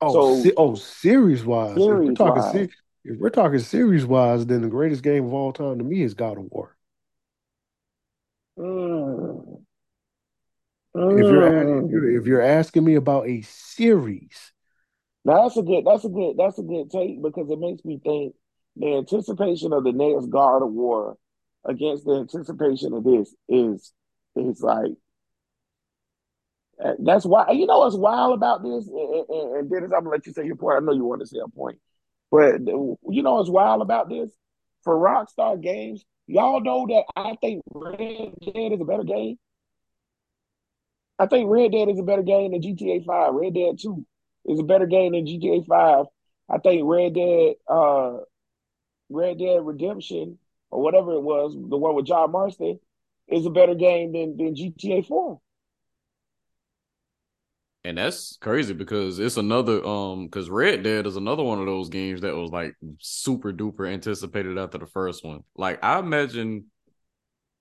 Oh, 0.00 0.20
So 0.20 0.20
se 0.20 0.52
oh, 0.56 0.74
series 0.76 1.44
wise. 1.44 1.86
If 1.88 2.00
we're 2.04 2.12
talking 2.12 2.42
wise, 2.42 2.68
se 2.68 2.68
if 3.04 3.18
we're 3.18 3.30
talking 3.30 3.58
series 3.58 4.06
wise, 4.06 4.46
then 4.46 4.62
the 4.62 4.68
greatest 4.68 5.02
game 5.02 5.24
of 5.26 5.32
all 5.34 5.52
time 5.52 5.78
to 5.78 5.84
me 5.84 6.02
is 6.02 6.14
God 6.14 6.38
of 6.38 6.44
War. 6.50 6.76
mm, 8.56 9.64
If 11.08 11.30
you're 11.30 11.78
if 11.80 11.88
you're 11.90 12.10
mm. 12.10 12.20
if 12.20 12.26
you're 12.26 12.40
asking 12.42 12.84
me 12.84 12.94
about 12.94 13.28
a 13.28 13.42
series, 13.42 14.52
Now 15.24 15.42
that's 15.42 15.56
a 15.56 15.62
good. 15.62 15.84
That's 15.84 16.04
a 16.04 16.08
good. 16.08 16.36
That's 16.36 16.58
a 16.58 16.62
good 16.62 16.90
take 16.90 17.22
because 17.22 17.50
it 17.50 17.58
makes 17.58 17.84
me 17.84 17.98
think 18.02 18.34
the 18.76 18.96
anticipation 18.96 19.72
of 19.72 19.84
the 19.84 19.92
next 19.92 20.26
God 20.30 20.62
of 20.62 20.72
War 20.72 21.16
against 21.64 22.04
the 22.04 22.20
anticipation 22.20 22.92
of 22.92 23.04
this 23.04 23.34
is 23.48 23.92
is 24.36 24.60
like 24.60 24.92
that's 26.98 27.24
why 27.24 27.50
you 27.52 27.66
know 27.66 27.80
what's 27.80 27.96
wild 27.96 28.34
about 28.34 28.62
this 28.62 28.86
and, 28.88 29.24
and, 29.28 29.56
and 29.56 29.70
Dennis 29.70 29.92
I'm 29.94 30.04
gonna 30.04 30.10
let 30.10 30.26
you 30.26 30.32
say 30.32 30.44
your 30.44 30.56
point 30.56 30.76
I 30.76 30.80
know 30.84 30.92
you 30.92 31.04
want 31.04 31.20
to 31.20 31.26
say 31.26 31.38
a 31.44 31.48
point 31.48 31.78
but 32.30 32.54
uh, 32.54 32.94
you 33.08 33.22
know 33.22 33.34
what's 33.34 33.50
wild 33.50 33.82
about 33.82 34.08
this 34.08 34.30
for 34.82 34.96
Rockstar 34.96 35.60
Games 35.60 36.04
y'all 36.26 36.60
know 36.60 36.86
that 36.88 37.04
I 37.16 37.36
think 37.40 37.62
Red 37.72 38.34
Dead 38.44 38.72
is 38.72 38.80
a 38.80 38.84
better 38.84 39.04
game 39.04 39.38
I 41.18 41.26
think 41.26 41.48
Red 41.48 41.72
Dead 41.72 41.88
is 41.88 41.98
a 41.98 42.02
better 42.02 42.22
game 42.22 42.52
than 42.52 42.62
GTA 42.62 43.04
Five. 43.04 43.34
Red 43.34 43.54
Dead 43.54 43.78
Two 43.80 44.04
is 44.46 44.58
a 44.58 44.64
better 44.64 44.86
game 44.86 45.12
than 45.12 45.26
GTA 45.26 45.66
Five. 45.66 46.06
I 46.48 46.58
think 46.58 46.82
Red 46.84 47.14
Dead, 47.14 47.54
uh, 47.68 48.18
Red 49.08 49.38
Dead 49.38 49.64
Redemption 49.64 50.38
or 50.70 50.82
whatever 50.82 51.12
it 51.12 51.22
was, 51.22 51.54
the 51.54 51.76
one 51.76 51.94
with 51.94 52.06
John 52.06 52.32
Marston, 52.32 52.80
is 53.28 53.46
a 53.46 53.50
better 53.50 53.74
game 53.74 54.12
than 54.12 54.36
than 54.36 54.56
GTA 54.56 55.06
Four. 55.06 55.40
And 57.86 57.98
that's 57.98 58.38
crazy 58.40 58.72
because 58.72 59.18
it's 59.18 59.36
another 59.36 59.84
um 59.86 60.26
because 60.26 60.48
Red 60.48 60.82
Dead 60.82 61.06
is 61.06 61.16
another 61.16 61.42
one 61.42 61.60
of 61.60 61.66
those 61.66 61.90
games 61.90 62.22
that 62.22 62.34
was 62.34 62.50
like 62.50 62.74
super 62.98 63.52
duper 63.52 63.86
anticipated 63.92 64.56
after 64.56 64.78
the 64.78 64.86
first 64.86 65.22
one. 65.24 65.44
Like 65.54 65.84
I 65.84 65.98
imagine 65.98 66.66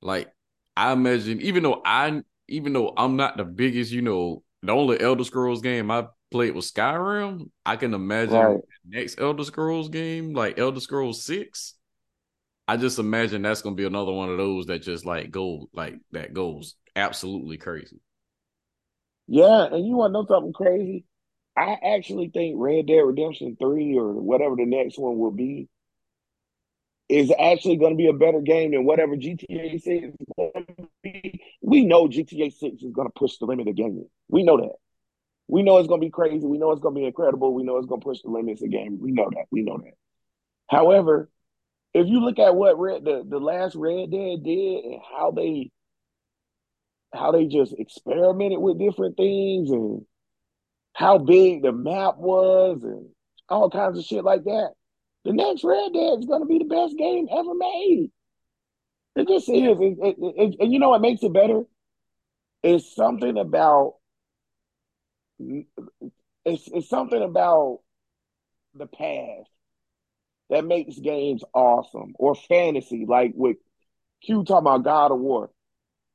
like 0.01 0.31
I 0.77 0.93
imagine 0.93 1.41
even 1.41 1.63
though 1.63 1.81
I 1.85 2.21
even 2.47 2.73
though 2.73 2.93
I'm 2.97 3.15
not 3.15 3.37
the 3.37 3.45
biggest, 3.45 3.91
you 3.91 4.01
know, 4.01 4.43
the 4.61 4.71
only 4.73 4.99
Elder 5.01 5.23
Scrolls 5.23 5.61
game 5.61 5.91
I 5.91 6.07
played 6.31 6.55
was 6.55 6.71
Skyrim, 6.71 7.49
I 7.65 7.75
can 7.77 7.93
imagine 7.93 8.41
Right. 8.41 8.61
next 8.87 9.19
Elder 9.19 9.43
Scrolls 9.43 9.89
game, 9.89 10.33
like 10.33 10.59
Elder 10.59 10.79
Scrolls 10.79 11.23
6. 11.25 11.75
I 12.67 12.77
just 12.77 12.99
imagine 12.99 13.41
that's 13.43 13.61
gonna 13.61 13.75
be 13.75 13.85
another 13.85 14.13
one 14.13 14.29
of 14.29 14.37
those 14.37 14.67
that 14.67 14.81
just 14.83 15.05
like 15.05 15.31
go 15.31 15.69
like 15.73 15.95
that 16.11 16.33
goes 16.33 16.75
absolutely 16.95 17.57
crazy. 17.57 17.99
Yeah, 19.27 19.65
and 19.65 19.85
you 19.85 19.95
want 19.95 20.11
to 20.11 20.13
know 20.13 20.25
something 20.27 20.53
crazy? 20.53 21.05
I 21.57 21.77
actually 21.95 22.29
think 22.29 22.55
Red 22.57 22.87
Dead 22.87 22.99
Redemption 22.99 23.55
3 23.59 23.97
or 23.97 24.13
whatever 24.13 24.55
the 24.55 24.65
next 24.65 24.97
one 24.97 25.17
will 25.17 25.31
be 25.31 25.69
is 27.09 27.31
actually 27.39 27.77
going 27.77 27.93
to 27.93 27.97
be 27.97 28.07
a 28.07 28.13
better 28.13 28.41
game 28.41 28.71
than 28.71 28.85
whatever 28.85 29.15
GTA 29.15 29.77
6 29.77 29.85
is 29.85 30.27
going 30.37 30.65
to 30.65 30.87
be. 31.03 31.41
We 31.61 31.85
know 31.85 32.07
GTA 32.07 32.49
6 32.49 32.81
is 32.81 32.91
going 32.91 33.07
to 33.07 33.13
push 33.15 33.37
the 33.37 33.45
limit 33.45 33.67
of 33.67 33.75
gaming. 33.75 34.07
We 34.29 34.43
know 34.43 34.57
that. 34.57 34.75
We 35.47 35.61
know 35.61 35.77
it's 35.77 35.87
going 35.87 36.01
to 36.01 36.05
be 36.05 36.11
crazy. 36.11 36.45
We 36.45 36.57
know 36.57 36.71
it's 36.71 36.81
going 36.81 36.95
to 36.95 37.01
be 37.01 37.05
incredible. 37.05 37.53
We 37.53 37.63
know 37.63 37.77
it's 37.77 37.87
going 37.87 38.01
to 38.01 38.05
push 38.05 38.21
the 38.21 38.29
limits 38.29 38.63
of 38.63 38.71
gaming. 38.71 38.99
We 39.01 39.11
know 39.11 39.29
that. 39.29 39.45
We 39.51 39.61
know 39.61 39.77
that. 39.77 39.93
However, 40.69 41.29
if 41.93 42.07
you 42.07 42.21
look 42.21 42.39
at 42.39 42.55
what 42.55 42.79
Red, 42.79 43.03
the, 43.03 43.23
the 43.27 43.39
last 43.39 43.75
Red 43.75 44.11
Dead 44.11 44.43
did 44.43 44.85
and 44.85 45.01
how 45.15 45.31
they 45.31 45.71
how 47.13 47.31
they 47.31 47.45
just 47.45 47.73
experimented 47.77 48.59
with 48.59 48.79
different 48.79 49.17
things 49.17 49.69
and 49.71 50.05
how 50.93 51.17
big 51.17 51.63
the 51.63 51.71
map 51.71 52.17
was 52.17 52.83
and 52.83 53.07
all 53.49 53.69
kinds 53.69 53.97
of 53.97 54.05
shit 54.05 54.23
like 54.23 54.43
that. 54.45 54.71
The 55.25 55.33
next 55.33 55.63
Red 55.63 55.93
Dead 55.93 56.19
is 56.19 56.25
going 56.25 56.41
to 56.41 56.47
be 56.47 56.59
the 56.59 56.65
best 56.65 56.97
game 56.97 57.27
ever 57.31 57.53
made. 57.53 58.11
It 59.15 59.27
just 59.27 59.47
is. 59.47 59.77
It, 59.79 59.97
it, 60.01 60.15
it, 60.19 60.55
and 60.59 60.73
you 60.73 60.79
know 60.79 60.89
what 60.89 61.01
makes 61.01 61.23
it 61.23 61.33
better? 61.33 61.63
It's 62.63 62.95
something 62.95 63.37
about 63.37 63.95
it's, 65.39 66.67
it's 66.67 66.89
something 66.89 67.21
about 67.21 67.79
the 68.75 68.87
past 68.87 69.49
that 70.49 70.65
makes 70.65 70.97
games 70.99 71.43
awesome 71.53 72.13
or 72.17 72.35
fantasy, 72.35 73.05
like 73.07 73.33
with 73.35 73.57
Q 74.23 74.43
talking 74.43 74.67
about 74.67 74.83
God 74.83 75.11
of 75.11 75.19
War. 75.19 75.49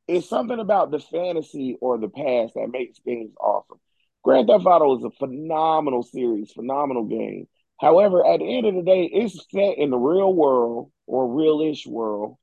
It's 0.08 0.28
something 0.28 0.58
about 0.58 0.90
the 0.90 0.98
fantasy 0.98 1.76
or 1.80 1.98
the 1.98 2.08
past 2.08 2.54
that 2.54 2.70
makes 2.72 2.98
games 3.00 3.34
awesome. 3.38 3.78
Grand 4.24 4.48
Theft 4.48 4.64
Auto 4.66 4.98
is 4.98 5.04
a 5.04 5.10
phenomenal 5.10 6.02
series, 6.02 6.50
phenomenal 6.52 7.04
game. 7.04 7.46
However, 7.78 8.26
at 8.26 8.40
the 8.40 8.56
end 8.56 8.66
of 8.66 8.74
the 8.74 8.82
day, 8.82 9.04
it's 9.04 9.34
set 9.50 9.78
in 9.78 9.90
the 9.90 9.98
real 9.98 10.32
world 10.32 10.90
or 11.06 11.32
real-ish 11.32 11.86
world, 11.86 12.36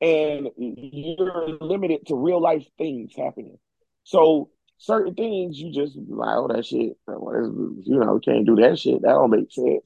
and 0.00 0.48
you're 0.56 1.58
limited 1.60 2.06
to 2.06 2.16
real 2.16 2.40
life 2.40 2.66
things 2.76 3.12
happening. 3.16 3.58
So 4.04 4.50
certain 4.78 5.14
things 5.14 5.58
you 5.58 5.72
just 5.72 5.96
like, 5.96 6.36
oh, 6.36 6.48
that 6.48 6.66
shit, 6.66 6.96
you 7.06 7.98
know, 7.98 8.20
can't 8.24 8.46
do 8.46 8.56
that 8.56 8.78
shit. 8.78 9.02
That 9.02 9.08
don't 9.08 9.30
make 9.30 9.52
sense. 9.52 9.84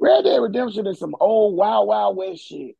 Red 0.00 0.24
Dead 0.24 0.38
Redemption 0.38 0.86
is 0.86 0.98
some 0.98 1.14
old 1.20 1.56
Wild 1.56 1.88
Wild 1.88 2.16
West 2.16 2.42
shit. 2.42 2.76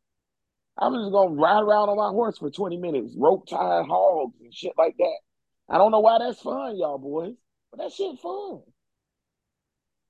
I'm 0.78 0.94
just 0.94 1.12
gonna 1.12 1.30
ride 1.30 1.62
around 1.62 1.88
on 1.88 1.96
my 1.96 2.10
horse 2.10 2.38
for 2.38 2.50
20 2.50 2.76
minutes, 2.76 3.14
rope 3.16 3.48
tied 3.48 3.86
hogs 3.86 4.34
and 4.40 4.52
shit 4.52 4.72
like 4.76 4.96
that. 4.98 5.16
I 5.68 5.78
don't 5.78 5.90
know 5.90 6.00
why 6.00 6.18
that's 6.18 6.40
fun, 6.40 6.76
y'all 6.76 6.98
boys, 6.98 7.34
but 7.70 7.80
that 7.80 7.92
shit 7.92 8.18
fun. 8.18 8.60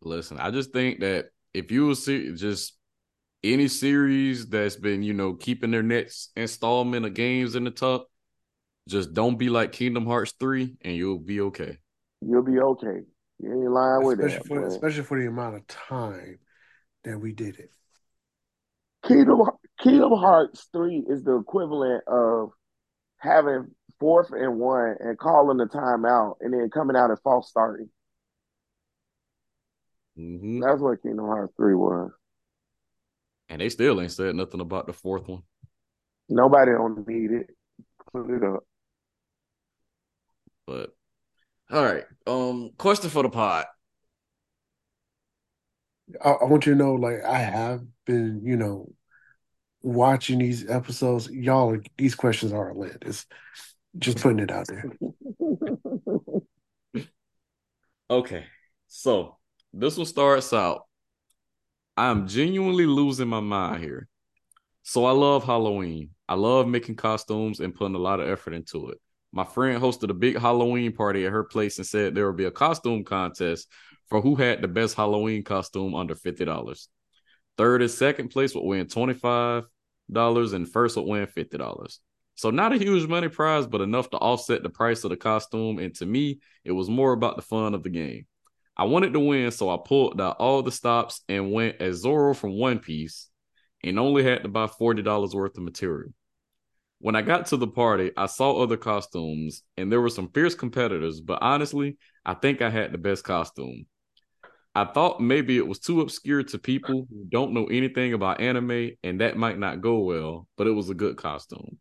Listen, 0.02 0.38
I 0.38 0.50
just 0.50 0.72
think 0.72 1.00
that 1.00 1.26
if 1.54 1.70
you 1.70 1.94
see 1.94 2.34
just 2.34 2.76
any 3.42 3.68
series 3.68 4.46
that's 4.48 4.76
been, 4.76 5.02
you 5.02 5.14
know, 5.14 5.34
keeping 5.34 5.70
their 5.70 5.82
next 5.82 6.30
installment 6.36 7.06
of 7.06 7.14
games 7.14 7.54
in 7.54 7.64
the 7.64 7.70
top, 7.70 8.08
just 8.88 9.14
don't 9.14 9.38
be 9.38 9.48
like 9.48 9.72
Kingdom 9.72 10.06
Hearts 10.06 10.34
3 10.38 10.76
and 10.82 10.96
you'll 10.96 11.18
be 11.18 11.40
okay. 11.40 11.78
You'll 12.20 12.42
be 12.42 12.58
okay. 12.58 13.00
You 13.38 13.52
ain't 13.52 13.70
lying 13.70 14.04
with 14.04 14.18
that. 14.20 14.46
for 14.46 14.66
especially 14.66 15.02
for 15.02 15.20
the 15.20 15.28
amount 15.28 15.56
of 15.56 15.66
time 15.66 16.38
that 17.04 17.18
we 17.18 17.32
did 17.32 17.58
it. 17.58 17.70
Kingdom 19.06 19.42
Kingdom 19.78 20.12
Hearts 20.12 20.68
3 20.72 21.04
is 21.08 21.22
the 21.22 21.36
equivalent 21.36 22.04
of 22.08 22.50
having 23.18 23.68
fourth 24.00 24.30
and 24.32 24.58
one 24.58 24.96
and 25.00 25.18
calling 25.18 25.58
the 25.58 25.66
timeout 25.66 26.36
and 26.40 26.52
then 26.52 26.70
coming 26.70 26.96
out 26.96 27.10
and 27.10 27.18
false 27.20 27.48
starting. 27.48 27.88
hmm 30.16 30.60
That's 30.60 30.80
what 30.80 31.02
Kingdom 31.02 31.26
Hearts 31.26 31.52
3 31.56 31.74
was. 31.74 32.10
And 33.48 33.60
they 33.60 33.68
still 33.68 34.00
ain't 34.00 34.12
said 34.12 34.34
nothing 34.34 34.60
about 34.60 34.86
the 34.86 34.92
fourth 34.92 35.28
one. 35.28 35.42
Nobody 36.28 36.72
don't 36.72 37.06
need 37.06 37.30
it. 37.30 37.50
Put 38.12 38.30
it 38.30 38.42
up. 38.42 38.64
But 40.66 40.94
all 41.70 41.84
right. 41.84 42.04
Um, 42.26 42.70
question 42.76 43.10
for 43.10 43.22
the 43.22 43.28
pod. 43.28 43.66
I, 46.24 46.30
I 46.30 46.44
want 46.44 46.66
you 46.66 46.72
to 46.72 46.78
know, 46.78 46.94
like 46.94 47.24
I 47.24 47.38
have 47.38 47.82
been, 48.04 48.42
you 48.44 48.56
know, 48.56 48.92
watching 49.86 50.38
these 50.38 50.68
episodes. 50.68 51.30
Y'all, 51.30 51.70
are, 51.70 51.82
these 51.96 52.14
questions 52.14 52.52
are 52.52 52.74
lit. 52.74 52.98
It's 53.02 53.26
just 53.98 54.20
putting 54.20 54.40
it 54.40 54.50
out 54.50 54.66
there. 54.66 54.92
Okay. 58.08 58.44
So 58.86 59.36
this 59.72 59.96
one 59.96 60.06
starts 60.06 60.52
out. 60.52 60.82
I'm 61.96 62.28
genuinely 62.28 62.86
losing 62.86 63.26
my 63.26 63.40
mind 63.40 63.82
here. 63.82 64.06
So 64.84 65.06
I 65.06 65.10
love 65.10 65.42
Halloween. 65.42 66.10
I 66.28 66.34
love 66.34 66.68
making 66.68 66.94
costumes 66.94 67.58
and 67.58 67.74
putting 67.74 67.96
a 67.96 67.98
lot 67.98 68.20
of 68.20 68.28
effort 68.28 68.54
into 68.54 68.90
it. 68.90 68.98
My 69.32 69.42
friend 69.42 69.82
hosted 69.82 70.10
a 70.10 70.14
big 70.14 70.38
Halloween 70.38 70.92
party 70.92 71.26
at 71.26 71.32
her 71.32 71.42
place 71.42 71.78
and 71.78 71.86
said 71.86 72.14
there 72.14 72.28
would 72.28 72.36
be 72.36 72.44
a 72.44 72.50
costume 72.52 73.02
contest 73.02 73.66
for 74.08 74.20
who 74.20 74.36
had 74.36 74.62
the 74.62 74.68
best 74.68 74.94
Halloween 74.94 75.42
costume 75.42 75.96
under 75.96 76.14
$50. 76.14 76.86
Third 77.58 77.82
and 77.82 77.90
second 77.90 78.28
place 78.28 78.54
would 78.54 78.64
win 78.64 78.86
$25 78.86 79.64
and 80.08 80.70
first 80.70 80.96
would 80.96 81.06
win 81.06 81.26
$50. 81.26 81.98
So 82.36 82.50
not 82.50 82.72
a 82.72 82.78
huge 82.78 83.08
money 83.08 83.28
prize, 83.28 83.66
but 83.66 83.80
enough 83.80 84.10
to 84.10 84.18
offset 84.18 84.62
the 84.62 84.68
price 84.68 85.04
of 85.04 85.10
the 85.10 85.16
costume. 85.16 85.78
And 85.78 85.94
to 85.96 86.06
me, 86.06 86.40
it 86.64 86.72
was 86.72 86.88
more 86.88 87.12
about 87.12 87.36
the 87.36 87.42
fun 87.42 87.74
of 87.74 87.82
the 87.82 87.88
game. 87.88 88.26
I 88.76 88.84
wanted 88.84 89.14
to 89.14 89.20
win, 89.20 89.50
so 89.50 89.70
I 89.70 89.78
pulled 89.82 90.20
out 90.20 90.36
all 90.38 90.62
the 90.62 90.70
stops 90.70 91.22
and 91.30 91.50
went 91.50 91.80
as 91.80 91.96
Zoro 91.96 92.34
from 92.34 92.58
One 92.58 92.78
Piece 92.78 93.30
and 93.82 93.98
only 93.98 94.22
had 94.22 94.42
to 94.42 94.48
buy 94.48 94.66
$40 94.66 95.34
worth 95.34 95.56
of 95.56 95.64
material. 95.64 96.12
When 96.98 97.16
I 97.16 97.22
got 97.22 97.46
to 97.46 97.56
the 97.56 97.66
party, 97.66 98.10
I 98.16 98.26
saw 98.26 98.62
other 98.62 98.76
costumes 98.76 99.62
and 99.78 99.90
there 99.90 100.00
were 100.00 100.10
some 100.10 100.28
fierce 100.28 100.54
competitors, 100.54 101.20
but 101.20 101.38
honestly, 101.40 101.96
I 102.24 102.34
think 102.34 102.60
I 102.60 102.68
had 102.68 102.92
the 102.92 102.98
best 102.98 103.24
costume. 103.24 103.86
I 104.76 104.84
thought 104.84 105.22
maybe 105.22 105.56
it 105.56 105.66
was 105.66 105.78
too 105.78 106.02
obscure 106.02 106.42
to 106.42 106.58
people 106.58 107.06
who 107.08 107.24
don't 107.30 107.54
know 107.54 107.64
anything 107.64 108.12
about 108.12 108.42
anime 108.42 108.90
and 109.02 109.22
that 109.22 109.38
might 109.38 109.58
not 109.58 109.80
go 109.80 110.00
well, 110.00 110.46
but 110.58 110.66
it 110.66 110.72
was 110.72 110.90
a 110.90 110.94
good 110.94 111.16
costume. 111.16 111.78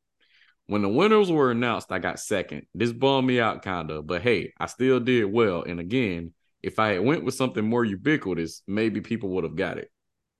When 0.68 0.82
the 0.82 0.88
winners 0.88 1.30
were 1.30 1.52
announced, 1.52 1.91
I 1.91 2.00
got 2.00 2.22
second. 2.22 2.68
This 2.74 2.93
bummed 2.93 3.28
me 3.28 3.38
out 3.38 3.66
kinda, 3.66 4.02
but 4.02 4.22
hey, 4.22 4.54
I 4.58 4.68
still 4.68 5.02
did 5.02 5.26
well. 5.26 5.64
And 5.64 5.82
again, 5.82 6.32
if 6.64 6.80
I 6.80 6.93
had 6.93 7.02
went 7.02 7.26
with 7.26 7.34
something 7.34 7.68
more 7.68 7.84
ubiquitous, 7.84 8.62
maybe 8.66 9.02
people 9.02 9.28
would 9.32 9.43
have 9.43 9.58
got 9.58 9.78
it. 9.78 9.91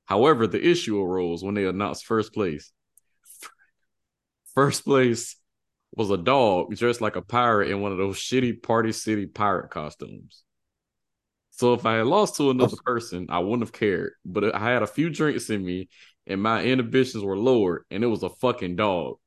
However, 0.06 0.48
the 0.48 0.66
issue 0.66 1.04
arose 1.04 1.44
when 1.44 1.56
they 1.56 1.66
announced 1.66 2.06
first 2.06 2.34
place. 2.34 2.72
First 4.54 4.86
place 4.86 5.36
was 5.92 6.10
a 6.10 6.16
dog 6.16 6.74
dressed 6.74 7.02
like 7.02 7.18
a 7.18 7.22
pirate 7.22 7.70
in 7.70 7.82
one 7.82 7.92
of 7.92 7.98
those 7.98 8.18
shitty 8.18 8.64
Party 8.64 8.94
City 8.94 9.26
pirate 9.26 9.72
costumes. 9.72 10.45
So 11.58 11.74
if 11.74 11.86
I 11.86 11.98
had 11.98 12.08
lost 12.08 12.36
to 12.38 12.48
oh. 12.48 12.52
another 12.52 12.78
person, 12.86 13.28
I 13.30 13.40
wouldn't 13.40 13.64
have 13.64 13.72
cared. 13.72 14.14
But 14.26 14.54
I 14.54 14.60
had 14.60 14.84
a 14.84 14.88
few 14.88 15.10
drinks 15.10 15.50
in 15.50 15.66
me 15.66 15.90
and 16.28 16.42
my 16.42 16.64
inhibitions 16.64 17.24
were 17.24 17.38
lowered, 17.38 17.84
and 17.92 18.04
it 18.04 18.08
was 18.08 18.24
a 18.24 18.30
fucking 18.30 18.76
dog. 18.76 19.18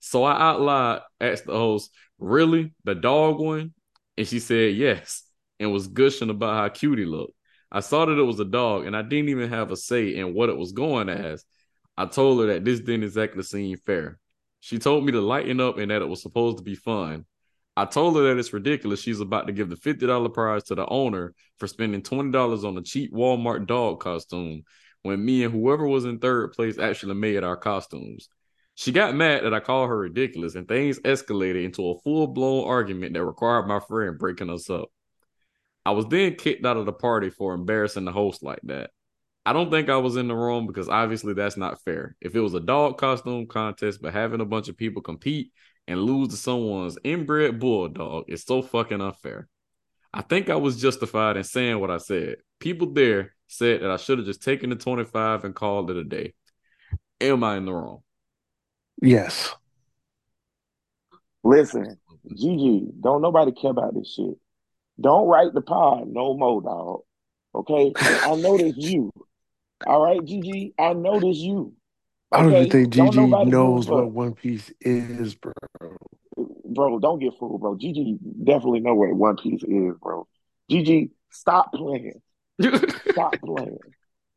So 0.00 0.24
I 0.24 0.40
out 0.40 0.60
loud 0.60 1.02
asked 1.20 1.46
the 1.46 1.52
host, 1.52 1.90
Really? 2.18 2.74
The 2.84 2.94
dog 2.94 3.38
one? 3.38 3.74
And 4.16 4.26
she 4.26 4.40
said 4.40 4.74
yes, 4.74 5.22
and 5.60 5.72
was 5.72 5.88
gushing 5.88 6.30
about 6.30 6.56
how 6.56 6.68
cute 6.68 6.98
he 6.98 7.04
looked. 7.04 7.34
I 7.70 7.80
saw 7.80 8.06
that 8.06 8.18
it 8.18 8.22
was 8.22 8.40
a 8.40 8.44
dog, 8.44 8.86
and 8.86 8.96
I 8.96 9.02
didn't 9.02 9.28
even 9.28 9.50
have 9.50 9.70
a 9.70 9.76
say 9.76 10.16
in 10.16 10.34
what 10.34 10.48
it 10.48 10.56
was 10.56 10.72
going 10.72 11.08
as. 11.08 11.44
I 11.96 12.06
told 12.06 12.40
her 12.40 12.46
that 12.46 12.64
this 12.64 12.80
didn't 12.80 13.04
exactly 13.04 13.42
seem 13.42 13.76
fair. 13.76 14.18
She 14.60 14.78
told 14.78 15.04
me 15.04 15.12
to 15.12 15.20
lighten 15.20 15.60
up 15.60 15.78
and 15.78 15.90
that 15.90 16.02
it 16.02 16.08
was 16.08 16.22
supposed 16.22 16.58
to 16.58 16.64
be 16.64 16.74
fun. 16.74 17.26
I 17.78 17.84
told 17.84 18.16
her 18.16 18.22
that 18.22 18.38
it's 18.40 18.52
ridiculous. 18.52 19.00
She's 19.00 19.20
about 19.20 19.46
to 19.46 19.52
give 19.52 19.70
the 19.70 19.76
$50 19.76 20.34
prize 20.34 20.64
to 20.64 20.74
the 20.74 20.84
owner 20.88 21.32
for 21.58 21.68
spending 21.68 22.02
$20 22.02 22.64
on 22.64 22.76
a 22.76 22.82
cheap 22.82 23.14
Walmart 23.14 23.68
dog 23.68 24.00
costume 24.00 24.64
when 25.02 25.24
me 25.24 25.44
and 25.44 25.52
whoever 25.52 25.86
was 25.86 26.04
in 26.04 26.18
third 26.18 26.54
place 26.54 26.76
actually 26.76 27.14
made 27.14 27.44
our 27.44 27.56
costumes. 27.56 28.30
She 28.74 28.90
got 28.90 29.14
mad 29.14 29.44
that 29.44 29.54
I 29.54 29.60
called 29.60 29.90
her 29.90 29.96
ridiculous 29.96 30.56
and 30.56 30.66
things 30.66 30.98
escalated 30.98 31.66
into 31.66 31.88
a 31.88 32.00
full 32.00 32.26
blown 32.26 32.66
argument 32.66 33.14
that 33.14 33.24
required 33.24 33.68
my 33.68 33.78
friend 33.78 34.18
breaking 34.18 34.50
us 34.50 34.68
up. 34.68 34.88
I 35.86 35.92
was 35.92 36.06
then 36.06 36.34
kicked 36.34 36.66
out 36.66 36.78
of 36.78 36.84
the 36.84 36.92
party 36.92 37.30
for 37.30 37.54
embarrassing 37.54 38.06
the 38.06 38.12
host 38.12 38.42
like 38.42 38.60
that. 38.64 38.90
I 39.46 39.52
don't 39.52 39.70
think 39.70 39.88
I 39.88 39.98
was 39.98 40.16
in 40.16 40.26
the 40.26 40.34
wrong 40.34 40.66
because 40.66 40.88
obviously 40.88 41.32
that's 41.32 41.56
not 41.56 41.80
fair. 41.84 42.16
If 42.20 42.34
it 42.34 42.40
was 42.40 42.54
a 42.54 42.60
dog 42.60 42.98
costume 42.98 43.46
contest, 43.46 44.02
but 44.02 44.12
having 44.12 44.40
a 44.40 44.44
bunch 44.44 44.68
of 44.68 44.76
people 44.76 45.00
compete 45.00 45.52
and 45.88 46.02
lose 46.02 46.28
to 46.28 46.36
someone's 46.36 46.98
inbred 47.02 47.58
bulldog 47.58 48.26
is 48.28 48.44
so 48.44 48.60
fucking 48.60 49.00
unfair. 49.00 49.48
I 50.12 50.20
think 50.20 50.50
I 50.50 50.56
was 50.56 50.80
justified 50.80 51.38
in 51.38 51.44
saying 51.44 51.80
what 51.80 51.90
I 51.90 51.96
said. 51.96 52.36
People 52.60 52.92
there 52.92 53.34
said 53.46 53.80
that 53.80 53.90
I 53.90 53.96
should 53.96 54.18
have 54.18 54.26
just 54.26 54.42
taken 54.42 54.68
the 54.70 54.76
25 54.76 55.44
and 55.44 55.54
called 55.54 55.90
it 55.90 55.96
a 55.96 56.04
day. 56.04 56.34
Am 57.20 57.42
I 57.42 57.56
in 57.56 57.64
the 57.64 57.72
wrong? 57.72 58.02
Yes. 59.00 59.54
Listen, 61.42 61.98
Gigi, 62.36 62.86
don't 63.00 63.22
nobody 63.22 63.52
care 63.52 63.70
about 63.70 63.94
this 63.94 64.12
shit. 64.14 64.36
Don't 65.00 65.26
write 65.26 65.54
the 65.54 65.62
pod 65.62 66.06
no 66.06 66.36
more, 66.36 66.60
dog. 66.60 67.00
Okay? 67.54 67.92
I 67.96 68.34
know 68.36 68.58
this 68.58 68.74
you. 68.76 69.10
All 69.86 70.02
right, 70.02 70.22
Gigi, 70.22 70.74
I 70.78 70.92
know 70.92 71.18
this 71.18 71.38
you. 71.38 71.72
I 72.32 72.42
don't 72.42 72.52
even 72.52 72.66
Okay? 72.66 72.70
think 72.70 72.90
Don't 72.96 73.12
Gigi 73.12 73.16
nobody 73.16 73.50
knows 73.50 73.86
give 73.86 73.88
a 73.88 73.92
what 73.92 74.04
fuck. 74.06 74.12
One 74.14 74.34
Piece 74.34 74.72
is, 74.80 75.34
bro. 75.34 75.52
Bro, 76.64 76.98
don't 77.00 77.18
get 77.18 77.34
fooled, 77.38 77.60
bro. 77.60 77.76
Gigi 77.76 78.18
definitely 78.44 78.80
know 78.80 78.94
what 78.94 79.14
One 79.14 79.36
Piece 79.36 79.62
is, 79.62 79.94
bro. 80.00 80.26
Gigi, 80.70 81.10
stop 81.30 81.72
playing. 81.72 82.20
Stop 83.10 83.40
playing. 83.44 83.78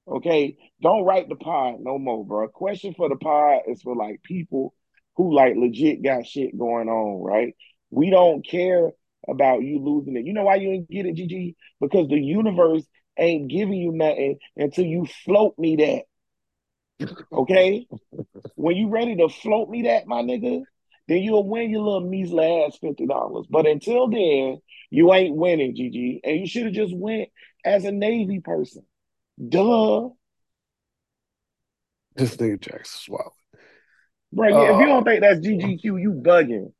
Okay? 0.08 0.58
Don't 0.82 1.04
write 1.06 1.30
the 1.30 1.36
pod 1.36 1.76
no 1.82 2.00
more, 2.00 2.26
bro. 2.26 2.48
Question 2.48 2.94
for 2.96 3.10
the 3.10 3.16
pod 3.18 3.62
is 3.68 3.82
for 3.82 3.96
like 3.96 4.24
people 4.24 4.74
who 5.18 5.36
like 5.36 5.56
legit 5.56 6.04
got 6.04 6.26
shit 6.26 6.58
going 6.58 6.90
on, 6.90 7.22
right? 7.24 7.56
We 7.92 8.10
don't 8.10 8.46
care 8.48 8.92
about 9.28 9.62
you 9.64 9.80
losing 9.80 10.16
it. 10.18 10.26
You 10.26 10.34
know 10.34 10.46
why 10.46 10.56
you 10.56 10.72
ain't 10.72 10.90
get 10.90 11.06
it, 11.06 11.16
Gigi? 11.16 11.56
Because 11.80 12.08
the 12.08 12.20
universe 12.20 12.84
ain't 13.18 13.50
giving 13.52 13.74
you 13.76 13.92
nothing 13.92 14.40
until 14.56 14.86
you 14.86 15.06
float 15.26 15.56
me 15.60 15.76
that. 15.78 16.04
Okay? 17.34 17.88
when 18.56 18.76
you 18.76 18.90
ready 18.90 19.16
to 19.18 19.30
float 19.30 19.70
me 19.70 19.84
that, 19.84 20.08
my 20.08 20.22
nigga, 20.22 20.64
then 21.08 21.18
you'll 21.20 21.48
win 21.48 21.70
your 21.70 21.82
little 21.82 22.08
measly 22.10 22.64
ass 22.66 22.78
fifty 22.80 23.06
dollars. 23.08 23.48
But 23.50 23.68
until 23.68 24.10
then, 24.10 24.62
you 24.90 25.14
ain't 25.14 25.36
winning, 25.36 25.76
Gigi. 25.76 26.22
And 26.24 26.40
you 26.40 26.48
should 26.48 26.66
have 26.66 26.74
just 26.74 26.96
went 26.96 27.30
as 27.66 27.86
a 27.86 27.92
Navy 27.92 28.40
person. 28.40 28.84
Duh. 29.50 30.10
This 32.16 32.36
nigga 32.38 32.60
Jackson 32.60 33.00
Swallow. 33.00 33.34
Bro, 34.34 34.50
yeah, 34.50 34.72
if 34.74 34.80
you 34.80 34.86
Uh, 34.86 34.86
don't 34.86 35.04
think 35.04 35.22
that's 35.22 35.40
GGQ, 35.40 35.84
you 36.02 36.14
bugging. 36.14 36.72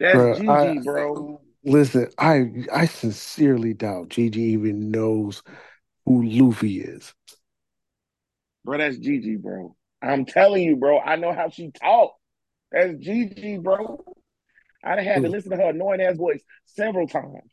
That's 0.00 0.16
bro, 0.16 0.34
GG, 0.38 0.48
I 0.48 0.84
bro. 0.84 1.40
listen. 1.64 2.08
I 2.18 2.50
I 2.72 2.86
sincerely 2.86 3.74
doubt 3.74 4.08
Gigi 4.10 4.40
even 4.42 4.90
knows 4.90 5.42
who 6.06 6.22
Luffy 6.24 6.80
is. 6.80 7.14
Bro, 8.64 8.78
that's 8.78 8.96
GG, 8.96 9.42
bro. 9.42 9.76
I'm 10.02 10.24
telling 10.24 10.62
you, 10.62 10.76
bro. 10.76 11.00
I 11.00 11.16
know 11.16 11.32
how 11.32 11.48
she 11.48 11.70
talk. 11.70 12.14
That's 12.72 12.92
GG, 12.94 13.62
bro. 13.62 14.04
I 14.82 15.00
had 15.00 15.22
to 15.22 15.28
listen 15.28 15.50
to 15.50 15.56
her 15.56 15.70
annoying 15.70 16.00
ass 16.02 16.16
voice 16.16 16.42
several 16.66 17.06
times. 17.06 17.50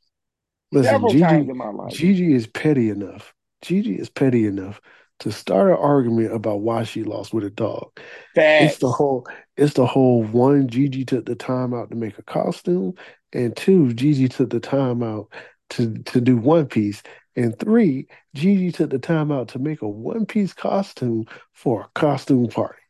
Listen, 0.72 0.94
Several 0.94 1.12
times 1.12 1.46
Gigi 1.46 1.52
in 1.52 1.58
my 1.58 1.70
life. 1.70 1.94
Gigi 1.94 2.34
is 2.34 2.48
petty 2.48 2.90
enough. 2.90 3.34
Gigi 3.62 3.96
is 3.96 4.10
petty 4.10 4.46
enough 4.46 4.82
to 5.20 5.32
start 5.32 5.70
an 5.70 5.78
argument 5.78 6.34
about 6.34 6.62
why 6.62 6.84
she 6.84 7.04
lost 7.04 7.34
with 7.34 7.44
a 7.44 7.50
dog. 7.50 7.92
It's 8.36 8.78
the 8.80 8.90
whole 8.90 9.28
it's 9.56 9.74
the 9.74 9.86
whole 9.86 10.24
one, 10.24 10.68
Gigi 10.68 11.06
took 11.06 11.26
the 11.26 11.36
time 11.36 11.74
out 11.74 11.92
to 11.92 11.96
make 11.96 12.18
a 12.18 12.24
costume, 12.24 12.94
and 13.32 13.56
two, 13.56 13.94
Gigi 13.94 14.28
took 14.30 14.50
the 14.50 14.60
time 14.60 15.04
out 15.04 15.32
to 15.72 15.94
to 15.94 16.22
do 16.22 16.38
One 16.38 16.66
Piece. 16.68 17.04
And 17.36 17.58
three, 17.58 18.08
Gigi 18.34 18.72
took 18.72 18.90
the 18.90 19.00
time 19.00 19.32
out 19.32 19.50
to 19.50 19.60
make 19.60 19.82
a 19.82 19.88
one 19.88 20.26
piece 20.26 20.54
costume 20.54 21.26
for 21.54 21.84
a 21.84 21.90
costume 22.00 22.48
party. 22.48 22.82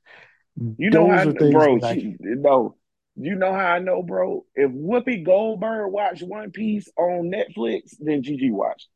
You 0.77 0.89
know 0.89 1.07
how, 1.07 1.23
are 1.23 1.25
bro, 1.25 1.79
that 1.79 1.83
I 1.83 1.97
she, 1.99 2.15
no. 2.19 2.75
You 3.15 3.35
know 3.35 3.53
how 3.53 3.65
I 3.73 3.79
know, 3.79 4.01
bro? 4.01 4.45
If 4.55 4.71
Whoopi 4.71 5.23
Goldberg 5.23 5.91
watched 5.91 6.23
One 6.23 6.51
Piece 6.51 6.89
on 6.97 7.29
Netflix, 7.31 7.95
then 7.99 8.23
GG 8.23 8.51
watched. 8.51 8.87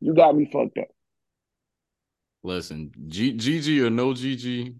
You 0.00 0.14
got 0.14 0.36
me 0.36 0.50
fucked 0.50 0.78
up. 0.78 0.88
Listen, 2.42 2.90
G- 3.08 3.34
GG 3.36 3.80
or 3.80 3.90
no 3.90 4.14
GG, 4.14 4.74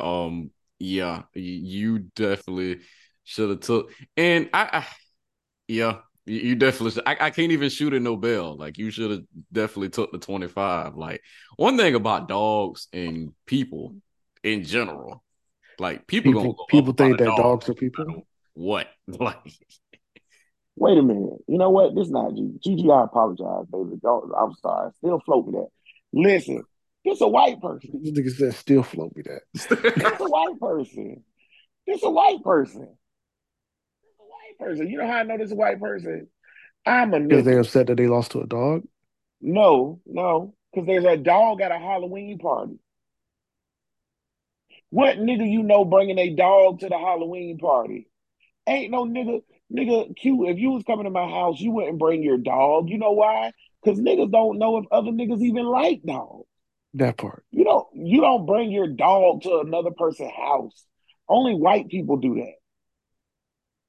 um, 0.00 0.50
yeah, 0.78 1.22
y- 1.34 1.40
you 1.42 2.00
definitely 2.16 2.80
should 3.24 3.50
have 3.50 3.60
took. 3.60 3.92
And 4.16 4.50
I, 4.52 4.80
I 4.80 4.86
yeah, 5.68 5.98
you, 6.26 6.40
you 6.40 6.54
definitely. 6.56 6.90
Should, 6.92 7.04
I, 7.06 7.16
I 7.20 7.30
can't 7.30 7.52
even 7.52 7.70
shoot 7.70 7.94
a 7.94 8.00
no 8.00 8.16
bell. 8.16 8.56
Like 8.56 8.78
you 8.78 8.90
should 8.90 9.10
have 9.10 9.22
definitely 9.52 9.90
took 9.90 10.12
the 10.12 10.18
twenty 10.18 10.48
five. 10.48 10.96
Like 10.96 11.22
one 11.56 11.76
thing 11.76 11.94
about 11.94 12.28
dogs 12.28 12.88
and 12.92 13.32
people 13.46 13.96
in 14.42 14.64
general, 14.64 15.24
like 15.78 16.06
people, 16.06 16.32
gonna 16.32 16.44
people 16.44 16.54
go 16.54 16.66
people 16.68 16.92
think 16.92 17.18
that 17.18 17.24
dog 17.24 17.36
dogs 17.38 17.68
are 17.68 17.74
people. 17.74 18.26
What 18.54 18.88
like? 19.06 19.38
Wait 20.76 20.98
a 20.98 21.02
minute. 21.02 21.38
You 21.46 21.58
know 21.58 21.70
what? 21.70 21.94
This 21.94 22.10
not 22.10 22.32
GG. 22.32 22.60
GG, 22.60 23.00
I 23.00 23.04
apologize, 23.04 23.66
baby. 23.72 23.98
Don't, 24.02 24.30
I'm 24.38 24.52
sorry. 24.60 24.90
Still 24.98 25.20
float 25.20 25.46
me 25.46 25.52
that. 25.52 25.68
Listen, 26.12 26.62
this 27.04 27.20
a 27.22 27.28
white 27.28 27.60
person. 27.62 27.90
This 28.02 28.12
nigga 28.12 28.30
said 28.30 28.54
still 28.54 28.82
float 28.82 29.16
me 29.16 29.22
that. 29.22 29.42
This 29.54 29.66
a 29.70 30.24
white 30.24 30.60
person. 30.60 31.24
This 31.86 32.02
a 32.02 32.10
white 32.10 32.42
person. 32.42 32.94
This 34.58 34.62
a 34.62 34.64
white 34.64 34.70
person. 34.70 34.90
You 34.90 34.98
know 34.98 35.06
how 35.06 35.18
I 35.18 35.22
know 35.22 35.38
this 35.38 35.46
is 35.46 35.52
a 35.52 35.56
white 35.56 35.80
person? 35.80 36.28
I'm 36.84 37.14
a 37.14 37.18
nigga. 37.18 37.28
Because 37.28 37.44
they 37.44 37.58
upset 37.58 37.86
that 37.88 37.96
they 37.96 38.06
lost 38.06 38.32
to 38.32 38.40
a 38.40 38.46
dog. 38.46 38.82
No, 39.40 40.00
no, 40.06 40.54
because 40.72 40.86
there's 40.86 41.04
a 41.04 41.16
dog 41.16 41.60
at 41.60 41.72
a 41.72 41.78
Halloween 41.78 42.38
party. 42.38 42.78
What 44.90 45.18
nigga 45.18 45.50
you 45.50 45.62
know 45.62 45.84
bringing 45.84 46.18
a 46.18 46.34
dog 46.34 46.80
to 46.80 46.88
the 46.88 46.98
Halloween 46.98 47.58
party? 47.58 48.08
Ain't 48.66 48.90
no 48.90 49.04
nigga, 49.04 49.42
nigga, 49.72 50.16
Q, 50.16 50.48
if 50.48 50.58
you 50.58 50.70
was 50.70 50.84
coming 50.84 51.04
to 51.04 51.10
my 51.10 51.28
house, 51.28 51.60
you 51.60 51.70
wouldn't 51.70 51.98
bring 51.98 52.22
your 52.22 52.38
dog. 52.38 52.88
You 52.88 52.98
know 52.98 53.12
why? 53.12 53.52
Because 53.82 54.00
niggas 54.00 54.32
don't 54.32 54.58
know 54.58 54.78
if 54.78 54.86
other 54.90 55.10
niggas 55.10 55.42
even 55.42 55.66
like 55.66 56.02
dogs. 56.02 56.48
That 56.94 57.18
part. 57.18 57.44
You 57.50 57.64
don't, 57.64 57.86
you 57.94 58.20
don't 58.20 58.46
bring 58.46 58.70
your 58.70 58.88
dog 58.88 59.42
to 59.42 59.60
another 59.60 59.90
person's 59.90 60.32
house. 60.32 60.84
Only 61.28 61.54
white 61.54 61.88
people 61.88 62.16
do 62.16 62.36
that. 62.36 62.54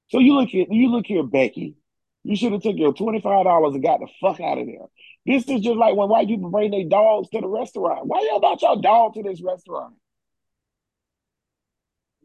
So 0.08 0.18
you 0.18 0.34
look 0.34 0.48
here, 0.48 0.66
you 0.70 0.90
look 0.90 1.06
here, 1.06 1.22
Becky. 1.22 1.76
You 2.24 2.36
should 2.36 2.52
have 2.52 2.62
took 2.62 2.76
your 2.76 2.92
twenty 2.92 3.20
five 3.20 3.44
dollars 3.44 3.74
and 3.74 3.82
got 3.82 4.00
the 4.00 4.08
fuck 4.20 4.40
out 4.40 4.58
of 4.58 4.66
there. 4.66 4.86
This 5.26 5.44
is 5.48 5.60
just 5.60 5.76
like 5.76 5.94
when 5.94 6.08
white 6.08 6.28
people 6.28 6.50
bring 6.50 6.70
their 6.70 6.84
dogs 6.84 7.28
to 7.30 7.40
the 7.40 7.48
restaurant. 7.48 8.06
Why 8.06 8.26
y'all 8.28 8.40
brought 8.40 8.62
your 8.62 8.80
dog 8.80 9.14
to 9.14 9.22
this 9.22 9.42
restaurant? 9.42 9.94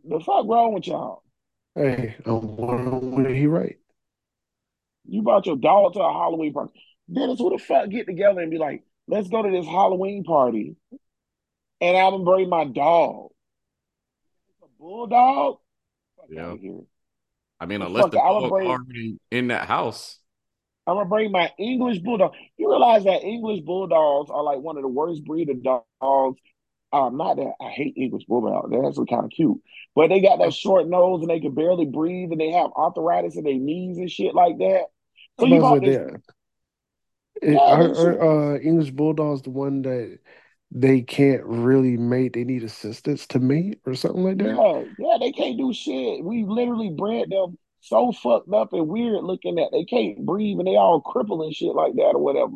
The 0.05 0.19
fuck 0.19 0.45
wrong 0.47 0.73
with 0.73 0.88
y'all? 0.88 1.23
Hey, 1.75 2.15
I'm 2.25 2.55
one 2.57 3.23
with 3.23 3.34
he 3.36 3.47
right. 3.47 3.77
You 5.05 5.21
brought 5.21 5.45
your 5.45 5.57
dog 5.57 5.93
to 5.93 5.99
a 5.99 6.13
Halloween 6.13 6.53
party. 6.53 6.73
Dennis, 7.11 7.39
who 7.39 7.49
the 7.49 7.57
fuck 7.57 7.89
get 7.89 8.05
together 8.05 8.41
and 8.41 8.51
be 8.51 8.57
like, 8.57 8.84
let's 9.07 9.27
go 9.27 9.41
to 9.41 9.51
this 9.51 9.65
Halloween 9.65 10.23
party, 10.23 10.75
and 11.81 11.97
I'm 11.97 12.11
gonna 12.11 12.23
bring 12.23 12.49
my 12.49 12.65
dog. 12.65 13.31
A 14.61 14.67
bulldog? 14.79 15.57
Fuck 16.15 16.25
Yeah. 16.29 16.47
out 16.47 16.53
of 16.53 16.59
here. 16.59 16.81
I 17.64 17.66
mean, 17.66 17.80
The 17.80 17.86
unless 17.86 18.03
fuck, 18.03 18.11
the 18.11 18.18
dog 18.18 18.49
bring- 18.49 18.68
already 18.68 19.18
in 19.32 19.47
that 19.47 19.68
house. 19.68 20.20
I'm 20.86 20.95
gonna 20.97 21.07
bring 21.07 21.32
my 21.32 21.49
English 21.57 21.99
bulldog. 21.99 22.34
You 22.57 22.70
realize 22.70 23.05
that 23.05 23.24
English 23.24 23.61
bulldogs 23.61 24.30
are 24.30 24.43
like 24.43 24.59
one 24.59 24.76
of 24.76 24.84
the 24.84 24.89
worst 24.89 25.24
breed 25.24 25.49
of 25.49 25.64
dogs. 25.64 26.39
Um, 26.91 27.16
not 27.18 27.38
that 27.38 27.53
I 27.61 27.70
hate 27.70 27.93
English 27.95 28.26
bulldogs. 28.26 28.70
They're 28.70 28.86
actually 28.86 29.05
kind 29.07 29.24
of 29.24 29.32
cute, 29.32 29.61
but 29.95 30.09
they 30.09 30.20
got 30.20 30.39
that 30.39 30.53
short 30.53 30.89
nose 30.89 31.22
and 31.22 31.30
they 31.30 31.39
can 31.39 31.55
barely 31.55 31.86
breathe 31.86 32.32
and 32.34 32.41
they 32.41 32.51
have 32.51 32.72
arthritis 32.76 33.38
in 33.38 33.45
their 33.45 33.53
knees 33.57 33.97
and 33.97 34.11
shit 34.11 34.36
like 34.36 34.57
that. 34.57 34.88
So 35.39 35.45
you 35.45 35.55
about 35.59 35.80
bought 35.80 35.86
this? 35.86 35.95
that. 35.95 36.22
It- 37.41 37.53
Yeah, 37.53 37.59
are, 37.59 37.91
are, 37.95 38.55
uh, 38.55 38.59
English 38.59 38.91
Bulldogs 38.91 39.41
the 39.41 39.49
one 39.51 39.82
that 39.84 40.20
they 40.76 41.01
can't 41.01 41.43
really 41.45 41.97
mate? 41.97 42.34
They 42.34 42.43
need 42.43 42.63
assistance 42.63 43.28
to 43.28 43.39
mate 43.39 43.80
or 43.86 43.93
something 43.93 44.24
like 44.24 44.39
that. 44.39 44.55
Yeah, 44.55 44.84
yeah, 44.97 45.17
they 45.19 45.32
can't 45.32 45.57
do 45.57 45.71
shit. 45.71 46.24
We 46.24 46.45
literally 46.45 46.89
bred 46.89 47.30
them 47.30 47.59
so 47.82 48.11
fucked 48.11 48.51
up 48.51 48.74
and 48.74 48.88
weird 48.88 49.24
looking 49.24 49.55
that 49.55 49.69
they 49.71 49.86
can't 49.86 50.26
breathe 50.26 50.57
and 50.57 50.67
they 50.67 50.76
all 50.76 50.99
crippled 50.99 51.45
and 51.45 51.53
shit 51.53 51.76
like 51.76 51.93
that 51.93 52.13
or 52.15 52.24
whatever. 52.24 52.53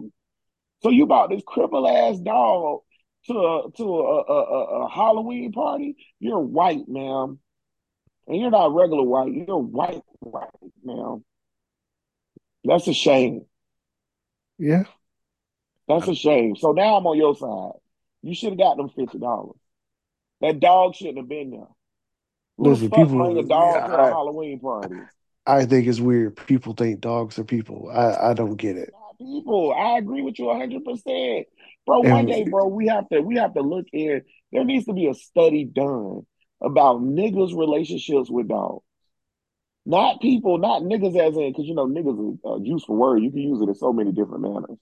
So 0.82 0.90
you 0.90 1.06
bought 1.06 1.30
this 1.30 1.44
cripple 1.44 1.88
ass 1.88 2.20
dog 2.20 2.80
to 3.28 3.34
a 3.34 3.72
to 3.78 3.84
a, 3.84 4.22
a, 4.24 4.44
a, 4.44 4.86
a 4.86 4.90
Halloween 4.90 5.52
party? 5.52 5.96
You're 6.20 6.40
white, 6.40 6.88
ma'am. 6.88 7.40
And 8.28 8.42
you're 8.42 8.52
not 8.52 8.74
regular 8.74 9.04
white. 9.04 9.32
You're 9.32 9.58
white 9.58 10.02
white, 10.20 10.50
ma'am. 10.84 11.24
That's 12.64 12.88
a 12.88 12.94
shame. 12.94 13.46
Yeah. 14.58 14.84
That's 15.88 16.08
a 16.08 16.16
shame. 16.16 16.56
So 16.56 16.72
now 16.72 16.96
I'm 16.98 17.06
on 17.06 17.18
your 17.18 17.36
side. 17.36 17.80
You 18.28 18.36
should 18.36 18.50
have 18.50 18.58
got 18.58 18.76
them 18.76 18.90
fifty 18.90 19.20
dollars. 19.20 19.56
That 20.42 20.60
dog 20.60 20.96
shouldn't 20.96 21.20
have 21.20 21.30
been 21.30 21.52
there. 21.52 21.68
Who 22.58 22.70
Listen, 22.72 22.90
the 22.90 22.96
fuck 22.96 23.08
people. 23.08 23.24
bring 23.24 23.38
a 23.38 23.44
dog 23.44 23.76
yeah, 23.76 23.88
to 23.88 23.94
a 23.94 24.04
I, 24.04 24.10
Halloween 24.10 24.60
party? 24.60 24.96
I 25.46 25.66
think 25.66 25.88
it's 25.88 26.02
weird. 26.02 26.36
People 26.36 26.74
think 26.74 27.00
dogs 27.00 27.40
are 27.40 27.46
people. 27.46 27.90
I, 27.90 28.32
I 28.32 28.34
don't 28.34 28.58
get 28.58 28.76
it. 28.76 28.90
People. 29.18 29.74
I 29.74 29.98
agree 29.98 30.22
with 30.22 30.38
you 30.40 30.52
hundred 30.52 30.84
percent, 30.84 31.48
bro. 31.86 32.02
One 32.02 32.26
day, 32.26 32.44
bro, 32.44 32.68
we 32.68 32.88
have 32.88 33.08
to 33.10 33.22
we 33.22 33.38
have 33.38 33.54
to 33.54 33.62
look 33.62 33.86
in. 33.94 34.24
There 34.52 34.66
needs 34.66 34.86
to 34.88 34.94
be 34.94 35.08
a 35.08 35.14
study 35.14 35.64
done 35.64 36.28
about 36.62 37.02
niggas' 37.02 37.58
relationships 37.58 38.30
with 38.30 38.50
dogs. 38.50 38.84
Not 39.86 40.20
people, 40.20 40.58
not 40.58 40.82
niggas 40.82 41.18
as 41.18 41.38
in, 41.38 41.52
because 41.52 41.66
you 41.66 41.76
know 41.76 41.88
niggas 41.88 42.34
is 42.34 42.40
a 42.44 42.60
useful 42.62 42.98
word. 42.98 43.24
You 43.24 43.32
can 43.32 43.40
use 43.40 43.62
it 43.62 43.70
in 43.70 43.76
so 43.76 43.94
many 43.94 44.12
different 44.12 44.42
manners. 44.42 44.78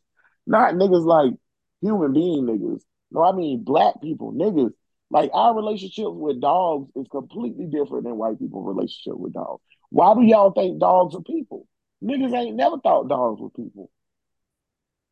Not 0.48 0.74
niggas 0.74 1.06
like 1.06 1.34
human 1.82 2.12
being 2.12 2.46
niggas. 2.46 2.82
No, 3.16 3.24
I 3.24 3.32
mean 3.32 3.64
black 3.64 4.02
people, 4.02 4.34
niggas. 4.34 4.72
Like 5.10 5.30
our 5.34 5.56
relationships 5.56 6.10
with 6.12 6.42
dogs 6.42 6.92
is 6.96 7.08
completely 7.10 7.66
different 7.66 8.04
than 8.04 8.18
white 8.18 8.38
people's 8.38 8.68
relationship 8.68 9.18
with 9.18 9.34
dogs. 9.34 9.64
Why 9.90 10.14
do 10.14 10.24
y'all 10.24 10.52
think 10.52 10.80
dogs 10.80 11.16
are 11.16 11.22
people? 11.22 11.66
Niggas 12.04 12.36
ain't 12.36 12.58
never 12.58 12.78
thought 12.80 13.08
dogs 13.08 13.40
were 13.40 13.52
people. 13.52 13.90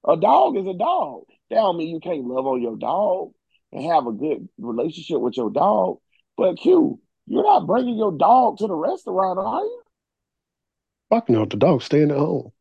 A 0.05 0.17
dog 0.17 0.57
is 0.57 0.67
a 0.67 0.73
dog. 0.73 1.23
That 1.49 1.55
don't 1.55 1.77
mean 1.77 1.87
you 1.87 2.01
can't 2.01 2.25
love 2.25 2.45
on 2.45 2.61
your 2.61 2.75
dog 2.75 3.31
and 3.71 3.85
have 3.85 4.05
a 4.05 4.11
good 4.11 4.49
relationship 4.57 5.21
with 5.21 5.37
your 5.37 5.49
dog. 5.49 5.99
But 6.35 6.57
Q, 6.57 6.99
you're 7.27 7.43
not 7.43 7.65
bringing 7.67 7.97
your 7.97 8.11
dog 8.11 8.57
to 8.57 8.67
the 8.67 8.75
restaurant, 8.75 9.39
are 9.39 9.61
you? 9.61 9.81
fuck 11.09 11.29
no, 11.29 11.45
the 11.45 11.55
dog's 11.55 11.85
staying 11.85 12.11
at 12.11 12.17
home. 12.17 12.51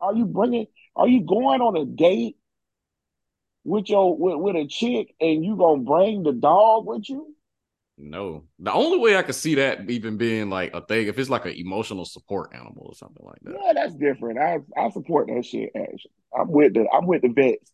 Are 0.00 0.14
you 0.14 0.24
bringing? 0.24 0.66
Are 0.96 1.06
you 1.06 1.20
going 1.20 1.60
on 1.60 1.76
a 1.76 1.84
date 1.84 2.36
with 3.70 3.88
your 3.88 4.16
with, 4.16 4.36
with 4.36 4.56
a 4.56 4.66
chick 4.66 5.14
and 5.20 5.44
you 5.44 5.56
gonna 5.56 5.82
bring 5.82 6.22
the 6.22 6.32
dog 6.32 6.86
with 6.86 7.08
you? 7.08 7.34
No, 7.96 8.44
the 8.58 8.72
only 8.72 8.98
way 8.98 9.16
I 9.16 9.22
could 9.22 9.34
see 9.34 9.54
that 9.56 9.88
even 9.88 10.16
being 10.16 10.48
like 10.48 10.74
a 10.74 10.80
thing 10.80 11.06
if 11.06 11.18
it's 11.18 11.30
like 11.30 11.44
an 11.44 11.52
emotional 11.52 12.04
support 12.04 12.50
animal 12.54 12.86
or 12.86 12.94
something 12.94 13.24
like 13.24 13.40
that. 13.42 13.56
Yeah, 13.62 13.72
that's 13.74 13.94
different. 13.94 14.38
I 14.38 14.58
I 14.76 14.90
support 14.90 15.28
that 15.28 15.44
shit. 15.44 15.70
Actually, 15.76 16.10
I'm 16.36 16.50
with 16.50 16.74
the 16.74 16.88
I'm 16.90 17.06
with 17.06 17.22
the 17.22 17.28
vets 17.28 17.72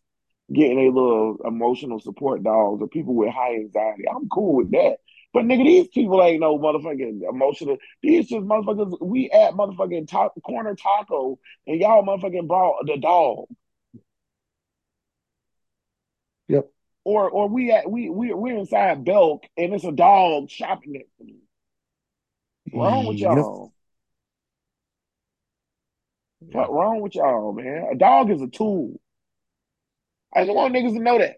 getting 0.53 0.79
a 0.79 0.91
little 0.91 1.37
emotional 1.45 1.99
support 1.99 2.43
dogs 2.43 2.81
or 2.81 2.87
people 2.87 3.15
with 3.15 3.33
high 3.33 3.55
anxiety. 3.55 4.03
I'm 4.09 4.29
cool 4.29 4.55
with 4.55 4.71
that. 4.71 4.97
But 5.33 5.43
nigga, 5.43 5.63
these 5.63 5.87
people 5.89 6.21
ain't 6.23 6.41
no 6.41 6.57
motherfucking 6.57 7.21
emotional. 7.29 7.77
These 8.01 8.27
just 8.27 8.45
motherfuckers. 8.45 8.97
We 9.01 9.29
at 9.31 9.53
motherfucking 9.53 10.07
top, 10.07 10.33
corner 10.43 10.75
taco 10.75 11.39
and 11.65 11.79
y'all 11.79 12.03
motherfucking 12.03 12.47
brought 12.47 12.85
the 12.85 12.97
dog. 12.97 13.45
Yep. 16.47 16.69
Or 17.07 17.29
or 17.29 17.47
we 17.47 17.71
at 17.71 17.89
we 17.89 18.09
we 18.09 18.33
we're 18.33 18.57
inside 18.57 19.05
Belk 19.05 19.43
and 19.55 19.73
it's 19.73 19.85
a 19.85 19.93
dog 19.93 20.49
shopping 20.49 20.91
next 20.91 21.15
to 21.17 21.23
me. 21.23 21.37
What's 22.69 22.91
wrong 22.91 23.05
with 23.05 23.17
y'all? 23.17 23.71
Yeah. 26.41 26.57
What 26.57 26.73
wrong 26.73 26.99
with 26.99 27.15
y'all, 27.15 27.53
man? 27.53 27.87
A 27.93 27.95
dog 27.95 28.29
is 28.29 28.41
a 28.41 28.47
tool. 28.47 28.99
I 30.35 30.43
just 30.43 30.53
want 30.53 30.75
niggas 30.75 30.95
to 30.95 30.99
know 30.99 31.17
that. 31.17 31.37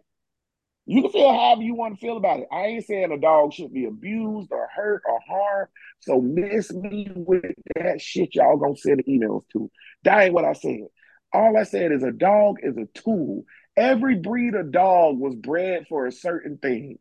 You 0.88 1.04
can 1.04 1.12
feel 1.12 1.32
however 1.32 1.62
you 1.62 1.76
want 1.76 1.94
to 1.94 2.02
feel 2.02 2.18
about 2.18 2.40
it. 2.40 2.48
I 2.52 2.62
ain't 2.62 2.86
saying 2.88 3.12
a 3.12 3.20
dog 3.20 3.54
should 3.54 3.72
be 3.72 3.86
abused 3.86 4.52
or 4.52 4.68
hurt 4.76 5.04
or 5.08 5.20
harmed. 5.30 5.70
So 6.00 6.20
miss 6.20 6.74
me 6.74 7.12
with 7.14 7.46
that 7.76 8.02
shit 8.02 8.34
y'all 8.34 8.58
gonna 8.58 8.76
send 8.76 9.06
emails 9.06 9.44
to. 9.54 9.70
That 10.04 10.20
ain't 10.20 10.34
what 10.34 10.46
I 10.46 10.54
said. 10.54 10.88
All 11.32 11.56
I 11.56 11.62
said 11.62 11.92
is 11.92 12.02
a 12.02 12.12
dog 12.12 12.58
is 12.64 12.76
a 12.76 12.88
tool. 13.00 13.46
Every 13.80 14.16
breed 14.16 14.56
of 14.56 14.74
dog 14.74 15.18
was 15.18 15.36
bred 15.36 15.88
for 15.88 16.06
a 16.06 16.12
certain 16.12 16.58
thing. 16.58 17.00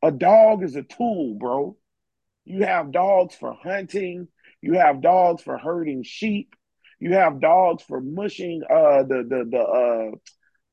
A 0.00 0.12
dog 0.12 0.62
is 0.62 0.76
a 0.76 0.84
tool, 0.84 1.34
bro. 1.34 1.76
You 2.44 2.64
have 2.64 2.92
dogs 2.92 3.34
for 3.34 3.52
hunting. 3.52 4.28
You 4.62 4.74
have 4.74 5.02
dogs 5.02 5.42
for 5.42 5.58
herding 5.58 6.04
sheep. 6.04 6.54
You 7.00 7.14
have 7.14 7.40
dogs 7.40 7.82
for 7.82 8.00
mushing 8.00 8.62
uh 8.70 9.02
the 9.02 9.26
the 9.28 9.44
the 9.50 9.58
uh 9.58 10.16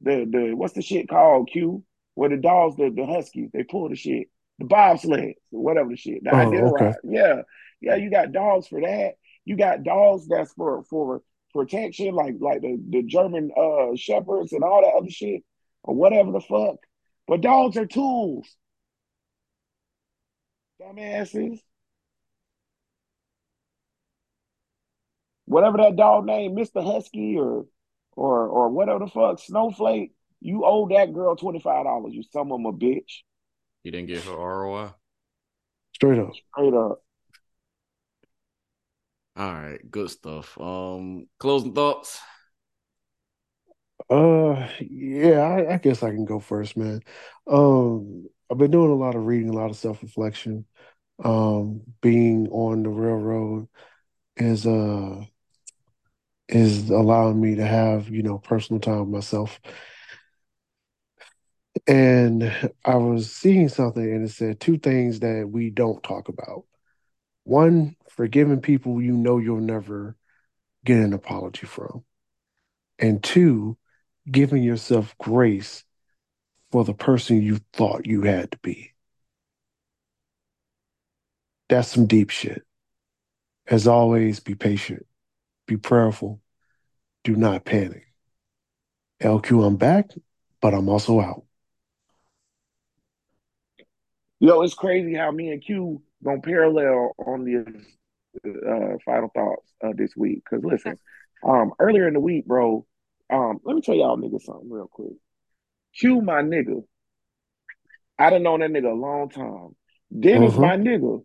the 0.01 0.25
the 0.29 0.53
what's 0.53 0.73
the 0.73 0.83
shit 0.83 1.09
called 1.09 1.49
Q? 1.51 1.83
Where 2.13 2.29
the 2.29 2.37
dogs 2.37 2.75
the 2.75 2.91
the 2.95 3.07
huskies 3.07 3.49
they 3.53 3.63
pull 3.63 3.89
the 3.89 3.95
shit 3.95 4.27
the 4.59 4.65
bobsleds 4.65 5.33
whatever 5.49 5.89
the 5.89 5.97
shit 5.97 6.23
the 6.23 6.29
Oh, 6.31 6.75
okay. 6.75 6.93
yeah 7.03 7.41
yeah 7.81 7.95
you 7.95 8.11
got 8.11 8.31
dogs 8.31 8.67
for 8.67 8.81
that 8.81 9.13
you 9.45 9.57
got 9.57 9.81
dogs 9.81 10.27
that's 10.27 10.53
for 10.53 10.83
for 10.83 11.23
protection 11.53 12.13
like 12.15 12.35
like 12.39 12.61
the 12.61 12.81
the 12.89 13.03
German 13.03 13.51
uh 13.55 13.95
shepherds 13.95 14.53
and 14.53 14.63
all 14.63 14.81
that 14.81 14.97
other 14.97 15.09
shit 15.09 15.43
or 15.83 15.93
whatever 15.95 16.31
the 16.31 16.41
fuck 16.41 16.77
but 17.27 17.41
dogs 17.41 17.77
are 17.77 17.85
tools 17.85 18.47
dumbasses 20.81 21.59
whatever 25.45 25.77
that 25.77 25.95
dog 25.95 26.25
name 26.25 26.55
Mr. 26.55 26.83
Husky 26.83 27.37
or 27.37 27.65
or 28.15 28.47
or 28.47 28.69
whatever 28.69 28.99
the 28.99 29.07
fuck 29.07 29.39
Snowflake 29.39 30.11
you 30.41 30.65
owe 30.65 30.87
that 30.89 31.13
girl 31.13 31.35
twenty 31.35 31.59
five 31.59 31.85
dollars 31.85 32.13
you 32.13 32.23
some 32.31 32.51
of 32.51 32.57
them 32.57 32.65
a 32.65 32.73
bitch 32.73 33.21
You 33.83 33.91
didn't 33.91 34.07
get 34.07 34.23
her 34.23 34.35
ROI. 34.35 34.93
Straight 35.95 36.19
up. 36.19 36.31
straight 36.53 36.73
up. 36.73 37.03
All 39.35 39.51
right, 39.53 39.79
good 39.91 40.09
stuff. 40.09 40.57
Um, 40.59 41.27
closing 41.39 41.73
thoughts. 41.73 42.19
Uh, 44.09 44.67
yeah, 44.81 45.39
I, 45.41 45.73
I 45.75 45.77
guess 45.77 46.03
I 46.03 46.09
can 46.11 46.25
go 46.25 46.39
first, 46.39 46.77
man. 46.77 47.01
Um, 47.47 48.27
I've 48.51 48.57
been 48.57 48.71
doing 48.71 48.91
a 48.91 48.95
lot 48.95 49.15
of 49.15 49.25
reading, 49.25 49.49
a 49.49 49.53
lot 49.53 49.69
of 49.69 49.77
self-reflection. 49.77 50.65
Um, 51.23 51.81
being 52.01 52.49
on 52.49 52.83
the 52.83 52.89
railroad 52.89 53.69
is 54.37 54.67
uh 54.67 55.25
is 56.49 56.89
allowing 56.89 57.39
me 57.41 57.55
to 57.55 57.65
have, 57.65 58.09
you 58.09 58.21
know, 58.23 58.37
personal 58.37 58.79
time 58.79 58.99
with 58.99 59.09
myself. 59.09 59.59
And 61.87 62.43
I 62.85 62.95
was 62.95 63.31
seeing 63.35 63.67
something 63.69 64.03
and 64.03 64.23
it 64.25 64.31
said 64.31 64.59
two 64.59 64.77
things 64.77 65.19
that 65.21 65.49
we 65.51 65.69
don't 65.69 66.03
talk 66.03 66.29
about. 66.29 66.63
One, 67.45 67.95
forgiving 68.15 68.61
people 68.61 69.01
you 69.01 69.13
know 69.13 69.37
you'll 69.37 69.59
never 69.59 70.15
get 70.85 70.99
an 70.99 71.13
apology 71.13 71.65
from. 71.65 72.03
And 72.99 73.23
two, 73.23 73.77
giving 74.29 74.63
yourself 74.63 75.15
grace 75.17 75.83
for 76.71 76.83
the 76.83 76.93
person 76.93 77.41
you 77.41 77.59
thought 77.73 78.05
you 78.05 78.21
had 78.23 78.51
to 78.51 78.57
be. 78.59 78.93
That's 81.69 81.87
some 81.87 82.05
deep 82.05 82.29
shit. 82.29 82.63
As 83.67 83.87
always, 83.87 84.39
be 84.39 84.55
patient, 84.55 85.05
be 85.65 85.77
prayerful, 85.77 86.41
do 87.23 87.35
not 87.35 87.65
panic. 87.65 88.05
LQ, 89.21 89.65
I'm 89.65 89.77
back, 89.77 90.11
but 90.61 90.73
I'm 90.73 90.89
also 90.89 91.19
out. 91.19 91.45
Yo, 94.39 94.61
it's 94.61 94.73
crazy 94.73 95.15
how 95.15 95.31
me 95.31 95.49
and 95.49 95.63
Q 95.63 96.01
gonna 96.23 96.41
parallel 96.41 97.13
on 97.17 97.45
the 97.45 97.65
uh, 98.45 98.97
final 99.05 99.29
thoughts 99.33 99.73
uh, 99.83 99.93
this 99.95 100.15
week. 100.15 100.43
Cause 100.49 100.61
listen, 100.63 100.97
um, 101.43 101.73
earlier 101.79 102.07
in 102.07 102.13
the 102.13 102.19
week, 102.19 102.45
bro, 102.45 102.85
um, 103.31 103.59
let 103.63 103.75
me 103.75 103.81
tell 103.81 103.95
y'all 103.95 104.17
niggas 104.17 104.43
something 104.43 104.69
real 104.69 104.87
quick. 104.91 105.13
Q, 105.95 106.21
my 106.21 106.41
nigga, 106.41 106.83
I 108.17 108.29
done 108.29 108.43
known 108.43 108.61
that 108.61 108.71
nigga 108.71 108.91
a 108.91 108.95
long 108.95 109.29
time. 109.29 109.75
Dennis, 110.17 110.53
Mhm. 110.53 110.59
my 110.59 110.77
nigga. 110.77 111.23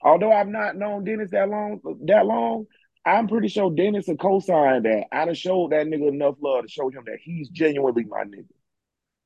Although 0.00 0.32
I've 0.32 0.48
not 0.48 0.76
known 0.76 1.04
Dennis 1.04 1.30
that 1.32 1.48
long, 1.48 1.80
that 2.04 2.24
long, 2.24 2.66
I'm 3.04 3.26
pretty 3.26 3.48
sure 3.48 3.70
Dennis 3.70 4.06
will 4.06 4.16
co-sign 4.16 4.82
that. 4.84 5.06
I 5.10 5.24
done 5.24 5.34
showed 5.34 5.72
that 5.72 5.86
nigga 5.86 6.08
enough 6.08 6.36
love 6.40 6.62
to 6.62 6.68
show 6.68 6.88
him 6.88 7.02
that 7.06 7.18
he's 7.20 7.48
genuinely 7.48 8.04
my 8.04 8.22
nigga. 8.24 8.46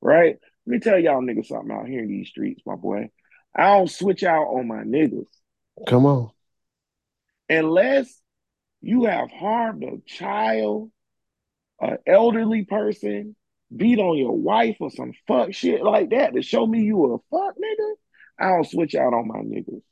Right? 0.01 0.39
Let 0.67 0.73
me 0.73 0.79
tell 0.79 0.99
y'all 0.99 1.21
niggas 1.21 1.47
something 1.47 1.71
out 1.71 1.89
here 1.89 2.03
in 2.03 2.09
these 2.09 2.29
streets, 2.29 2.63
my 2.65 2.77
boy. 2.77 3.11
I 3.55 3.77
don't 3.77 3.91
switch 3.91 4.23
out 4.25 4.45
on 4.45 4.67
my 4.67 4.83
niggas 4.83 5.27
Come 5.87 6.07
on. 6.07 6.31
Unless 7.53 8.21
you 8.81 9.05
have 9.05 9.31
harmed 9.31 9.85
a 9.85 9.99
child, 10.07 10.91
an 11.81 11.99
elderly 12.07 12.65
person, 12.65 13.37
beat 13.75 13.99
on 13.99 14.19
your 14.19 14.37
wife 14.37 14.77
or 14.81 14.91
some 14.91 15.13
fuck 15.27 15.53
shit 15.53 15.83
like 15.83 16.11
that 16.11 16.35
to 16.35 16.43
show 16.43 16.67
me 16.67 16.83
you 16.83 17.15
a 17.15 17.19
fuck 17.31 17.55
nigga. 17.57 17.93
I 18.39 18.49
don't 18.49 18.69
switch 18.69 18.95
out 18.95 19.15
on 19.15 19.29
my 19.29 19.39
niggas. 19.39 19.83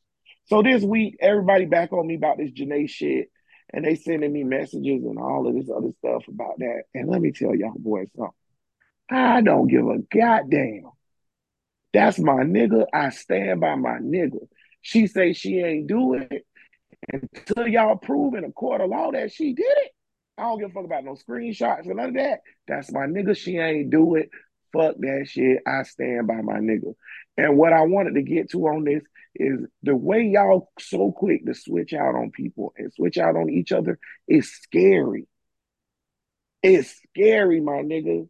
So 0.46 0.62
this 0.62 0.82
week, 0.82 1.16
everybody 1.20 1.66
back 1.66 1.92
on 1.92 2.06
me 2.06 2.16
about 2.16 2.38
this 2.38 2.50
Janae 2.50 2.90
shit, 2.90 3.30
and 3.72 3.84
they 3.84 3.94
sending 3.94 4.32
me 4.32 4.42
messages 4.42 5.04
and 5.04 5.18
all 5.18 5.46
of 5.46 5.54
this 5.54 5.70
other 5.74 5.92
stuff 5.98 6.24
about 6.28 6.58
that. 6.58 6.82
And 6.94 7.08
let 7.08 7.20
me 7.20 7.30
tell 7.30 7.54
y'all 7.54 7.72
boys 7.76 8.08
something. 8.16 8.34
I 9.08 9.40
don't 9.42 9.68
give 9.68 9.86
a 9.86 9.98
goddamn. 9.98 10.90
That's 11.92 12.18
my 12.18 12.42
nigga. 12.42 12.86
I 12.92 13.10
stand 13.10 13.60
by 13.60 13.74
my 13.76 13.98
nigga. 13.98 14.46
She 14.82 15.06
say 15.06 15.32
she 15.32 15.60
ain't 15.60 15.86
do 15.86 16.14
it. 16.14 16.46
Until 17.12 17.66
y'all 17.68 17.96
prove 17.96 18.34
in 18.34 18.44
a 18.44 18.52
court 18.52 18.80
of 18.80 18.90
law 18.90 19.10
that 19.12 19.32
she 19.32 19.52
did 19.52 19.64
it. 19.66 19.92
I 20.38 20.44
don't 20.44 20.58
give 20.58 20.70
a 20.70 20.72
fuck 20.72 20.84
about 20.84 21.04
no 21.04 21.12
screenshots 21.12 21.86
and 21.86 21.96
none 21.96 22.08
of 22.10 22.14
that. 22.14 22.40
That's 22.66 22.90
my 22.92 23.06
nigga. 23.06 23.36
She 23.36 23.58
ain't 23.58 23.90
do 23.90 24.14
it. 24.16 24.30
Fuck 24.72 24.96
that 24.98 25.26
shit. 25.28 25.58
I 25.66 25.82
stand 25.82 26.26
by 26.26 26.40
my 26.40 26.58
nigga. 26.60 26.94
And 27.36 27.58
what 27.58 27.72
I 27.72 27.82
wanted 27.82 28.14
to 28.14 28.22
get 28.22 28.50
to 28.50 28.68
on 28.68 28.84
this 28.84 29.02
is 29.34 29.60
the 29.82 29.94
way 29.94 30.22
y'all 30.22 30.70
so 30.78 31.12
quick 31.12 31.44
to 31.46 31.54
switch 31.54 31.92
out 31.92 32.14
on 32.14 32.30
people 32.30 32.72
and 32.76 32.92
switch 32.92 33.18
out 33.18 33.36
on 33.36 33.50
each 33.50 33.72
other 33.72 33.98
is 34.28 34.50
scary. 34.50 35.26
It's 36.62 37.00
scary, 37.08 37.60
my 37.60 37.82
nigga. 37.82 38.28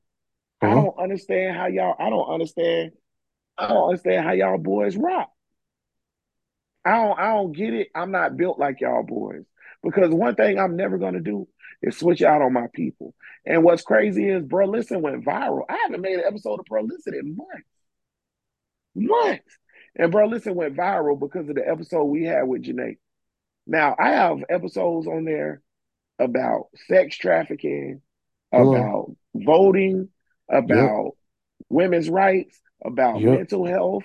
I 0.60 0.66
Uh-huh. 0.66 0.74
don't 0.74 0.98
understand 0.98 1.56
how 1.56 1.66
y'all. 1.66 1.96
I 1.98 2.10
don't 2.10 2.28
understand. 2.28 2.92
I 3.58 3.68
don't 3.68 3.88
understand 3.90 4.24
how 4.24 4.32
y'all 4.32 4.58
boys 4.58 4.96
rock. 4.96 5.30
I 6.84 6.92
don't. 6.96 7.18
I 7.18 7.26
don't 7.34 7.52
get 7.52 7.74
it. 7.74 7.88
I'm 7.94 8.10
not 8.10 8.36
built 8.36 8.58
like 8.58 8.80
y'all 8.80 9.02
boys. 9.02 9.44
Because 9.82 10.10
one 10.10 10.34
thing 10.34 10.58
I'm 10.58 10.76
never 10.76 10.98
gonna 10.98 11.20
do 11.20 11.48
is 11.82 11.96
switch 11.96 12.22
out 12.22 12.42
on 12.42 12.52
my 12.52 12.66
people. 12.72 13.14
And 13.46 13.64
what's 13.64 13.82
crazy 13.82 14.28
is, 14.28 14.44
bro, 14.44 14.66
listen 14.66 15.00
went 15.02 15.24
viral. 15.24 15.64
I 15.68 15.78
haven't 15.82 16.02
made 16.02 16.18
an 16.18 16.24
episode 16.26 16.60
of 16.60 16.66
Bro 16.66 16.82
Listen 16.82 17.14
in 17.14 17.36
months, 17.36 17.64
months. 18.94 19.58
And 19.96 20.12
Bro 20.12 20.26
Listen 20.26 20.54
went 20.54 20.76
viral 20.76 21.18
because 21.18 21.48
of 21.48 21.54
the 21.54 21.66
episode 21.66 22.04
we 22.04 22.24
had 22.24 22.42
with 22.42 22.62
Janae. 22.62 22.98
Now 23.66 23.94
I 23.98 24.10
have 24.10 24.44
episodes 24.48 25.06
on 25.06 25.24
there 25.24 25.62
about 26.18 26.68
sex 26.86 27.16
trafficking, 27.16 28.02
about 28.52 29.14
voting, 29.34 30.08
about 30.48 31.12
women's 31.68 32.10
rights, 32.10 32.60
about 32.84 33.20
Yep. 33.20 33.38
mental 33.38 33.64
health. 33.64 34.04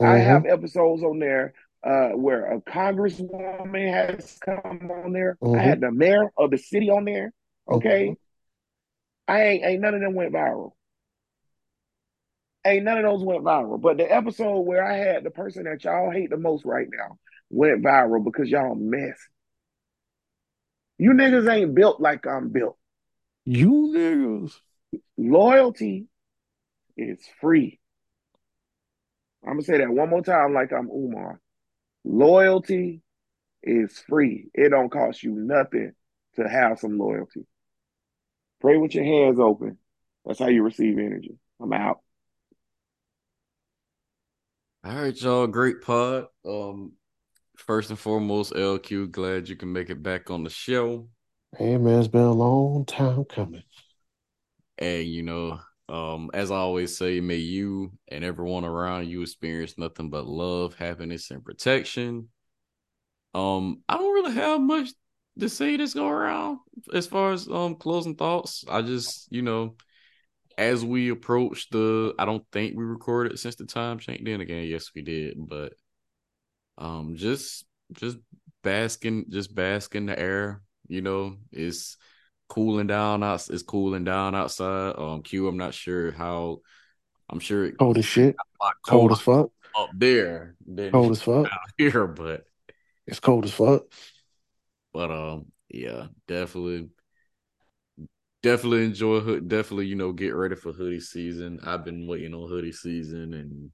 I 0.00 0.16
Uh-huh. 0.16 0.24
have 0.24 0.46
episodes 0.46 1.02
on 1.04 1.18
there 1.20 1.54
uh, 1.84 2.10
where 2.10 2.52
a 2.52 2.60
congresswoman 2.60 3.92
has 3.92 4.38
come 4.38 4.90
on 4.90 5.12
there. 5.12 5.36
Mhm. 5.42 5.58
I 5.58 5.62
had 5.62 5.80
the 5.80 5.90
mayor 5.90 6.30
of 6.36 6.50
the 6.50 6.58
city 6.58 6.90
on 6.90 7.04
there. 7.04 7.32
Okay, 7.68 8.08
Mhm. 8.08 8.16
I 9.28 9.42
ain't 9.42 9.64
ain't 9.64 9.80
none 9.80 9.94
of 9.94 10.00
them 10.00 10.14
went 10.14 10.32
viral. 10.32 10.72
Ain't 12.64 12.84
none 12.84 12.98
of 12.98 13.04
those 13.04 13.24
went 13.24 13.42
viral. 13.42 13.80
But 13.80 13.96
the 13.96 14.04
episode 14.04 14.60
where 14.60 14.84
I 14.84 14.96
had 14.96 15.24
the 15.24 15.30
person 15.30 15.64
that 15.64 15.82
y'all 15.82 16.10
hate 16.10 16.30
the 16.30 16.36
most 16.36 16.64
right 16.64 16.88
now 16.88 17.18
went 17.50 17.82
viral 17.82 18.24
because 18.24 18.48
y'all 18.48 18.74
mess. 18.76 19.18
You 20.98 21.12
niggas 21.12 21.52
ain't 21.52 21.74
built 21.74 22.00
like 22.00 22.26
I'm 22.26 22.50
built. 22.50 22.78
You 23.44 23.92
niggas. 23.96 24.60
Loyalty 25.16 26.06
is 26.96 27.18
free. 27.40 27.80
I'm 29.44 29.54
gonna 29.54 29.62
say 29.62 29.78
that 29.78 29.90
one 29.90 30.08
more 30.08 30.22
time 30.22 30.54
like 30.54 30.72
I'm 30.72 30.88
Umar. 30.88 31.40
Loyalty 32.04 33.02
is 33.62 33.98
free. 34.08 34.48
It 34.54 34.70
don't 34.70 34.90
cost 34.90 35.22
you 35.22 35.32
nothing 35.32 35.92
to 36.36 36.48
have 36.48 36.78
some 36.78 36.98
loyalty. 36.98 37.46
Pray 38.60 38.76
with 38.76 38.94
your 38.94 39.04
hands 39.04 39.38
open. 39.38 39.78
That's 40.24 40.38
how 40.38 40.46
you 40.46 40.62
receive 40.62 40.98
energy. 40.98 41.36
I'm 41.60 41.72
out. 41.72 42.00
All 44.84 44.94
right, 44.94 45.20
y'all. 45.20 45.46
Great 45.46 45.82
pod. 45.82 46.26
Um, 46.44 46.92
first 47.56 47.90
and 47.90 47.98
foremost, 47.98 48.52
LQ, 48.52 49.10
glad 49.10 49.48
you 49.48 49.56
can 49.56 49.72
make 49.72 49.90
it 49.90 50.02
back 50.02 50.30
on 50.30 50.44
the 50.44 50.50
show. 50.50 51.08
Hey 51.56 51.76
man, 51.76 51.98
it's 51.98 52.08
been 52.08 52.22
a 52.22 52.32
long 52.32 52.84
time 52.86 53.24
coming. 53.24 53.62
And 54.78 55.06
you 55.06 55.22
know, 55.22 55.60
um, 55.92 56.30
as 56.32 56.50
I 56.50 56.56
always 56.56 56.96
say, 56.96 57.20
may 57.20 57.36
you 57.36 57.92
and 58.08 58.24
everyone 58.24 58.64
around 58.64 59.08
you 59.08 59.20
experience 59.20 59.76
nothing 59.76 60.08
but 60.08 60.26
love, 60.26 60.74
happiness, 60.74 61.30
and 61.30 61.44
protection. 61.44 62.30
Um, 63.34 63.82
I 63.90 63.98
don't 63.98 64.14
really 64.14 64.32
have 64.32 64.60
much 64.62 64.88
to 65.38 65.50
say 65.50 65.76
this 65.76 65.92
go 65.92 66.08
around 66.08 66.60
as 66.94 67.06
far 67.06 67.32
as 67.32 67.46
um 67.46 67.76
closing 67.76 68.16
thoughts. 68.16 68.64
I 68.70 68.80
just, 68.80 69.30
you 69.30 69.42
know, 69.42 69.76
as 70.56 70.82
we 70.82 71.10
approach 71.10 71.68
the 71.68 72.14
I 72.18 72.24
don't 72.24 72.44
think 72.52 72.74
we 72.74 72.84
recorded 72.84 73.38
since 73.38 73.56
the 73.56 73.66
time 73.66 73.98
change. 73.98 74.22
Then 74.24 74.40
again, 74.40 74.64
yes, 74.64 74.90
we 74.94 75.02
did, 75.02 75.36
but 75.36 75.74
um 76.78 77.16
just 77.16 77.66
just 77.92 78.16
basking 78.62 79.26
just 79.28 79.54
basking 79.54 80.06
the 80.06 80.18
air, 80.18 80.62
you 80.88 81.02
know, 81.02 81.36
it's 81.50 81.98
cooling 82.52 82.86
down 82.86 83.22
out 83.22 83.48
it's 83.50 83.62
cooling 83.62 84.04
down 84.04 84.34
outside. 84.34 84.94
Um 84.98 85.22
Q, 85.22 85.48
I'm 85.48 85.56
not 85.56 85.74
sure 85.74 86.12
how 86.12 86.60
I'm 87.30 87.40
sure 87.40 87.64
it 87.66 87.74
Cold 87.78 87.98
as 87.98 88.04
shit. 88.04 88.36
lot 88.60 88.74
Cold 88.86 89.12
as 89.12 89.20
fuck. 89.20 89.50
up 89.78 89.90
there 89.94 90.54
Cold 90.92 91.12
as 91.12 91.22
fuck. 91.22 91.46
out 91.52 91.70
here, 91.78 92.06
but 92.06 92.46
It's 93.06 93.20
cold 93.20 93.44
as 93.44 93.52
fuck. 93.52 93.82
but 94.92 95.10
um 95.10 95.46
yeah, 95.70 96.08
definitely 96.28 96.88
definitely 98.42 98.84
enjoy 98.84 99.20
hood 99.20 99.48
definitely, 99.48 99.86
you 99.86 99.94
know, 99.94 100.12
get 100.12 100.34
ready 100.34 100.54
for 100.54 100.72
hoodie 100.72 101.00
season. 101.00 101.60
I've 101.64 101.84
been 101.84 102.06
waiting 102.06 102.34
on 102.34 102.48
hoodie 102.48 102.72
season 102.72 103.34
and 103.34 103.70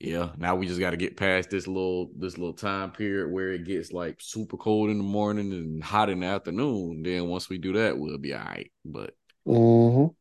yeah, 0.00 0.30
now 0.36 0.54
we 0.56 0.66
just 0.66 0.80
got 0.80 0.90
to 0.90 0.96
get 0.96 1.16
past 1.16 1.50
this 1.50 1.66
little 1.66 2.10
this 2.16 2.38
little 2.38 2.54
time 2.54 2.92
period 2.92 3.30
where 3.32 3.52
it 3.52 3.64
gets 3.64 3.92
like 3.92 4.16
super 4.20 4.56
cold 4.56 4.90
in 4.90 4.98
the 4.98 5.04
morning 5.04 5.52
and 5.52 5.82
hot 5.82 6.08
in 6.10 6.20
the 6.20 6.26
afternoon. 6.26 7.02
Then 7.02 7.26
once 7.28 7.48
we 7.48 7.58
do 7.58 7.72
that, 7.74 7.98
we'll 7.98 8.18
be 8.18 8.34
all 8.34 8.40
right. 8.44 8.70
But 8.84 9.14
Mm-hmm. 9.46 10.12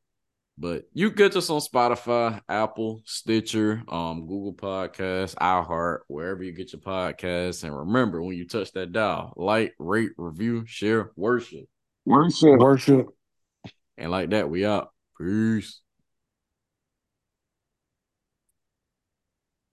but 0.57 0.85
you 0.93 1.11
get 1.11 1.35
us 1.35 1.49
on 1.51 1.59
Spotify, 1.59 2.41
Apple, 2.49 3.01
Stitcher, 3.05 3.83
um, 3.89 4.21
Google 4.21 4.53
Podcasts, 4.53 5.35
iHeart, 5.35 5.99
wherever 6.07 6.41
you 6.43 6.51
get 6.53 6.73
your 6.73 6.81
podcasts. 6.81 7.63
And 7.63 7.77
remember, 7.77 8.21
when 8.23 8.35
you 8.37 8.47
touch 8.47 8.71
that 8.73 8.91
dial, 8.91 9.33
like, 9.35 9.75
rate, 9.77 10.11
review, 10.17 10.65
share, 10.65 11.11
worship, 11.15 11.65
Worship. 12.05 12.57
Worship. 12.59 13.07
and 13.97 14.09
like 14.11 14.29
that, 14.31 14.49
we 14.49 14.65
out. 14.65 14.91
Peace. 15.19 15.81